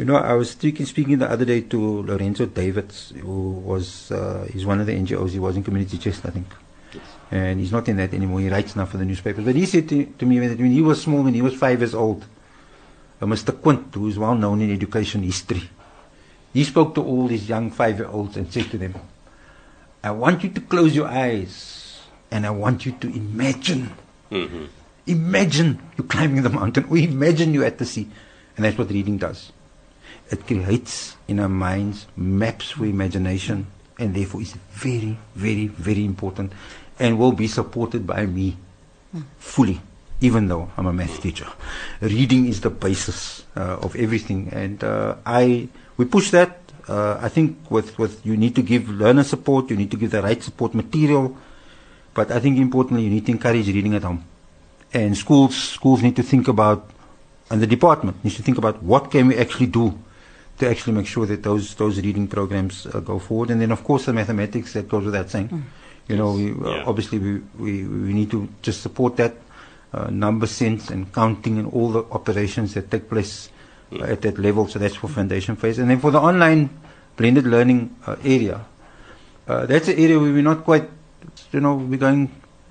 You 0.00 0.06
know, 0.06 0.16
I 0.16 0.32
was 0.32 0.52
speaking, 0.52 0.86
speaking 0.86 1.18
the 1.18 1.30
other 1.30 1.44
day 1.44 1.60
to 1.60 2.00
Lorenzo 2.00 2.46
Davids, 2.46 3.12
who 3.20 3.50
was 3.50 4.10
uh, 4.10 4.48
he's 4.50 4.64
one 4.64 4.80
of 4.80 4.86
the 4.86 4.94
NGOs. 4.96 5.28
He 5.28 5.38
was 5.38 5.56
in 5.56 5.62
Community 5.62 5.98
Chest, 5.98 6.24
I 6.24 6.30
think, 6.30 6.46
yes. 6.94 7.02
and 7.30 7.60
he's 7.60 7.70
not 7.70 7.86
in 7.86 7.98
that 7.98 8.14
anymore. 8.14 8.40
He 8.40 8.48
writes 8.48 8.74
now 8.74 8.86
for 8.86 8.96
the 8.96 9.04
newspapers. 9.04 9.44
But 9.44 9.56
he 9.56 9.66
said 9.66 9.90
to, 9.90 10.06
to 10.06 10.24
me 10.24 10.38
that 10.38 10.58
when 10.58 10.70
he 10.70 10.80
was 10.80 11.02
small, 11.02 11.22
when 11.22 11.34
he 11.34 11.42
was 11.42 11.54
five 11.54 11.80
years 11.80 11.94
old, 11.94 12.24
uh, 13.20 13.26
Mr. 13.26 13.52
Quint, 13.60 13.94
who 13.94 14.08
is 14.08 14.18
well 14.18 14.34
known 14.34 14.62
in 14.62 14.72
education 14.72 15.22
history. 15.22 15.68
He 16.54 16.64
spoke 16.64 16.94
to 16.94 17.04
all 17.04 17.28
these 17.28 17.46
young 17.46 17.70
five-year-olds 17.70 18.38
and 18.38 18.50
said 18.50 18.70
to 18.70 18.78
them, 18.78 18.94
I 20.02 20.12
want 20.12 20.42
you 20.42 20.48
to 20.48 20.62
close 20.62 20.96
your 20.96 21.08
eyes 21.08 22.00
and 22.30 22.46
I 22.46 22.50
want 22.52 22.86
you 22.86 22.92
to 22.92 23.06
imagine. 23.06 23.90
Mhm. 24.32 24.66
Imagine 25.08 25.78
you 25.98 26.04
climbing 26.04 26.40
the 26.40 26.48
mountain 26.48 26.86
or 26.88 26.96
imagine 26.96 27.52
you 27.52 27.64
at 27.64 27.76
the 27.76 27.84
sea. 27.84 28.08
And 28.56 28.64
that's 28.64 28.78
what 28.78 28.88
reading 28.88 29.18
does. 29.18 29.52
It 30.30 30.46
creates 30.46 31.16
in 31.26 31.40
our 31.40 31.48
minds 31.48 32.06
maps 32.16 32.70
for 32.70 32.86
imagination 32.86 33.66
and 33.98 34.14
therefore 34.14 34.40
is 34.40 34.54
very, 34.72 35.18
very, 35.34 35.66
very 35.66 36.04
important 36.04 36.52
and 36.98 37.18
will 37.18 37.32
be 37.32 37.48
supported 37.48 38.06
by 38.06 38.26
me 38.26 38.56
fully, 39.38 39.80
even 40.20 40.46
though 40.46 40.70
I'm 40.76 40.86
a 40.86 40.92
math 40.92 41.20
teacher. 41.20 41.46
Reading 42.00 42.46
is 42.46 42.60
the 42.60 42.70
basis 42.70 43.44
uh, 43.56 43.78
of 43.82 43.96
everything, 43.96 44.48
and 44.52 44.82
uh, 44.84 45.16
I 45.26 45.68
we 45.96 46.04
push 46.04 46.30
that. 46.30 46.58
Uh, 46.86 47.18
I 47.20 47.28
think 47.28 47.58
with 47.70 47.98
with 47.98 48.24
you 48.24 48.36
need 48.36 48.54
to 48.56 48.62
give 48.62 48.88
learner 48.88 49.24
support, 49.24 49.70
you 49.70 49.76
need 49.76 49.90
to 49.90 49.96
give 49.96 50.10
the 50.12 50.22
right 50.22 50.40
support 50.42 50.74
material, 50.74 51.36
but 52.14 52.30
I 52.30 52.38
think 52.38 52.58
importantly 52.58 53.04
you 53.04 53.10
need 53.10 53.26
to 53.26 53.32
encourage 53.32 53.66
reading 53.66 53.94
at 53.94 54.02
home, 54.02 54.24
and 54.92 55.16
schools 55.16 55.56
schools 55.56 56.02
need 56.02 56.16
to 56.16 56.22
think 56.22 56.48
about, 56.48 56.88
and 57.50 57.60
the 57.60 57.66
department 57.66 58.22
needs 58.22 58.36
to 58.36 58.42
think 58.42 58.58
about 58.58 58.82
what 58.82 59.10
can 59.10 59.26
we 59.28 59.36
actually 59.36 59.66
do 59.66 59.98
to 60.60 60.68
actually 60.70 60.92
make 60.94 61.06
sure 61.06 61.26
that 61.26 61.42
those 61.42 61.74
those 61.74 62.00
reading 62.00 62.26
programs 62.28 62.86
uh, 62.86 63.00
go 63.00 63.18
forward, 63.18 63.50
and 63.50 63.60
then 63.60 63.72
of 63.72 63.82
course 63.84 64.06
the 64.06 64.12
mathematics 64.12 64.72
that 64.74 64.88
goes 64.88 65.04
without 65.04 65.28
saying. 65.30 65.50
You 66.08 66.16
know, 66.16 66.32
we, 66.32 66.50
uh, 66.50 66.56
Yeah. 66.76 66.84
obviously 66.90 67.18
we, 67.18 67.32
we 67.58 67.72
we 67.84 68.12
need 68.12 68.30
to 68.30 68.48
just 68.62 68.82
support 68.82 69.16
that 69.16 69.34
uh, 69.94 70.08
number 70.10 70.46
sense 70.46 70.90
and 70.90 71.06
counting 71.12 71.58
and 71.58 71.68
all 71.72 71.90
the 71.92 72.02
operations 72.10 72.74
that 72.74 72.90
take 72.90 73.08
place 73.08 73.48
uh, 73.92 74.02
at 74.04 74.20
that 74.22 74.38
level. 74.38 74.66
So 74.68 74.78
that's 74.78 74.96
for 74.96 75.08
foundation 75.08 75.56
phase, 75.56 75.78
and 75.78 75.88
then 75.90 76.00
for 76.00 76.10
the 76.10 76.20
online 76.20 76.68
blended 77.16 77.46
learning 77.46 77.94
uh, 78.06 78.16
area, 78.24 78.64
uh, 79.46 79.66
that's 79.66 79.88
an 79.88 79.98
area 79.98 80.18
where 80.18 80.32
we're 80.32 80.42
not 80.42 80.64
quite, 80.64 80.88
you 81.52 81.60
know, 81.60 81.74
we're 81.74 81.98
going 81.98 82.30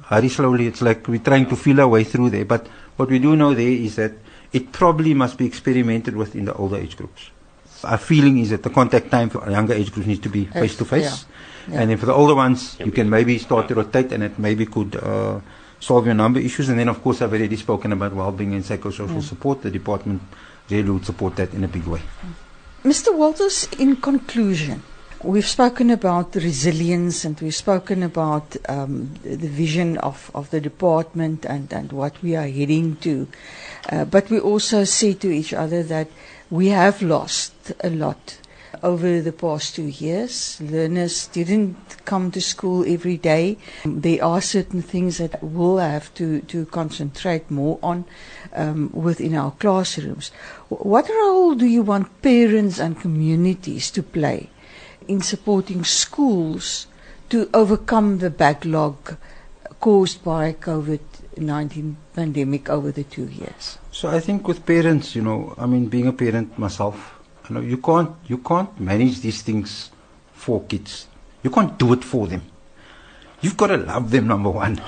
very 0.09 0.27
slowly. 0.29 0.67
It's 0.67 0.81
like 0.81 1.07
we're 1.07 1.23
trying 1.23 1.47
to 1.47 1.55
feel 1.55 1.79
our 1.81 1.87
way 1.87 2.03
through 2.03 2.31
there. 2.31 2.45
But 2.45 2.67
what 2.97 3.09
we 3.09 3.19
do 3.19 3.35
know 3.35 3.53
there 3.53 3.67
is 3.87 3.95
that 3.95 4.13
it 4.51 4.71
probably 4.71 5.13
must 5.13 5.37
be 5.37 5.45
experimented 5.45 6.15
with 6.15 6.35
in 6.35 6.45
the 6.45 6.53
older 6.55 6.77
age 6.77 6.97
groups. 6.97 7.29
Our 7.83 7.97
feeling 7.97 8.39
is 8.39 8.49
that 8.49 8.63
the 8.63 8.69
contact 8.69 9.09
time 9.11 9.29
for 9.29 9.49
younger 9.49 9.73
age 9.73 9.91
groups 9.91 10.07
needs 10.07 10.21
to 10.21 10.29
be 10.29 10.45
face 10.45 10.75
to 10.77 10.85
face. 10.85 11.03
yeah. 11.03 11.73
Yeah. 11.73 11.81
And 11.81 11.89
then 11.91 11.97
for 11.97 12.07
the 12.07 12.13
older 12.13 12.35
ones, 12.35 12.77
you 12.79 12.91
can 12.91 13.09
maybe 13.09 13.37
start 13.37 13.67
to 13.67 13.75
rotate 13.75 14.11
and 14.11 14.23
it 14.23 14.39
maybe 14.39 14.65
could 14.65 14.95
uh, 14.95 15.39
solve 15.79 16.05
your 16.05 16.15
number 16.15 16.39
issues. 16.39 16.69
And 16.69 16.79
then, 16.79 16.89
of 16.89 17.01
course, 17.03 17.21
I've 17.21 17.31
already 17.31 17.55
spoken 17.57 17.91
about 17.91 18.13
well-being 18.13 18.53
and 18.53 18.63
psychosocial 18.63 19.21
support. 19.21 19.61
The 19.61 19.71
department 19.71 20.21
really 20.69 20.89
would 20.89 21.05
support 21.05 21.35
that 21.35 21.53
in 21.53 21.63
a 21.63 21.67
big 21.67 21.85
way. 21.85 22.01
Mr. 22.83 23.13
Walters, 23.13 23.67
in 23.77 23.97
conclusion, 23.97 24.81
we've 25.21 25.47
spoken 25.47 25.89
about 25.89 26.33
resilience 26.35 27.25
and 27.25 27.39
we've 27.41 27.55
spoken 27.55 28.03
about 28.03 28.55
um, 28.67 29.13
the 29.21 29.35
the 29.35 29.49
vision 29.49 29.97
of, 29.97 30.31
of 30.33 30.49
the 30.49 30.61
department 30.61 31.45
and, 31.45 31.71
and 31.73 31.91
what 31.91 32.21
we 32.23 32.35
are 32.35 32.47
heading 32.47 32.95
to. 32.97 33.27
Uh, 33.91 34.05
but 34.05 34.29
we 34.29 34.39
also 34.39 34.85
say 34.85 35.13
to 35.13 35.29
each 35.29 35.53
other 35.53 35.83
that 35.83 36.07
we 36.49 36.69
have 36.69 37.01
lost 37.01 37.53
a 37.83 37.89
lot 37.89 38.37
over 38.81 39.21
the 39.21 39.31
past 39.31 39.75
two 39.75 39.87
years. 39.87 40.59
Learners 40.61 41.27
didn't 41.27 41.77
come 42.05 42.31
to 42.31 42.41
school 42.41 42.85
every 42.87 43.17
day. 43.17 43.57
There 43.85 44.23
are 44.23 44.41
certain 44.41 44.81
things 44.81 45.17
that 45.17 45.43
we'll 45.43 45.77
have 45.77 46.13
to, 46.15 46.41
to 46.41 46.65
concentrate 46.65 47.51
more 47.51 47.79
on 47.83 48.05
um, 48.53 48.89
within 48.93 49.35
our 49.35 49.51
classrooms. 49.51 50.31
What 50.69 51.09
role 51.09 51.55
do 51.55 51.65
you 51.65 51.83
want 51.83 52.21
parents 52.21 52.79
and 52.79 52.99
communities 52.99 53.91
to 53.91 54.03
play 54.03 54.49
in 55.07 55.21
supporting 55.21 55.83
schools 55.83 56.87
to 57.29 57.49
overcome 57.53 58.19
the 58.19 58.29
backlog 58.29 59.17
caused 59.79 60.23
by 60.23 60.53
COVID-19 61.39 61.95
pandemic 62.13 62.69
over 62.69 62.91
the 62.91 63.03
two 63.03 63.25
years? 63.25 63.77
So 63.91 64.09
I 64.09 64.19
think 64.19 64.47
with 64.47 64.65
parents, 64.65 65.15
you 65.15 65.21
know, 65.21 65.53
I 65.57 65.65
mean, 65.65 65.87
being 65.87 66.07
a 66.07 66.13
parent 66.13 66.57
myself, 66.57 67.19
you 67.47 67.55
know, 67.55 67.61
you 67.61 67.77
can't 67.77 68.11
you 68.27 68.37
can't 68.37 68.79
manage 68.79 69.21
these 69.21 69.41
things 69.41 69.91
for 70.33 70.63
kids. 70.63 71.07
You 71.43 71.49
can't 71.49 71.77
do 71.77 71.93
it 71.93 72.03
for 72.03 72.27
them. 72.27 72.43
You've 73.41 73.57
got 73.57 73.67
to 73.67 73.77
love 73.77 74.11
them. 74.11 74.27
Number 74.27 74.49
one, 74.49 74.81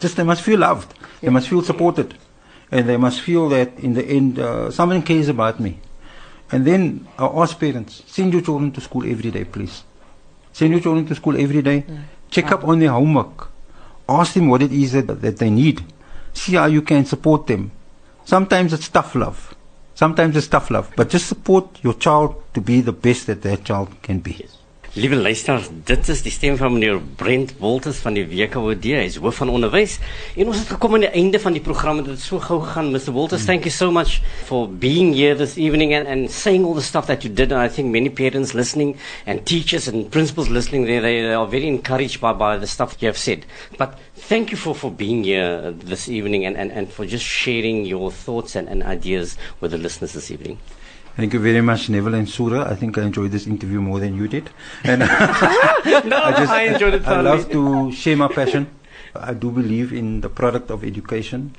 just 0.00 0.16
they 0.16 0.24
must 0.24 0.42
feel 0.42 0.58
loved. 0.60 0.94
They 1.20 1.28
must 1.28 1.48
feel 1.48 1.62
supported, 1.62 2.14
and 2.70 2.88
they 2.88 2.96
must 2.96 3.20
feel 3.20 3.48
that 3.50 3.78
in 3.78 3.94
the 3.94 4.04
end, 4.04 4.38
uh, 4.38 4.70
someone 4.70 5.02
cares 5.02 5.28
about 5.28 5.60
me. 5.60 5.80
And 6.50 6.66
then 6.66 7.06
I 7.18 7.26
ask 7.26 7.60
parents, 7.60 8.02
send 8.06 8.32
your 8.32 8.40
children 8.40 8.72
to 8.72 8.80
school 8.80 9.04
every 9.04 9.30
day, 9.30 9.44
please. 9.44 9.84
Send 10.52 10.72
your 10.72 10.80
children 10.80 11.06
to 11.06 11.14
school 11.14 11.38
every 11.38 11.60
day. 11.60 11.84
Check 12.30 12.50
up 12.52 12.64
on 12.64 12.78
their 12.78 12.90
homework. 12.90 13.50
Ask 14.08 14.34
them 14.34 14.48
what 14.48 14.62
it 14.62 14.72
is 14.72 14.92
that, 14.92 15.20
that 15.20 15.36
they 15.36 15.50
need. 15.50 15.84
See 16.32 16.54
how 16.54 16.66
you 16.66 16.82
can 16.82 17.04
support 17.04 17.46
them. 17.46 17.70
Sometimes 18.24 18.72
it's 18.72 18.88
tough 18.88 19.14
love. 19.14 19.54
Sometimes 19.94 20.36
it's 20.36 20.46
tough 20.46 20.70
love. 20.70 20.92
But 20.96 21.10
just 21.10 21.26
support 21.26 21.82
your 21.82 21.94
child 21.94 22.42
to 22.54 22.60
be 22.60 22.80
the 22.80 22.92
best 22.92 23.26
that 23.26 23.42
that 23.42 23.64
child 23.64 23.90
can 24.02 24.20
be. 24.20 24.46
Liewe 24.96 25.16
luisteraars, 25.20 25.66
dit 25.84 26.08
is 26.08 26.22
die 26.24 26.30
stem 26.32 26.54
van 26.56 26.72
meneer 26.72 26.96
Brent 27.20 27.50
Wolters 27.60 27.98
van 28.00 28.14
die 28.16 28.22
WKOD. 28.24 28.86
Hy 28.96 29.02
is 29.04 29.18
hoof 29.20 29.36
van 29.42 29.50
onderwys. 29.52 29.98
En 30.32 30.48
ons 30.48 30.62
het 30.62 30.70
gekom 30.72 30.96
aan 30.96 31.04
die 31.04 31.10
einde 31.12 31.36
van 31.42 31.52
die 31.52 31.60
program. 31.60 32.00
Dit 32.00 32.14
het 32.14 32.24
so 32.24 32.40
gou 32.40 32.56
gegaan. 32.62 32.88
Mr. 32.94 33.12
Wolters, 33.12 33.44
thank 33.44 33.68
you 33.68 33.74
so 33.74 33.90
much 33.92 34.22
for 34.48 34.64
being 34.64 35.12
here 35.12 35.36
this 35.36 35.58
evening 35.60 35.92
and, 35.92 36.08
and 36.08 36.32
saying 36.32 36.64
all 36.64 36.72
the 36.72 36.86
stuff 36.86 37.04
that 37.12 37.20
you 37.22 37.28
did. 37.28 37.52
And 37.52 37.60
I 37.60 37.68
think 37.68 37.92
many 37.92 38.08
parents 38.08 38.54
listening 38.56 38.96
and 39.26 39.44
teachers 39.44 39.92
and 39.92 40.08
principals 40.10 40.48
listening, 40.48 40.86
they, 40.86 41.00
they, 41.00 41.20
they 41.20 41.36
are 41.36 41.46
very 41.46 41.68
encouraged 41.68 42.22
by, 42.22 42.32
by 42.32 42.56
the 42.56 42.66
stuff 42.66 42.96
you 43.00 43.08
have 43.12 43.20
said. 43.20 43.44
But 43.76 43.98
thank 44.16 44.50
you 44.52 44.56
for, 44.56 44.74
for 44.74 44.90
being 44.90 45.24
here 45.24 45.70
this 45.70 46.08
evening 46.08 46.46
and, 46.46 46.56
and, 46.56 46.72
and 46.72 46.90
for 46.90 47.04
just 47.04 47.26
sharing 47.26 47.84
your 47.84 48.10
thoughts 48.10 48.56
and, 48.56 48.66
and 48.66 48.82
ideas 48.82 49.36
with 49.60 49.72
the 49.72 49.78
listeners 49.78 50.14
this 50.14 50.30
evening. 50.30 50.58
Thank 51.18 51.32
you 51.32 51.40
very 51.40 51.60
much, 51.60 51.90
Neville 51.90 52.14
and 52.14 52.28
Sura. 52.28 52.70
I 52.70 52.76
think 52.76 52.96
I 52.96 53.02
enjoyed 53.02 53.32
this 53.32 53.48
interview 53.48 53.80
more 53.80 53.98
than 53.98 54.14
you 54.14 54.28
did. 54.28 54.50
And 54.84 55.00
no, 56.06 56.16
I, 56.16 56.70
enjoyed 56.72 56.94
it 56.94 57.04
I 57.08 57.20
love 57.22 57.50
to 57.50 57.90
share 57.90 58.16
my 58.16 58.28
passion. 58.28 58.68
I 59.16 59.34
do 59.34 59.50
believe 59.50 59.92
in 59.92 60.20
the 60.20 60.28
product 60.28 60.70
of 60.70 60.84
education. 60.84 61.56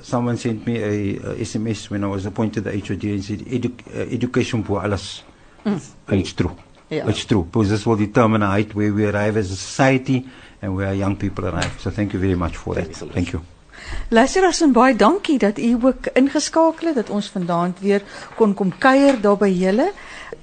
Someone 0.00 0.36
sent 0.36 0.66
me 0.66 0.82
a, 0.82 1.14
a 1.14 1.34
SMS 1.46 1.90
when 1.90 2.02
I 2.02 2.08
was 2.08 2.26
appointed 2.26 2.64
the 2.64 2.72
HOD 2.72 3.04
and 3.04 3.24
said, 3.24 3.38
Edu- 3.46 3.86
uh, 3.94 4.00
education 4.12 4.64
for 4.64 4.82
alles. 4.82 5.22
And 5.64 5.80
it's 6.08 6.32
true. 6.32 6.56
Yeah. 6.90 7.06
It's 7.08 7.24
true. 7.24 7.44
Because 7.44 7.70
this 7.70 7.86
will 7.86 7.94
determine 7.94 8.42
our 8.42 8.50
height 8.50 8.74
where 8.74 8.92
we 8.92 9.06
arrive 9.06 9.36
as 9.36 9.52
a 9.52 9.56
society 9.56 10.26
and 10.60 10.74
where 10.74 10.88
our 10.88 10.94
young 10.94 11.14
people 11.14 11.46
arrive. 11.46 11.80
So 11.80 11.92
thank 11.92 12.14
you 12.14 12.18
very 12.18 12.34
much 12.34 12.56
for 12.56 12.74
Thank 12.74 12.88
that. 12.88 12.90
you 12.94 12.98
so 12.98 13.06
much. 13.06 13.14
Thank 13.14 13.32
you. 13.32 13.44
Luisteraars 14.08 14.60
en 14.60 14.72
baie 14.72 14.96
dankie 14.96 15.38
dat 15.38 15.58
u 15.58 15.76
ook 15.82 16.06
ingeskakel 16.12 16.86
het 16.86 16.94
dat 16.94 17.10
ons 17.10 17.28
vanaand 17.30 17.80
weer 17.80 18.02
kon 18.36 18.54
kom 18.54 18.78
kuier 18.78 19.20
daar 19.20 19.36
by 19.36 19.48
julle. 19.48 19.92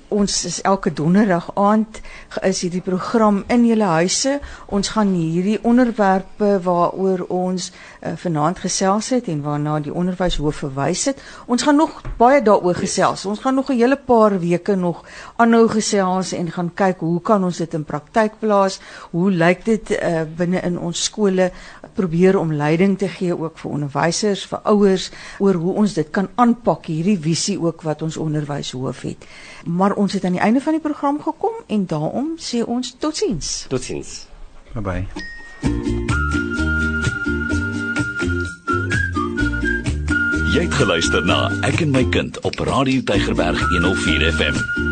Ons 0.10 0.46
is 0.46 0.56
elke 0.66 0.90
donderdag 0.90 1.52
aand 1.54 2.00
is 2.42 2.64
hierdie 2.64 2.82
program 2.82 3.44
in 3.54 3.68
julle 3.68 3.86
huise. 3.86 4.40
Ons 4.74 4.90
gaan 4.96 5.12
hierdie 5.14 5.60
onderwerpe 5.62 6.56
waaroor 6.66 7.28
ons 7.30 7.68
uh, 7.70 8.16
vanaand 8.18 8.58
gesels 8.64 9.12
het 9.14 9.30
en 9.30 9.44
waarna 9.46 9.76
die 9.86 9.94
onderwyshoof 9.94 10.64
verwys 10.64 11.04
het. 11.12 11.22
Ons 11.46 11.68
gaan 11.68 11.78
nog 11.78 12.00
baie 12.18 12.40
daaroor 12.42 12.80
gesels. 12.82 13.28
Ons 13.30 13.44
gaan 13.44 13.60
nog 13.62 13.70
'n 13.70 13.78
hele 13.78 13.98
paar 13.98 14.40
weke 14.40 14.76
nog 14.76 15.04
aanhou 15.38 15.68
gesels 15.70 16.34
en 16.34 16.50
gaan 16.52 16.72
kyk 16.74 17.06
hoe 17.06 17.22
kan 17.22 17.44
ons 17.44 17.58
dit 17.58 17.74
in 17.74 17.86
praktyk 17.86 18.40
plaas? 18.40 18.80
Hoe 19.12 19.30
lyk 19.32 19.66
dit 19.66 19.92
uh, 19.92 20.26
binne 20.26 20.62
in 20.62 20.80
ons 20.80 21.04
skole? 21.04 21.52
Probeer 21.94 22.40
om 22.40 22.54
leiding 22.54 22.98
te 22.98 23.08
gee 23.08 23.38
ook 23.38 23.58
vir 23.58 23.72
onderwysers, 23.72 24.48
vir 24.48 24.60
ouers 24.64 25.12
oor 25.40 25.54
hoe 25.54 25.74
ons 25.74 25.94
dit 25.94 26.10
kan 26.10 26.30
aanpak, 26.36 26.86
hierdie 26.86 27.20
visie 27.20 27.62
ook 27.62 27.82
wat 27.82 28.02
ons 28.02 28.18
onderwyshoof 28.18 29.02
het. 29.02 29.26
Maar 29.66 29.94
ons 29.94 30.14
het 30.14 30.24
aan 30.24 30.32
die 30.32 30.42
einde 30.42 30.62
van 30.62 30.72
die 30.72 30.82
program 30.82 31.22
gekom 31.22 31.54
en 31.68 31.86
daarom 31.86 32.34
sê 32.38 32.64
ons 32.66 32.96
totsiens. 33.00 33.66
Totsiens. 33.68 34.28
Bye 34.74 34.82
bye. 34.82 35.08
Jy 40.54 40.66
het 40.66 40.74
geluister 40.74 41.26
na 41.26 41.52
Ek 41.62 41.82
en 41.86 41.92
my 41.94 42.06
kind 42.10 42.40
op 42.42 42.60
Radio 42.60 43.02
Tygerberg 43.06 43.60
104 43.70 44.32
FM. 44.34 44.89